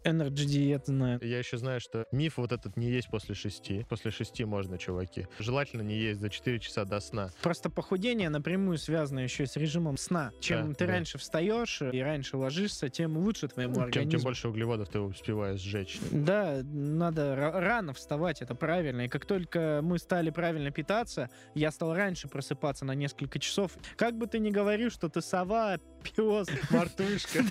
Energy 0.05 0.45
диет 0.45 0.87
знаю. 0.87 1.19
Я 1.23 1.39
еще 1.39 1.57
знаю, 1.57 1.81
что 1.81 2.07
миф 2.13 2.37
вот 2.37 2.53
этот 2.53 2.77
не 2.77 2.91
есть 2.91 3.09
после 3.09 3.35
шести. 3.35 3.85
После 3.89 4.11
шести 4.11 4.45
можно, 4.45 4.79
чуваки. 4.79 5.27
Желательно 5.39 5.83
не 5.83 5.97
есть 5.99 6.21
за 6.21 6.29
4 6.31 6.61
часа 6.61 6.85
до 6.85 7.01
сна. 7.01 7.31
Просто 7.43 7.71
похудение 7.71 8.29
напрямую 8.29 8.79
связано 8.79 9.21
еще 9.21 9.47
с 9.47 9.57
режимом 9.57 9.97
сна. 9.97 10.33
Чем 10.41 10.69
Да, 10.69 10.75
ты 10.75 10.87
да. 10.87 10.93
раньше 10.93 11.19
встаешь 11.19 11.81
и 11.83 12.01
раньше 12.01 12.37
ложишься, 12.37 12.89
тем 12.89 13.17
лучше 13.17 13.49
твоему 13.49 13.75
Тем, 13.75 13.83
организму. 13.85 14.11
тем 14.13 14.21
больше 14.23 14.49
углеводов 14.49 14.89
ты 14.91 15.01
успеваешь 15.01 15.61
сжечь. 15.61 15.99
Да, 16.11 16.61
надо 16.65 17.35
ра- 17.35 17.59
рано 17.61 17.93
вставать, 17.95 18.43
это 18.43 18.55
правильно. 18.55 19.03
И 19.03 19.09
как 19.09 19.25
только 19.27 19.81
мы 19.83 19.99
стали 19.99 20.31
правильно 20.31 20.71
питаться, 20.71 21.31
я 21.55 21.71
стал 21.71 21.95
раньше 21.95 22.29
просыпаться 22.29 22.85
на 22.85 22.95
несколько 22.95 23.39
часов. 23.39 23.73
Как 23.97 24.17
бы 24.19 24.27
ты 24.27 24.39
ни 24.39 24.51
говорил, 24.51 24.91
что 24.91 25.09
ты 25.09 25.21
сова, 25.23 25.79
пес, 26.03 26.49
Мартышка. 26.71 27.43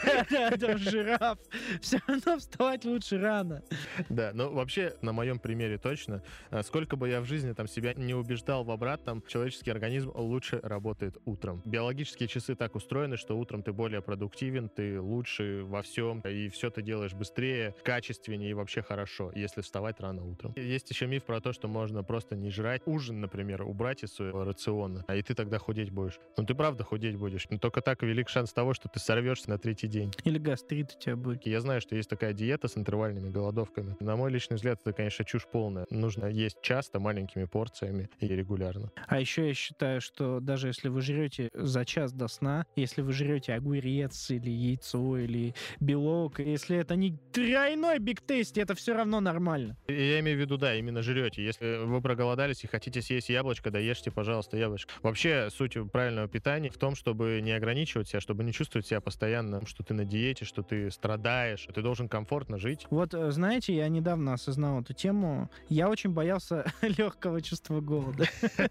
жираф, 0.78 1.39
все 1.82 2.00
равно 2.08 2.39
вставать 2.44 2.86
лучше 2.86 3.18
рано. 3.18 3.64
Да, 4.10 4.32
ну 4.34 4.52
вообще, 4.52 4.96
на 5.02 5.14
моем 5.14 5.40
примере 5.40 5.78
точно, 5.78 6.22
э, 6.52 6.62
сколько 6.64 6.96
бы 6.96 7.10
я 7.10 7.22
в 7.22 7.26
жизни 7.26 7.54
там 7.54 7.68
себя 7.68 7.94
не 7.94 8.14
убеждал 8.14 8.64
в 8.64 8.72
обратном, 8.72 9.24
человеческий 9.28 9.72
организм 9.72 10.12
лучше 10.14 10.60
работает 10.62 11.18
утром. 11.26 11.62
Биологические 11.66 12.28
часы 12.28 12.56
так 12.56 12.76
устроены, 12.76 13.18
что 13.18 13.38
утром 13.38 13.64
ты 13.64 13.72
более 13.72 14.02
продуктивен, 14.02 14.70
ты 14.70 15.00
лучше 15.00 15.64
во 15.64 15.82
всем, 15.82 16.22
и 16.22 16.50
все 16.50 16.70
ты 16.70 16.82
делаешь 16.82 17.14
быстрее, 17.14 17.76
качественнее 17.84 18.52
и 18.52 18.54
вообще 18.54 18.82
хорошо, 18.82 19.32
если 19.36 19.62
вставать 19.62 20.00
рано 20.00 20.26
утром. 20.26 20.54
Есть 20.56 20.90
еще 20.90 21.08
миф 21.08 21.24
про 21.24 21.40
то, 21.40 21.54
что 21.54 21.68
можно 21.68 22.04
просто 22.04 22.36
не 22.36 22.50
жрать. 22.50 22.82
Ужин, 22.86 23.22
например, 23.22 23.64
убрать 23.64 24.04
из 24.04 24.14
своего 24.14 24.44
рациона, 24.44 25.04
а 25.08 25.16
и 25.16 25.22
ты 25.22 25.34
тогда 25.34 25.60
худеть 25.60 25.92
будешь. 25.92 26.20
Ну 26.38 26.46
ты 26.46 26.56
правда 26.56 26.84
худеть 26.84 27.16
будешь. 27.16 27.48
Но 27.50 27.58
только 27.58 27.82
так 27.82 28.04
велик 28.04 28.30
шанс 28.30 28.52
того, 28.52 28.74
что 28.74 28.90
ты 28.90 29.00
сорвешься 29.00 29.50
на 29.50 29.58
третий 29.58 29.88
день. 29.88 30.12
Или 30.24 30.38
гастрит 30.38 30.96
у 30.96 31.00
тебя 31.00 31.16
будет. 31.16 31.46
Я 31.46 31.62
знаю, 31.62 31.82
что 31.82 31.96
есть 31.96 32.10
такая 32.10 32.33
диета 32.34 32.67
с 32.67 32.78
интервальными 32.78 33.30
голодовками. 33.30 33.96
На 34.00 34.15
мой 34.15 34.32
личный 34.32 34.56
взгляд, 34.56 34.80
это, 34.82 34.93
конечно, 34.93 35.26
чушь 35.26 35.48
полная. 35.52 35.86
Нужно 35.89 36.26
есть 36.26 36.62
часто, 36.62 37.00
маленькими 37.00 37.46
порциями 37.46 38.10
и 38.19 38.28
регулярно. 38.28 38.91
А 39.08 39.19
еще 39.19 39.48
я 39.48 39.54
считаю, 39.54 40.02
что 40.02 40.39
даже 40.39 40.67
если 40.67 40.89
вы 40.89 41.02
жрете 41.02 41.50
за 41.54 41.86
час 41.86 42.13
до 42.13 42.28
сна, 42.28 42.65
если 42.76 43.02
вы 43.02 43.13
жрете 43.13 43.54
огурец 43.54 44.30
или 44.32 44.50
яйцо 44.50 45.17
или 45.17 45.54
белок, 45.80 46.39
если 46.39 46.78
это 46.78 46.96
не 46.96 47.17
тройной 47.32 48.00
биг 48.00 48.22
тейсти, 48.22 48.60
это 48.60 48.76
все 48.76 48.93
равно 48.93 49.19
нормально. 49.19 49.78
Я 49.88 50.19
имею 50.19 50.38
в 50.38 50.41
виду, 50.41 50.58
да, 50.58 50.76
именно 50.76 51.02
жрете. 51.02 51.43
Если 51.43 51.86
вы 51.86 52.02
проголодались 52.02 52.63
и 52.63 52.67
хотите 52.67 53.02
съесть 53.02 53.30
яблочко, 53.30 53.72
да 53.72 53.80
ешьте, 53.80 54.12
пожалуйста, 54.12 54.58
яблочко. 54.58 54.93
Вообще, 55.02 55.50
суть 55.50 55.78
правильного 55.91 56.28
питания 56.28 56.69
в 56.69 56.78
том, 56.78 56.96
чтобы 56.96 57.39
не 57.41 57.52
ограничивать 57.52 58.08
себя, 58.10 58.19
чтобы 58.19 58.43
не 58.43 58.52
чувствовать 58.52 58.88
себя 58.88 59.02
постоянно, 59.02 59.65
что 59.65 59.84
ты 59.84 59.93
на 59.93 60.06
диете, 60.06 60.46
что 60.46 60.63
ты 60.63 60.89
страдаешь, 60.91 61.67
ты 61.74 61.82
должен 61.82 62.08
комфортно 62.08 62.23
жить. 62.58 62.88
Вот, 62.90 63.14
э, 63.14 63.32
знаете, 63.32 63.76
я 63.76 63.88
недавно 63.90 64.34
осознал 64.34 64.82
эту 64.82 64.94
тему. 64.94 65.50
Я 65.70 65.90
очень 65.90 66.12
боялся 66.12 66.66
легкого 66.82 67.42
чувства 67.42 67.82
голода. 67.82 68.26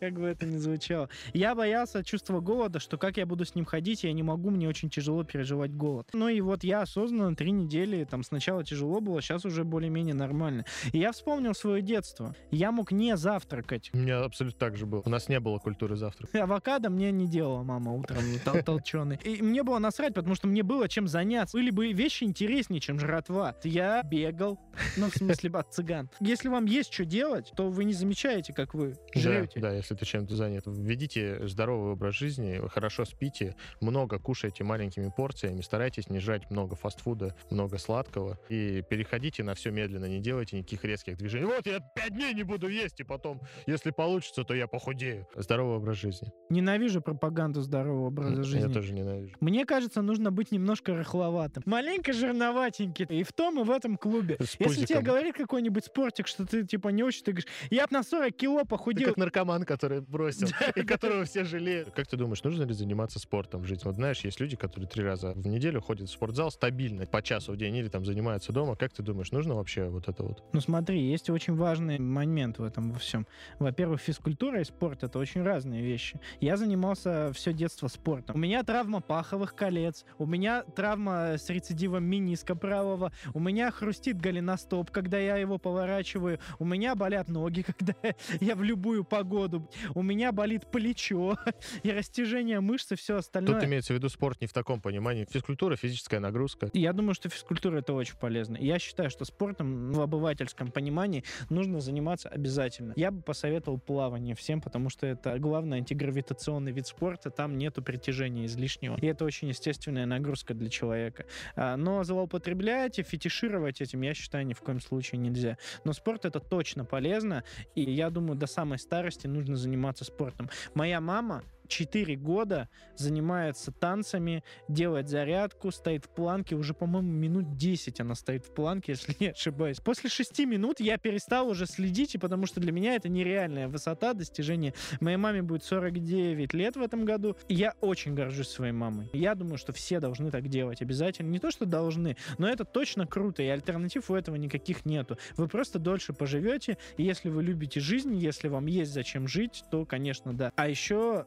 Как 0.00 0.14
бы 0.14 0.26
это 0.26 0.46
ни 0.46 0.56
звучало. 0.56 1.08
Я 1.32 1.54
боялся 1.54 2.04
чувства 2.04 2.40
голода, 2.40 2.78
что 2.80 2.98
как 2.98 3.16
я 3.16 3.26
буду 3.26 3.44
с 3.44 3.54
ним 3.54 3.64
ходить, 3.64 4.04
я 4.04 4.12
не 4.12 4.22
могу, 4.22 4.50
мне 4.50 4.68
очень 4.68 4.90
тяжело 4.90 5.24
переживать 5.24 5.72
голод. 5.72 6.08
Ну 6.12 6.28
и 6.28 6.40
вот 6.40 6.64
я 6.64 6.82
осознанно 6.82 7.34
три 7.36 7.50
недели, 7.50 8.04
там 8.04 8.22
сначала 8.22 8.64
тяжело 8.64 9.00
было, 9.00 9.20
сейчас 9.20 9.44
уже 9.44 9.64
более-менее 9.64 10.14
нормально. 10.14 10.64
И 10.92 10.98
я 10.98 11.12
вспомнил 11.12 11.54
свое 11.54 11.82
детство. 11.82 12.34
Я 12.50 12.72
мог 12.72 12.92
не 12.92 13.16
завтракать. 13.16 13.90
У 13.92 13.98
меня 13.98 14.24
абсолютно 14.24 14.58
так 14.58 14.76
же 14.76 14.86
было. 14.86 15.02
У 15.04 15.10
нас 15.10 15.28
не 15.28 15.40
было 15.40 15.58
культуры 15.58 15.96
завтрака. 15.96 16.42
Авокадо 16.42 16.90
мне 16.90 17.10
не 17.12 17.26
делала 17.26 17.62
мама 17.62 17.92
утром 17.92 18.22
тол- 18.44 18.62
толченый. 18.62 19.18
И 19.24 19.42
мне 19.42 19.62
было 19.62 19.78
насрать, 19.78 20.14
потому 20.14 20.34
что 20.34 20.48
мне 20.48 20.62
было 20.62 20.88
чем 20.88 21.08
заняться. 21.08 21.56
Были 21.56 21.70
бы 21.70 21.92
вещи 21.92 22.24
интереснее, 22.68 22.80
чем 22.80 22.98
жратва. 22.98 23.54
Я 23.64 24.02
бегал, 24.02 24.58
ну, 24.96 25.10
в 25.10 25.14
смысле, 25.14 25.50
от 25.50 25.72
цыган. 25.72 26.10
Если 26.20 26.48
вам 26.48 26.66
есть 26.66 26.92
что 26.92 27.04
делать, 27.04 27.52
то 27.56 27.68
вы 27.70 27.84
не 27.84 27.92
замечаете, 27.92 28.52
как 28.52 28.74
вы 28.74 28.94
Да, 29.14 29.20
жрете. 29.20 29.60
да, 29.60 29.72
если 29.72 29.94
ты 29.94 30.04
чем-то 30.04 30.34
занят. 30.36 30.64
Введите 30.66 31.46
здоровый 31.48 31.92
образ 31.92 32.14
жизни, 32.14 32.60
хорошо 32.68 33.04
спите, 33.04 33.56
много 33.80 34.18
кушайте 34.18 34.64
маленькими 34.64 35.10
порциями, 35.14 35.60
старайтесь 35.62 36.08
не 36.10 36.20
жрать 36.20 36.50
много 36.50 36.76
фастфуда, 36.76 37.34
много 37.50 37.78
сладкого 37.78 38.38
и 38.48 38.82
переходите 38.88 39.42
на 39.42 39.54
все 39.54 39.70
медленно, 39.70 40.06
не 40.06 40.20
делайте 40.20 40.58
никаких 40.58 40.84
резких 40.84 41.16
движений. 41.16 41.46
Вот 41.46 41.66
я 41.66 41.80
пять 41.80 42.14
дней 42.14 42.34
не 42.34 42.42
буду 42.42 42.68
есть, 42.68 43.00
и 43.00 43.04
потом, 43.04 43.40
если 43.66 43.90
получится, 43.90 44.44
то 44.44 44.54
я 44.54 44.66
похудею. 44.66 45.26
Здоровый 45.34 45.76
образ 45.78 45.96
жизни. 45.96 46.30
Ненавижу 46.50 47.00
пропаганду 47.00 47.62
здорового 47.62 48.06
образа 48.08 48.36
Я 48.38 48.42
жизни. 48.44 48.72
тоже 48.72 48.92
ненавижу. 48.92 49.34
Мне 49.40 49.64
кажется, 49.64 50.02
нужно 50.02 50.30
быть 50.30 50.52
немножко 50.52 50.94
рыхловатым. 50.94 51.62
Маленько 51.66 52.12
жирноватенький. 52.58 53.06
И 53.08 53.22
в 53.22 53.32
том, 53.32 53.60
и 53.60 53.64
в 53.64 53.70
этом 53.70 53.96
клубе. 53.96 54.36
Если 54.58 54.84
тебе 54.84 55.00
говорит 55.00 55.36
какой-нибудь 55.36 55.84
спортик, 55.84 56.26
что 56.26 56.46
ты 56.46 56.66
типа 56.66 56.88
не 56.88 57.02
очень, 57.02 57.24
ты 57.24 57.32
говоришь, 57.32 57.50
я 57.70 57.86
на 57.90 58.02
40 58.02 58.34
кило 58.34 58.60
Ты 58.60 58.66
похудел. 58.66 59.08
как 59.08 59.16
наркоман, 59.16 59.64
который 59.64 60.00
бросил, 60.00 60.48
и 60.74 60.82
которого 60.82 61.24
все 61.24 61.44
жалеют. 61.44 61.90
Как 61.92 62.06
ты 62.06 62.16
думаешь, 62.16 62.42
нужно 62.42 62.64
ли 62.64 62.74
заниматься 62.74 63.18
спортом 63.18 63.62
в 63.62 63.66
жизни? 63.66 63.82
Вот 63.84 63.94
знаешь, 63.94 64.20
есть 64.20 64.40
люди, 64.40 64.56
которые 64.56 64.88
три 64.88 65.04
раза 65.04 65.32
в 65.32 65.46
неделю 65.46 65.80
ходят 65.80 66.08
в 66.08 66.12
спортзал 66.12 66.50
стабильно, 66.50 67.06
по 67.06 67.22
часу 67.22 67.52
в 67.52 67.56
день, 67.56 67.76
или 67.76 67.88
там 67.88 68.04
занимаются 68.04 68.52
дома. 68.52 68.76
Как 68.76 68.92
ты 68.92 69.02
думаешь, 69.02 69.32
нужно 69.32 69.54
вообще 69.54 69.88
вот 69.88 70.08
это 70.08 70.22
вот? 70.22 70.42
Ну 70.52 70.60
смотри, 70.60 71.00
есть 71.00 71.30
очень 71.30 71.54
важный 71.54 71.98
момент 71.98 72.58
в 72.58 72.64
этом 72.64 72.92
во 72.92 72.98
всем. 72.98 73.26
Во-первых, 73.58 74.00
физкультура 74.00 74.60
и 74.60 74.64
спорт— 74.64 75.02
это 75.04 75.18
очень 75.18 75.42
разные 75.42 75.82
вещи. 75.82 76.20
Я 76.40 76.56
занимался 76.56 77.32
все 77.34 77.52
детство 77.52 77.88
спортом. 77.88 78.36
У 78.36 78.38
меня 78.38 78.62
травма 78.62 79.00
паховых 79.00 79.54
колец, 79.54 80.04
у 80.18 80.26
меня 80.26 80.62
травма 80.62 81.34
с 81.36 81.48
рецидивом 81.50 82.04
миниска 82.04 82.47
правого, 82.54 83.12
у 83.34 83.40
меня 83.40 83.70
хрустит 83.70 84.20
голеностоп, 84.20 84.90
когда 84.90 85.18
я 85.18 85.36
его 85.36 85.58
поворачиваю, 85.58 86.38
у 86.58 86.64
меня 86.64 86.94
болят 86.94 87.28
ноги, 87.28 87.62
когда 87.78 87.94
я 88.40 88.54
в 88.54 88.62
любую 88.62 89.04
погоду, 89.04 89.68
у 89.94 90.02
меня 90.02 90.32
болит 90.32 90.70
плечо 90.70 91.36
и 91.82 91.90
растяжение 91.90 92.60
мышц 92.60 92.92
и 92.92 92.96
все 92.96 93.16
остальное. 93.16 93.54
Тут 93.54 93.64
имеется 93.64 93.92
в 93.92 93.96
виду 93.96 94.08
спорт 94.08 94.40
не 94.40 94.46
в 94.46 94.52
таком 94.52 94.80
понимании. 94.80 95.26
Физкультура, 95.30 95.76
физическая 95.76 96.20
нагрузка. 96.20 96.70
Я 96.72 96.92
думаю, 96.92 97.14
что 97.14 97.28
физкультура 97.28 97.78
это 97.78 97.92
очень 97.92 98.16
полезно. 98.16 98.56
Я 98.56 98.78
считаю, 98.78 99.10
что 99.10 99.24
спортом 99.24 99.92
в 99.92 100.00
обывательском 100.00 100.70
понимании 100.70 101.24
нужно 101.50 101.80
заниматься 101.80 102.28
обязательно. 102.28 102.92
Я 102.96 103.10
бы 103.10 103.22
посоветовал 103.22 103.78
плавание 103.78 104.34
всем, 104.34 104.60
потому 104.60 104.90
что 104.90 105.06
это 105.06 105.38
главный 105.38 105.78
антигравитационный 105.78 106.72
вид 106.72 106.86
спорта, 106.86 107.30
там 107.30 107.56
нету 107.58 107.82
притяжения 107.82 108.46
излишнего. 108.46 108.96
И 109.00 109.06
это 109.06 109.24
очень 109.24 109.48
естественная 109.48 110.06
нагрузка 110.06 110.54
для 110.54 110.68
человека. 110.68 111.26
А, 111.56 111.76
Но 111.76 112.04
злоупотреблять 112.38 112.98
и 112.98 113.02
фетишировать 113.02 113.80
этим, 113.80 114.02
я 114.02 114.14
считаю, 114.14 114.46
ни 114.46 114.54
в 114.54 114.60
коем 114.60 114.80
случае 114.80 115.18
нельзя. 115.18 115.58
Но 115.84 115.92
спорт 115.92 116.24
это 116.24 116.40
точно 116.40 116.84
полезно, 116.84 117.42
и 117.74 117.82
я 117.82 118.10
думаю, 118.10 118.36
до 118.36 118.46
самой 118.46 118.78
старости 118.78 119.26
нужно 119.26 119.56
заниматься 119.56 120.04
спортом. 120.04 120.48
Моя 120.74 121.00
мама 121.00 121.42
4 121.68 122.16
года 122.16 122.68
занимается 122.96 123.70
танцами, 123.72 124.42
делает 124.68 125.08
зарядку, 125.08 125.70
стоит 125.70 126.06
в 126.06 126.08
планке. 126.08 126.56
Уже, 126.56 126.74
по-моему, 126.74 127.10
минут 127.10 127.56
10 127.56 128.00
она 128.00 128.14
стоит 128.14 128.46
в 128.46 128.54
планке, 128.54 128.92
если 128.98 129.14
не 129.20 129.28
ошибаюсь. 129.28 129.80
После 129.80 130.10
6 130.10 130.38
минут 130.40 130.80
я 130.80 130.98
перестал 130.98 131.48
уже 131.48 131.66
следить, 131.66 132.14
и 132.14 132.18
потому 132.18 132.46
что 132.46 132.60
для 132.60 132.72
меня 132.72 132.94
это 132.94 133.08
нереальная 133.08 133.68
высота 133.68 134.14
достижения. 134.14 134.74
Моей 135.00 135.16
маме 135.16 135.42
будет 135.42 135.64
49 135.64 136.54
лет 136.54 136.76
в 136.76 136.82
этом 136.82 137.04
году. 137.04 137.36
И 137.48 137.54
я 137.54 137.74
очень 137.80 138.14
горжусь 138.14 138.48
своей 138.48 138.72
мамой. 138.72 139.10
Я 139.12 139.34
думаю, 139.34 139.58
что 139.58 139.72
все 139.72 140.00
должны 140.00 140.30
так 140.30 140.48
делать 140.48 140.82
обязательно. 140.82 141.30
Не 141.30 141.38
то, 141.38 141.50
что 141.50 141.66
должны, 141.66 142.16
но 142.38 142.48
это 142.48 142.64
точно 142.64 143.06
круто, 143.06 143.42
и 143.42 143.46
альтернатив 143.46 144.10
у 144.10 144.14
этого 144.14 144.36
никаких 144.36 144.84
нету. 144.84 145.18
Вы 145.36 145.48
просто 145.48 145.78
дольше 145.78 146.12
поживете, 146.12 146.78
и 146.96 147.02
если 147.02 147.28
вы 147.28 147.42
любите 147.42 147.80
жизнь, 147.80 148.16
если 148.16 148.48
вам 148.48 148.66
есть 148.66 148.92
зачем 148.92 149.28
жить, 149.28 149.64
то, 149.70 149.84
конечно, 149.84 150.32
да. 150.32 150.52
А 150.56 150.68
еще 150.68 151.26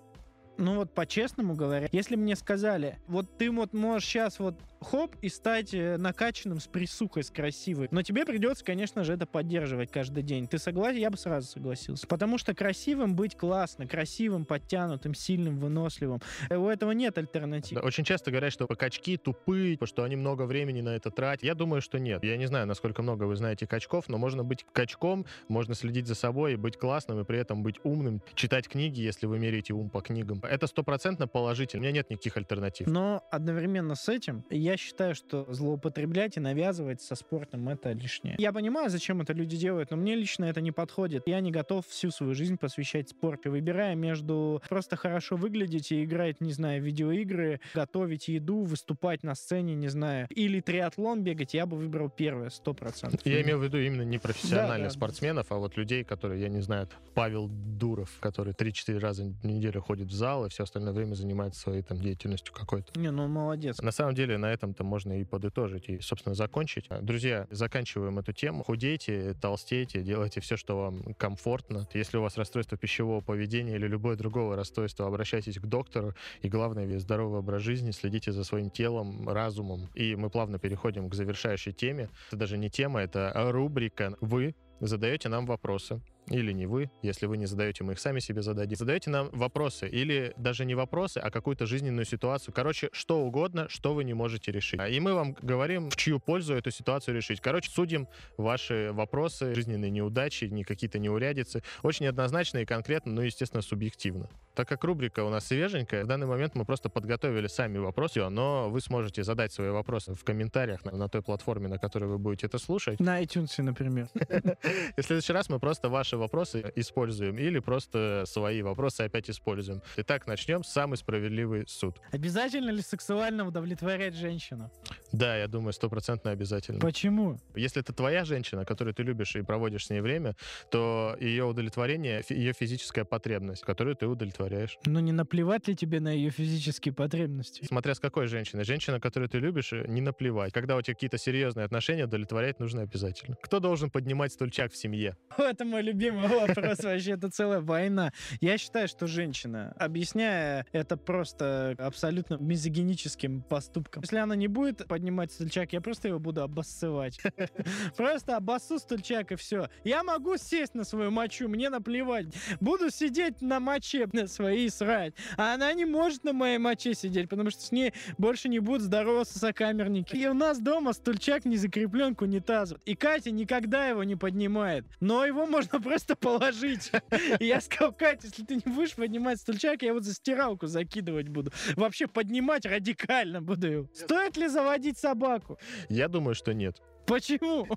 Ну 0.61 0.75
вот 0.75 0.93
по-честному 0.93 1.55
говоря, 1.55 1.89
если 1.91 2.15
мне 2.15 2.35
сказали, 2.35 2.99
вот 3.07 3.37
ты 3.39 3.49
вот 3.49 3.73
можешь 3.73 4.07
сейчас 4.07 4.37
вот 4.37 4.59
хоп 4.79 5.15
и 5.21 5.29
стать 5.29 5.73
э, 5.73 5.97
накачанным 5.97 6.59
с 6.59 6.67
присухой, 6.67 7.23
с 7.23 7.31
красивой, 7.31 7.87
но 7.89 8.03
тебе 8.03 8.25
придется, 8.25 8.63
конечно 8.63 9.03
же, 9.03 9.13
это 9.13 9.25
поддерживать 9.25 9.91
каждый 9.91 10.21
день. 10.21 10.47
Ты 10.47 10.59
согласен? 10.59 10.99
Я 10.99 11.09
бы 11.09 11.17
сразу 11.17 11.47
согласился. 11.47 12.05
Потому 12.05 12.37
что 12.37 12.53
красивым 12.53 13.15
быть 13.15 13.35
классно, 13.35 13.87
красивым, 13.87 14.45
подтянутым, 14.45 15.15
сильным, 15.15 15.57
выносливым. 15.57 16.21
Э, 16.49 16.57
У 16.57 16.67
этого 16.67 16.91
нет 16.91 17.17
альтернатив. 17.17 17.79
Да, 17.79 17.81
Очень 17.85 18.03
часто 18.03 18.29
говорят, 18.29 18.53
что 18.53 18.67
качки 18.67 19.17
тупые, 19.17 19.79
что 19.83 20.03
они 20.03 20.15
много 20.15 20.43
времени 20.43 20.81
на 20.81 20.89
это 20.95 21.09
тратят. 21.09 21.43
Я 21.43 21.55
думаю, 21.55 21.81
что 21.81 21.97
нет. 21.97 22.23
Я 22.23 22.37
не 22.37 22.45
знаю, 22.45 22.67
насколько 22.67 23.01
много 23.01 23.23
вы 23.23 23.35
знаете 23.35 23.65
качков, 23.65 24.09
но 24.09 24.19
можно 24.19 24.43
быть 24.43 24.63
качком, 24.71 25.25
можно 25.47 25.73
следить 25.73 26.05
за 26.05 26.13
собой 26.13 26.53
и 26.53 26.55
быть 26.55 26.77
классным, 26.77 27.19
и 27.19 27.23
при 27.23 27.39
этом 27.39 27.63
быть 27.63 27.77
умным, 27.83 28.21
читать 28.35 28.67
книги, 28.67 29.01
если 29.01 29.25
вы 29.25 29.39
меряете 29.39 29.73
ум 29.73 29.89
по 29.89 30.01
книгам. 30.01 30.39
Это 30.51 30.67
стопроцентно 30.67 31.27
положительно. 31.29 31.79
У 31.79 31.83
меня 31.83 31.93
нет 31.93 32.09
никаких 32.09 32.35
альтернатив. 32.35 32.85
Но 32.85 33.23
одновременно 33.31 33.95
с 33.95 34.09
этим 34.09 34.43
я 34.49 34.75
считаю, 34.75 35.15
что 35.15 35.45
злоупотреблять 35.49 36.35
и 36.35 36.41
навязывать 36.41 37.01
со 37.01 37.15
спортом 37.15 37.69
это 37.69 37.93
лишнее. 37.93 38.35
Я 38.37 38.51
понимаю, 38.51 38.89
зачем 38.89 39.21
это 39.21 39.31
люди 39.31 39.55
делают, 39.55 39.91
но 39.91 39.97
мне 39.97 40.13
лично 40.13 40.43
это 40.43 40.59
не 40.59 40.73
подходит. 40.73 41.23
Я 41.25 41.39
не 41.39 41.51
готов 41.51 41.87
всю 41.87 42.11
свою 42.11 42.35
жизнь 42.35 42.57
посвящать 42.57 43.07
спорту, 43.09 43.49
выбирая 43.49 43.95
между 43.95 44.61
просто 44.67 44.97
хорошо 44.97 45.37
выглядеть 45.37 45.93
и 45.93 46.03
играть, 46.03 46.41
не 46.41 46.51
знаю, 46.51 46.81
в 46.81 46.85
видеоигры, 46.85 47.61
готовить 47.73 48.27
еду, 48.27 48.63
выступать 48.63 49.23
на 49.23 49.35
сцене, 49.35 49.73
не 49.75 49.87
знаю, 49.87 50.27
или 50.31 50.59
триатлон 50.59 51.23
бегать, 51.23 51.53
я 51.53 51.65
бы 51.65 51.77
выбрал 51.77 52.09
первое, 52.09 52.49
сто 52.49 52.73
процентов. 52.73 53.21
Я 53.23 53.41
имел 53.41 53.57
в 53.57 53.63
виду 53.63 53.77
именно 53.77 54.01
не 54.01 54.17
профессиональных 54.17 54.77
Да, 54.77 54.83
да. 54.83 54.89
спортсменов, 54.89 55.47
а 55.49 55.55
вот 55.55 55.77
людей, 55.77 56.03
которые, 56.03 56.41
я 56.41 56.49
не 56.49 56.59
знаю, 56.59 56.89
Павел 57.13 57.47
Дуров, 57.47 58.09
который 58.19 58.51
3-4 58.51 58.99
раза 58.99 59.23
в 59.23 59.45
неделю 59.45 59.79
ходит 59.79 60.09
в 60.09 60.11
зал 60.13 60.30
и 60.45 60.49
все 60.49 60.63
остальное 60.63 60.93
время 60.93 61.13
занимается 61.13 61.59
своей 61.61 61.81
там 61.81 61.99
деятельностью 61.99 62.53
какой-то. 62.53 62.99
Не, 62.99 63.11
ну 63.11 63.27
молодец. 63.27 63.81
На 63.81 63.91
самом 63.91 64.15
деле 64.15 64.37
на 64.37 64.51
этом-то 64.51 64.83
можно 64.83 65.19
и 65.19 65.23
подытожить, 65.23 65.89
и, 65.89 65.99
собственно, 65.99 66.35
закончить. 66.35 66.87
Друзья, 67.01 67.47
заканчиваем 67.51 68.19
эту 68.19 68.33
тему. 68.33 68.63
Худейте, 68.63 69.35
толстейте, 69.41 70.01
делайте 70.01 70.41
все, 70.41 70.57
что 70.57 70.77
вам 70.77 71.13
комфортно. 71.15 71.87
Если 71.93 72.17
у 72.17 72.21
вас 72.21 72.37
расстройство 72.37 72.77
пищевого 72.77 73.21
поведения 73.21 73.75
или 73.75 73.87
любое 73.87 74.15
другое 74.15 74.55
расстройство, 74.55 75.07
обращайтесь 75.07 75.59
к 75.59 75.65
доктору. 75.65 76.13
И 76.41 76.49
главное, 76.49 76.99
здоровый 76.99 77.39
образ 77.39 77.61
жизни, 77.61 77.91
следите 77.91 78.31
за 78.31 78.43
своим 78.43 78.69
телом, 78.69 79.27
разумом. 79.29 79.89
И 79.93 80.15
мы 80.15 80.29
плавно 80.29 80.59
переходим 80.59 81.09
к 81.09 81.15
завершающей 81.15 81.73
теме. 81.73 82.09
Это 82.27 82.37
даже 82.37 82.57
не 82.57 82.69
тема, 82.69 83.01
это 83.01 83.31
рубрика 83.51 84.15
«Вы 84.21 84.55
задаете 84.79 85.29
нам 85.29 85.45
вопросы». 85.45 86.01
Или 86.27 86.51
не 86.51 86.65
вы, 86.65 86.91
если 87.01 87.25
вы 87.25 87.37
не 87.37 87.45
задаете, 87.45 87.83
мы 87.83 87.93
их 87.93 87.99
сами 87.99 88.19
себе 88.19 88.41
зададим. 88.41 88.77
Задаете 88.77 89.09
нам 89.09 89.29
вопросы, 89.31 89.87
или 89.87 90.33
даже 90.37 90.65
не 90.65 90.75
вопросы, 90.75 91.17
а 91.17 91.29
какую-то 91.31 91.65
жизненную 91.65 92.05
ситуацию. 92.05 92.53
Короче, 92.53 92.89
что 92.93 93.19
угодно, 93.19 93.67
что 93.69 93.93
вы 93.93 94.03
не 94.03 94.13
можете 94.13 94.51
решить. 94.51 94.79
И 94.89 94.99
мы 94.99 95.13
вам 95.13 95.35
говорим, 95.41 95.89
в 95.89 95.95
чью 95.95 96.19
пользу 96.19 96.53
эту 96.53 96.71
ситуацию 96.71 97.15
решить. 97.15 97.41
Короче, 97.41 97.69
судим 97.69 98.07
ваши 98.37 98.91
вопросы, 98.93 99.53
жизненные 99.55 99.91
неудачи, 99.91 100.45
не 100.45 100.63
какие-то 100.63 100.99
неурядицы. 100.99 101.63
Очень 101.83 102.07
однозначно 102.07 102.59
и 102.59 102.65
конкретно, 102.65 103.11
но, 103.13 103.23
естественно, 103.23 103.61
субъективно. 103.61 104.29
Так 104.53 104.67
как 104.67 104.83
рубрика 104.83 105.23
у 105.23 105.29
нас 105.29 105.47
свеженькая, 105.47 106.03
в 106.03 106.07
данный 106.07 106.27
момент 106.27 106.55
мы 106.55 106.65
просто 106.65 106.89
подготовили 106.89 107.47
сами 107.47 107.77
вопросы, 107.77 108.27
но 108.29 108.69
вы 108.69 108.81
сможете 108.81 109.23
задать 109.23 109.53
свои 109.53 109.69
вопросы 109.69 110.13
в 110.13 110.23
комментариях 110.23 110.83
на, 110.83 110.91
на 110.91 111.07
той 111.07 111.21
платформе, 111.21 111.67
на 111.67 111.77
которой 111.77 112.05
вы 112.05 112.17
будете 112.17 112.47
это 112.47 112.57
слушать. 112.57 112.99
На 112.99 113.23
iTunes, 113.23 113.61
например. 113.61 114.09
И 114.97 115.01
в 115.01 115.05
следующий 115.05 115.33
раз 115.33 115.49
мы 115.49 115.59
просто 115.59 115.89
ваши 115.89 116.17
вопросы 116.21 116.71
используем 116.75 117.37
или 117.37 117.59
просто 117.59 118.23
свои 118.25 118.61
вопросы 118.61 119.01
опять 119.01 119.29
используем. 119.29 119.81
Итак, 119.97 120.27
начнем. 120.27 120.63
Самый 120.63 120.95
справедливый 120.95 121.65
суд. 121.67 121.99
Обязательно 122.11 122.69
ли 122.69 122.81
сексуально 122.81 123.45
удовлетворять 123.45 124.15
женщину? 124.15 124.71
Да, 125.11 125.35
я 125.37 125.47
думаю, 125.47 125.73
стопроцентно 125.73 126.31
обязательно. 126.31 126.79
Почему? 126.79 127.37
Если 127.55 127.81
это 127.81 127.93
твоя 127.93 128.23
женщина, 128.23 128.63
которую 128.65 128.93
ты 128.93 129.03
любишь 129.03 129.35
и 129.35 129.41
проводишь 129.41 129.87
с 129.87 129.89
ней 129.89 130.01
время, 130.01 130.35
то 130.69 131.17
ее 131.19 131.45
удовлетворение, 131.45 132.23
ее 132.29 132.53
физическая 132.53 133.03
потребность, 133.03 133.63
которую 133.63 133.95
ты 133.95 134.07
удовлетворяешь. 134.07 134.77
Ну 134.85 134.99
не 134.99 135.11
наплевать 135.11 135.67
ли 135.67 135.75
тебе 135.75 135.99
на 135.99 136.09
ее 136.09 136.29
физические 136.29 136.93
потребности? 136.93 137.65
Смотря 137.65 137.95
с 137.95 137.99
какой 137.99 138.27
женщиной. 138.27 138.63
Женщина, 138.63 138.99
которую 138.99 139.29
ты 139.29 139.39
любишь, 139.39 139.73
э, 139.73 139.85
не 139.87 140.01
наплевать. 140.01 140.53
Когда 140.53 140.77
у 140.77 140.81
тебя 140.81 140.93
какие-то 140.93 141.17
серьезные 141.17 141.65
отношения, 141.65 142.05
удовлетворять 142.05 142.59
нужно 142.59 142.83
обязательно. 142.83 143.35
Кто 143.41 143.59
должен 143.59 143.89
поднимать 143.89 144.31
стульчак 144.33 144.71
в 144.71 144.77
семье? 144.77 145.17
Это 145.37 145.65
мой 145.65 145.81
любимый 145.81 146.00
вопрос 146.09 146.79
вообще, 146.83 147.11
это 147.11 147.29
целая 147.29 147.61
война. 147.61 148.11
Я 148.39 148.57
считаю, 148.57 148.87
что 148.87 149.07
женщина, 149.07 149.73
объясняя 149.77 150.65
это 150.71 150.97
просто 150.97 151.75
абсолютно 151.77 152.35
мизогиническим 152.35 153.41
поступком, 153.41 154.03
если 154.03 154.17
она 154.17 154.35
не 154.35 154.47
будет 154.47 154.87
поднимать 154.87 155.31
стульчак, 155.31 155.73
я 155.73 155.81
просто 155.81 156.07
его 156.07 156.19
буду 156.19 156.41
обоссывать. 156.41 157.19
Просто 157.95 158.37
обоссу 158.37 158.79
стульчак 158.79 159.31
и 159.31 159.35
все. 159.35 159.69
Я 159.83 160.03
могу 160.03 160.37
сесть 160.37 160.75
на 160.75 160.83
свою 160.83 161.11
мочу, 161.11 161.47
мне 161.47 161.69
наплевать. 161.69 162.27
Буду 162.59 162.89
сидеть 162.89 163.41
на 163.41 163.59
моче 163.59 164.07
на 164.11 164.27
своей 164.27 164.69
срать. 164.69 165.13
А 165.37 165.53
она 165.53 165.71
не 165.73 165.85
может 165.85 166.23
на 166.23 166.33
моей 166.33 166.57
моче 166.57 166.93
сидеть, 166.93 167.29
потому 167.29 167.49
что 167.51 167.61
с 167.61 167.71
ней 167.71 167.93
больше 168.17 168.49
не 168.49 168.59
будут 168.59 168.81
здороваться 168.81 169.39
сокамерники. 169.39 170.15
И 170.15 170.27
у 170.27 170.33
нас 170.33 170.59
дома 170.59 170.93
стульчак 170.93 171.45
не 171.45 171.57
закреплен 171.57 172.15
к 172.15 172.21
унитазу. 172.21 172.77
И 172.85 172.95
Катя 172.95 173.31
никогда 173.31 173.87
его 173.87 174.03
не 174.03 174.15
поднимает. 174.15 174.85
Но 174.99 175.25
его 175.25 175.45
можно 175.45 175.79
просто 175.91 176.15
положить. 176.15 176.91
И 177.39 177.45
я 177.45 177.59
сказал, 177.59 177.91
Катя, 177.91 178.27
если 178.27 178.43
ты 178.43 178.55
не 178.55 178.73
будешь 178.73 178.95
поднимать 178.95 179.39
стульчак, 179.39 179.81
я 179.81 179.89
его 179.89 179.99
за 179.99 180.13
стиралку 180.13 180.67
закидывать 180.67 181.27
буду. 181.27 181.51
Вообще 181.75 182.07
поднимать 182.07 182.65
радикально 182.65 183.41
буду 183.41 183.67
его. 183.67 183.87
Стоит 183.93 184.37
ли 184.37 184.47
заводить 184.47 184.97
собаку? 184.97 185.59
Я 185.89 186.07
думаю, 186.07 186.33
что 186.33 186.53
нет. 186.53 186.81
Почему? 187.11 187.67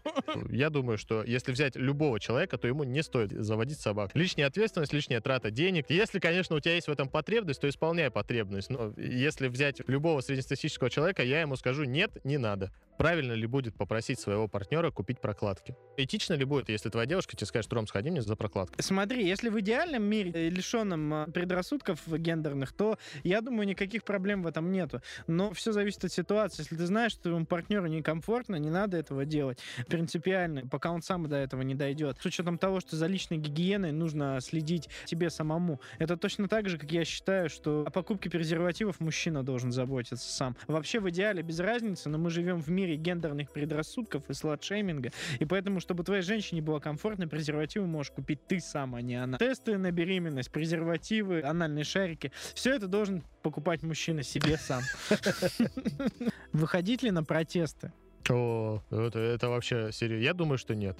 Я 0.48 0.70
думаю, 0.70 0.96
что 0.96 1.24
если 1.24 1.50
взять 1.50 1.74
любого 1.74 2.20
человека, 2.20 2.56
то 2.56 2.68
ему 2.68 2.84
не 2.84 3.02
стоит 3.02 3.32
заводить 3.32 3.80
собак. 3.80 4.12
Лишняя 4.14 4.46
ответственность, 4.46 4.92
лишняя 4.92 5.20
трата 5.20 5.50
денег. 5.50 5.86
Если, 5.88 6.20
конечно, 6.20 6.54
у 6.54 6.60
тебя 6.60 6.74
есть 6.74 6.86
в 6.86 6.92
этом 6.92 7.08
потребность, 7.08 7.60
то 7.60 7.68
исполняй 7.68 8.12
потребность. 8.12 8.70
Но 8.70 8.94
если 8.96 9.48
взять 9.48 9.80
любого 9.88 10.20
среднестатистического 10.20 10.88
человека, 10.88 11.24
я 11.24 11.40
ему 11.40 11.56
скажу, 11.56 11.82
нет, 11.82 12.24
не 12.24 12.38
надо. 12.38 12.70
Правильно 12.96 13.32
ли 13.32 13.46
будет 13.46 13.74
попросить 13.74 14.20
своего 14.20 14.46
партнера 14.46 14.90
купить 14.92 15.20
прокладки? 15.20 15.74
Этично 15.96 16.34
ли 16.34 16.44
будет, 16.44 16.68
если 16.68 16.90
твоя 16.90 17.06
девушка 17.06 17.36
тебе 17.36 17.46
скажет, 17.46 17.72
Ром, 17.72 17.88
сходи 17.88 18.10
мне 18.10 18.22
за 18.22 18.36
прокладкой? 18.36 18.82
Смотри, 18.82 19.26
если 19.26 19.48
в 19.48 19.58
идеальном 19.58 20.04
мире, 20.04 20.30
э, 20.32 20.48
лишенном 20.48 21.12
э, 21.12 21.26
предрассудков 21.26 22.00
гендерных, 22.06 22.72
то, 22.72 22.98
я 23.24 23.40
думаю, 23.40 23.66
никаких 23.66 24.04
проблем 24.04 24.44
в 24.44 24.46
этом 24.46 24.70
нету. 24.70 25.02
Но 25.26 25.52
все 25.52 25.72
зависит 25.72 26.04
от 26.04 26.12
ситуации. 26.12 26.62
Если 26.62 26.76
ты 26.76 26.86
знаешь, 26.86 27.12
что 27.12 27.24
твоему 27.24 27.46
партнеру 27.46 27.86
некомфортно, 27.86 28.56
не 28.56 28.70
надо 28.70 28.96
этого 28.96 29.23
делать 29.24 29.58
принципиально, 29.88 30.66
пока 30.66 30.90
он 30.90 31.02
сам 31.02 31.28
до 31.28 31.36
этого 31.36 31.62
не 31.62 31.74
дойдет. 31.74 32.18
С 32.20 32.26
учетом 32.26 32.58
того, 32.58 32.80
что 32.80 32.96
за 32.96 33.06
личной 33.06 33.38
гигиеной 33.38 33.92
нужно 33.92 34.38
следить 34.40 34.88
тебе 35.06 35.30
самому. 35.30 35.80
Это 35.98 36.16
точно 36.16 36.48
так 36.48 36.68
же, 36.68 36.78
как 36.78 36.90
я 36.92 37.04
считаю, 37.04 37.48
что 37.48 37.84
о 37.86 37.90
покупке 37.90 38.30
презервативов 38.30 39.00
мужчина 39.00 39.42
должен 39.42 39.72
заботиться 39.72 40.28
сам. 40.30 40.56
Вообще, 40.66 41.00
в 41.00 41.08
идеале 41.10 41.42
без 41.42 41.60
разницы, 41.60 42.08
но 42.08 42.18
мы 42.18 42.30
живем 42.30 42.60
в 42.60 42.68
мире 42.68 42.96
гендерных 42.96 43.52
предрассудков 43.52 44.28
и 44.28 44.34
сладшейминга, 44.34 45.10
и 45.38 45.44
поэтому, 45.44 45.80
чтобы 45.80 46.04
твоей 46.04 46.22
женщине 46.22 46.62
было 46.62 46.78
комфортно, 46.78 47.28
презервативы 47.28 47.86
можешь 47.86 48.12
купить 48.12 48.46
ты 48.46 48.60
сам, 48.60 48.94
а 48.94 49.02
не 49.02 49.16
она. 49.16 49.38
Тесты 49.38 49.78
на 49.78 49.90
беременность, 49.90 50.50
презервативы, 50.50 51.42
анальные 51.42 51.84
шарики, 51.84 52.32
все 52.54 52.74
это 52.74 52.86
должен 52.86 53.22
покупать 53.42 53.82
мужчина 53.82 54.22
себе 54.22 54.56
сам. 54.56 54.82
Выходить 56.52 57.02
ли 57.02 57.10
на 57.10 57.24
протесты? 57.24 57.92
О, 58.30 58.80
это, 58.90 59.18
это 59.18 59.48
вообще 59.48 59.90
серьезно. 59.92 60.24
Я 60.24 60.34
думаю, 60.34 60.58
что 60.58 60.74
нет. 60.74 60.98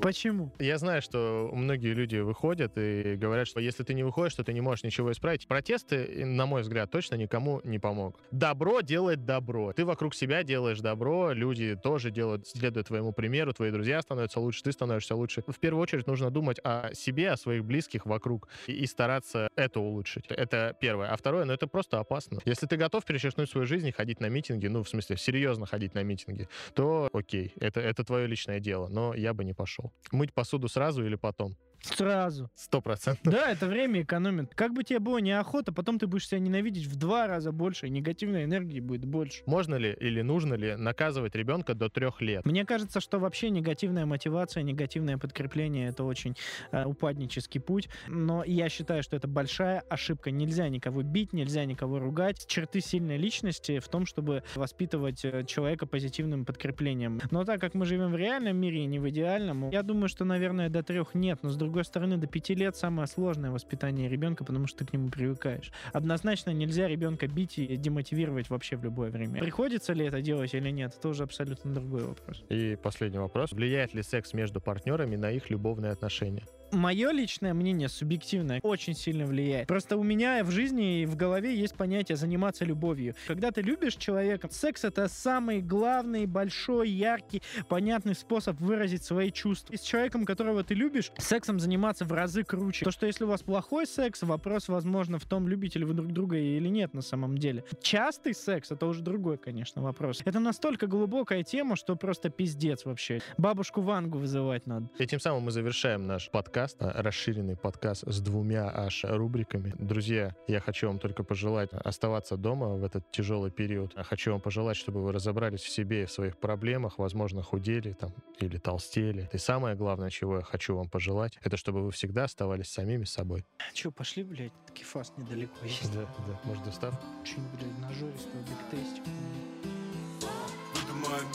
Почему? 0.00 0.52
Я 0.58 0.78
знаю, 0.78 1.02
что 1.02 1.50
многие 1.52 1.92
люди 1.94 2.16
выходят 2.16 2.72
и 2.76 3.16
говорят, 3.16 3.48
что 3.48 3.60
если 3.60 3.82
ты 3.82 3.94
не 3.94 4.02
выходишь, 4.02 4.34
то 4.34 4.44
ты 4.44 4.52
не 4.52 4.60
можешь 4.60 4.84
ничего 4.84 5.10
исправить. 5.12 5.46
Протесты, 5.46 6.24
на 6.24 6.46
мой 6.46 6.62
взгляд, 6.62 6.90
точно 6.90 7.16
никому 7.16 7.60
не 7.64 7.78
помогут. 7.78 8.20
Добро 8.30 8.80
делает 8.80 9.24
добро. 9.24 9.72
Ты 9.72 9.84
вокруг 9.84 10.14
себя 10.14 10.42
делаешь 10.42 10.80
добро, 10.80 11.32
люди 11.32 11.76
тоже 11.76 12.10
делают, 12.10 12.46
следуют 12.46 12.88
твоему 12.88 13.12
примеру, 13.12 13.52
твои 13.52 13.70
друзья 13.70 14.00
становятся 14.00 14.40
лучше, 14.40 14.62
ты 14.62 14.72
становишься 14.72 15.16
лучше. 15.16 15.42
В 15.46 15.58
первую 15.58 15.82
очередь 15.82 16.06
нужно 16.06 16.30
думать 16.30 16.58
о 16.64 16.94
себе, 16.94 17.30
о 17.30 17.36
своих 17.36 17.64
близких 17.64 18.06
вокруг 18.06 18.48
и, 18.66 18.72
и 18.72 18.86
стараться 18.86 19.48
это 19.56 19.80
улучшить. 19.80 20.26
Это 20.28 20.76
первое. 20.80 21.08
А 21.08 21.16
второе, 21.16 21.44
ну 21.44 21.52
это 21.52 21.66
просто 21.66 21.98
опасно. 21.98 22.38
Если 22.44 22.66
ты 22.66 22.76
готов 22.76 23.04
перечеркнуть 23.04 23.50
свою 23.50 23.66
жизнь 23.66 23.88
и 23.88 23.92
ходить 23.92 24.20
на 24.20 24.28
митинги, 24.28 24.66
ну 24.66 24.82
в 24.82 24.88
смысле 24.88 25.16
серьезно 25.16 25.66
ходить 25.66 25.94
на 25.94 26.02
митинги, 26.02 26.48
то 26.74 27.08
окей, 27.12 27.52
это, 27.60 27.80
это 27.80 28.04
твое 28.04 28.26
личное 28.26 28.60
дело, 28.60 28.88
но 28.88 29.14
я 29.14 29.34
бы 29.34 29.44
не 29.44 29.52
пошел. 29.52 29.79
Мыть 30.12 30.34
посуду 30.34 30.68
сразу 30.68 31.04
или 31.04 31.16
потом? 31.16 31.56
Сразу. 31.82 32.50
Сто 32.54 32.80
процентов. 32.80 33.32
Да, 33.32 33.50
это 33.50 33.66
время 33.66 34.02
экономит. 34.02 34.54
Как 34.54 34.72
бы 34.72 34.84
тебе 34.84 34.98
было 34.98 35.18
неохота, 35.18 35.72
потом 35.72 35.98
ты 35.98 36.06
будешь 36.06 36.28
себя 36.28 36.38
ненавидеть 36.40 36.86
в 36.86 36.96
два 36.96 37.26
раза 37.26 37.52
больше, 37.52 37.86
и 37.86 37.90
негативной 37.90 38.44
энергии 38.44 38.80
будет 38.80 39.04
больше. 39.04 39.42
Можно 39.46 39.76
ли 39.76 39.96
или 40.00 40.22
нужно 40.22 40.54
ли 40.54 40.76
наказывать 40.76 41.34
ребенка 41.34 41.74
до 41.74 41.88
трех 41.88 42.20
лет? 42.20 42.44
Мне 42.44 42.64
кажется, 42.64 43.00
что 43.00 43.18
вообще 43.18 43.50
негативная 43.50 44.06
мотивация, 44.06 44.62
негативное 44.62 45.18
подкрепление— 45.18 45.88
это 45.90 46.04
очень 46.04 46.36
э, 46.72 46.84
упаднический 46.84 47.60
путь. 47.60 47.88
Но 48.08 48.44
я 48.44 48.68
считаю, 48.68 49.02
что 49.02 49.16
это 49.16 49.28
большая 49.28 49.80
ошибка. 49.88 50.30
Нельзя 50.30 50.68
никого 50.68 51.02
бить, 51.02 51.32
нельзя 51.32 51.64
никого 51.64 51.98
ругать. 51.98 52.46
Черты 52.46 52.80
сильной 52.80 53.16
личности 53.16 53.78
в 53.78 53.88
том, 53.88 54.06
чтобы 54.06 54.42
воспитывать 54.54 55.24
э, 55.24 55.44
человека 55.44 55.86
позитивным 55.86 56.44
подкреплением. 56.44 57.20
Но 57.30 57.44
так 57.44 57.60
как 57.60 57.74
мы 57.74 57.86
живем 57.86 58.12
в 58.12 58.16
реальном 58.16 58.56
мире 58.56 58.84
и 58.84 58.86
не 58.86 58.98
в 58.98 59.08
идеальном, 59.08 59.70
я 59.70 59.82
думаю, 59.82 60.08
что, 60.08 60.24
наверное, 60.24 60.68
до 60.68 60.82
трех 60.82 61.14
нет. 61.14 61.40
Но 61.42 61.50
с 61.50 61.56
другой 61.56 61.69
стороны, 61.84 62.16
до 62.16 62.26
пяти 62.26 62.54
лет 62.54 62.76
самое 62.76 63.06
сложное 63.06 63.50
воспитание 63.50 64.08
ребенка, 64.08 64.44
потому 64.44 64.66
что 64.66 64.78
ты 64.78 64.86
к 64.86 64.92
нему 64.92 65.08
привыкаешь. 65.08 65.72
Однозначно 65.92 66.50
нельзя 66.50 66.88
ребенка 66.88 67.26
бить 67.26 67.58
и 67.58 67.76
демотивировать 67.76 68.50
вообще 68.50 68.76
в 68.76 68.84
любое 68.84 69.10
время. 69.10 69.40
Приходится 69.40 69.92
ли 69.92 70.06
это 70.06 70.20
делать 70.20 70.54
или 70.54 70.70
нет, 70.70 70.94
это 70.98 71.08
уже 71.08 71.22
абсолютно 71.22 71.72
другой 71.72 72.04
вопрос. 72.04 72.42
И 72.48 72.76
последний 72.82 73.18
вопрос. 73.18 73.52
Влияет 73.52 73.94
ли 73.94 74.02
секс 74.02 74.32
между 74.32 74.60
партнерами 74.60 75.16
на 75.16 75.30
их 75.30 75.50
любовные 75.50 75.92
отношения? 75.92 76.44
Мое 76.72 77.10
личное 77.10 77.52
мнение, 77.52 77.88
субъективное, 77.88 78.60
очень 78.62 78.94
сильно 78.94 79.26
влияет. 79.26 79.66
Просто 79.66 79.96
у 79.96 80.02
меня 80.02 80.42
в 80.44 80.50
жизни 80.50 81.02
и 81.02 81.06
в 81.06 81.16
голове 81.16 81.56
есть 81.56 81.74
понятие 81.74 82.16
заниматься 82.16 82.64
любовью. 82.64 83.14
Когда 83.26 83.50
ты 83.50 83.60
любишь 83.60 83.96
человека, 83.96 84.48
секс 84.50 84.84
это 84.84 85.08
самый 85.08 85.60
главный, 85.62 86.26
большой, 86.26 86.88
яркий, 86.90 87.42
понятный 87.68 88.14
способ 88.14 88.60
выразить 88.60 89.02
свои 89.02 89.30
чувства. 89.30 89.72
И 89.72 89.76
с 89.76 89.80
человеком, 89.80 90.24
которого 90.24 90.62
ты 90.62 90.74
любишь, 90.74 91.10
сексом 91.18 91.58
заниматься 91.58 92.04
в 92.04 92.12
разы 92.12 92.44
круче. 92.44 92.84
То, 92.84 92.90
что 92.90 93.06
если 93.06 93.24
у 93.24 93.28
вас 93.28 93.42
плохой 93.42 93.86
секс, 93.86 94.22
вопрос, 94.22 94.68
возможно, 94.68 95.18
в 95.18 95.24
том, 95.24 95.48
любите 95.48 95.78
ли 95.78 95.84
вы 95.84 95.94
друг 95.94 96.12
друга 96.12 96.36
или 96.36 96.68
нет 96.68 96.94
на 96.94 97.02
самом 97.02 97.36
деле. 97.36 97.64
Частый 97.82 98.34
секс, 98.34 98.70
это 98.70 98.86
уже 98.86 99.02
другой, 99.02 99.38
конечно, 99.38 99.82
вопрос. 99.82 100.22
Это 100.24 100.38
настолько 100.38 100.86
глубокая 100.86 101.42
тема, 101.42 101.74
что 101.74 101.96
просто 101.96 102.30
пиздец 102.30 102.84
вообще. 102.84 103.20
Бабушку 103.38 103.80
Вангу 103.80 104.18
вызывать 104.18 104.66
надо. 104.66 104.88
И 104.98 105.06
тем 105.06 105.18
самым 105.18 105.44
мы 105.44 105.50
завершаем 105.50 106.06
наш 106.06 106.30
подкаст, 106.30 106.59
расширенный 106.78 107.56
подкаст 107.56 108.04
с 108.06 108.20
двумя 108.20 108.70
аж 108.74 109.04
рубриками. 109.04 109.74
Друзья, 109.78 110.34
я 110.46 110.60
хочу 110.60 110.86
вам 110.88 110.98
только 110.98 111.24
пожелать 111.24 111.70
оставаться 111.72 112.36
дома 112.36 112.76
в 112.76 112.84
этот 112.84 113.10
тяжелый 113.10 113.50
период. 113.50 113.92
Я 113.96 114.02
хочу 114.02 114.32
вам 114.32 114.40
пожелать, 114.40 114.76
чтобы 114.76 115.02
вы 115.02 115.12
разобрались 115.12 115.60
в 115.60 115.68
себе 115.68 116.02
и 116.02 116.06
в 116.06 116.12
своих 116.12 116.38
проблемах, 116.38 116.98
возможно, 116.98 117.42
худели 117.42 117.92
там 117.92 118.12
или 118.38 118.58
толстели. 118.58 119.28
И 119.32 119.38
самое 119.38 119.76
главное, 119.76 120.10
чего 120.10 120.36
я 120.36 120.42
хочу 120.42 120.76
вам 120.76 120.88
пожелать, 120.88 121.38
это 121.42 121.56
чтобы 121.56 121.82
вы 121.82 121.90
всегда 121.92 122.24
оставались 122.24 122.70
самими 122.70 123.04
собой. 123.04 123.44
Че, 123.72 123.90
пошли, 123.90 124.22
блядь, 124.22 124.52
кефас 124.74 125.12
недалеко 125.16 125.64
есть. 125.64 125.92
Да, 125.94 126.02
да, 126.26 126.40
может, 126.44 126.64
доставку? 126.64 127.04
Что-нибудь, 127.24 127.60
блядь, 127.60 127.78
нажористого 127.80 128.40
бигтестик. 128.42 129.04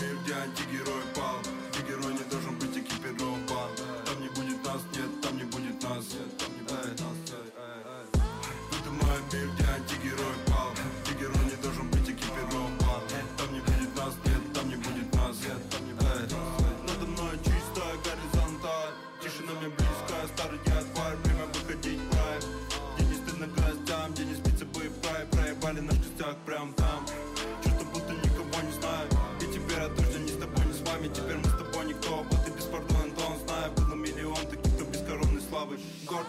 Мир, 0.05 0.17
где 0.23 0.33
антигерой 0.33 1.03
пал 1.15 1.39
герой 1.87 2.13
не 2.13 2.23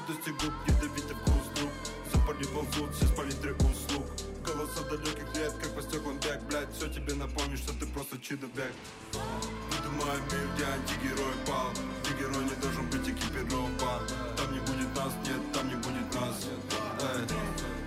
Гордости 0.06 0.30
губ, 0.30 0.52
ядовитый 0.68 1.16
вкус 1.16 1.48
друг. 1.56 1.70
Запали 2.12 2.44
ползут, 2.44 2.94
все 2.94 3.06
с 3.06 3.10
палитры 3.10 3.54
услуг. 3.54 4.06
Голоса 4.44 4.84
далеких 4.88 5.34
лет, 5.34 5.52
как 5.60 5.74
по 5.74 5.82
стеклам 5.82 6.16
бег, 6.20 6.40
блядь 6.48 6.72
Все 6.72 6.86
тебе 6.88 7.14
напомнит, 7.14 7.58
что 7.58 7.72
ты 7.72 7.86
просто 7.86 8.16
чудо-бег 8.18 8.70
Выдумай 9.12 10.18
мир, 10.30 10.48
где 10.54 10.64
антигерой 10.64 11.34
пал. 11.44 11.72
Где 12.04 12.20
герой 12.20 12.44
не 12.44 12.54
должен 12.62 12.86
быть 12.88 13.08
экипирован. 13.08 13.72
Там 14.36 14.52
не 14.52 14.60
будет 14.60 14.94
нас, 14.94 15.12
нет, 15.26 15.40
там 15.52 15.68
не 15.68 15.74
будет 15.74 16.14
нас. 16.14 16.46
Эй. 17.00 17.85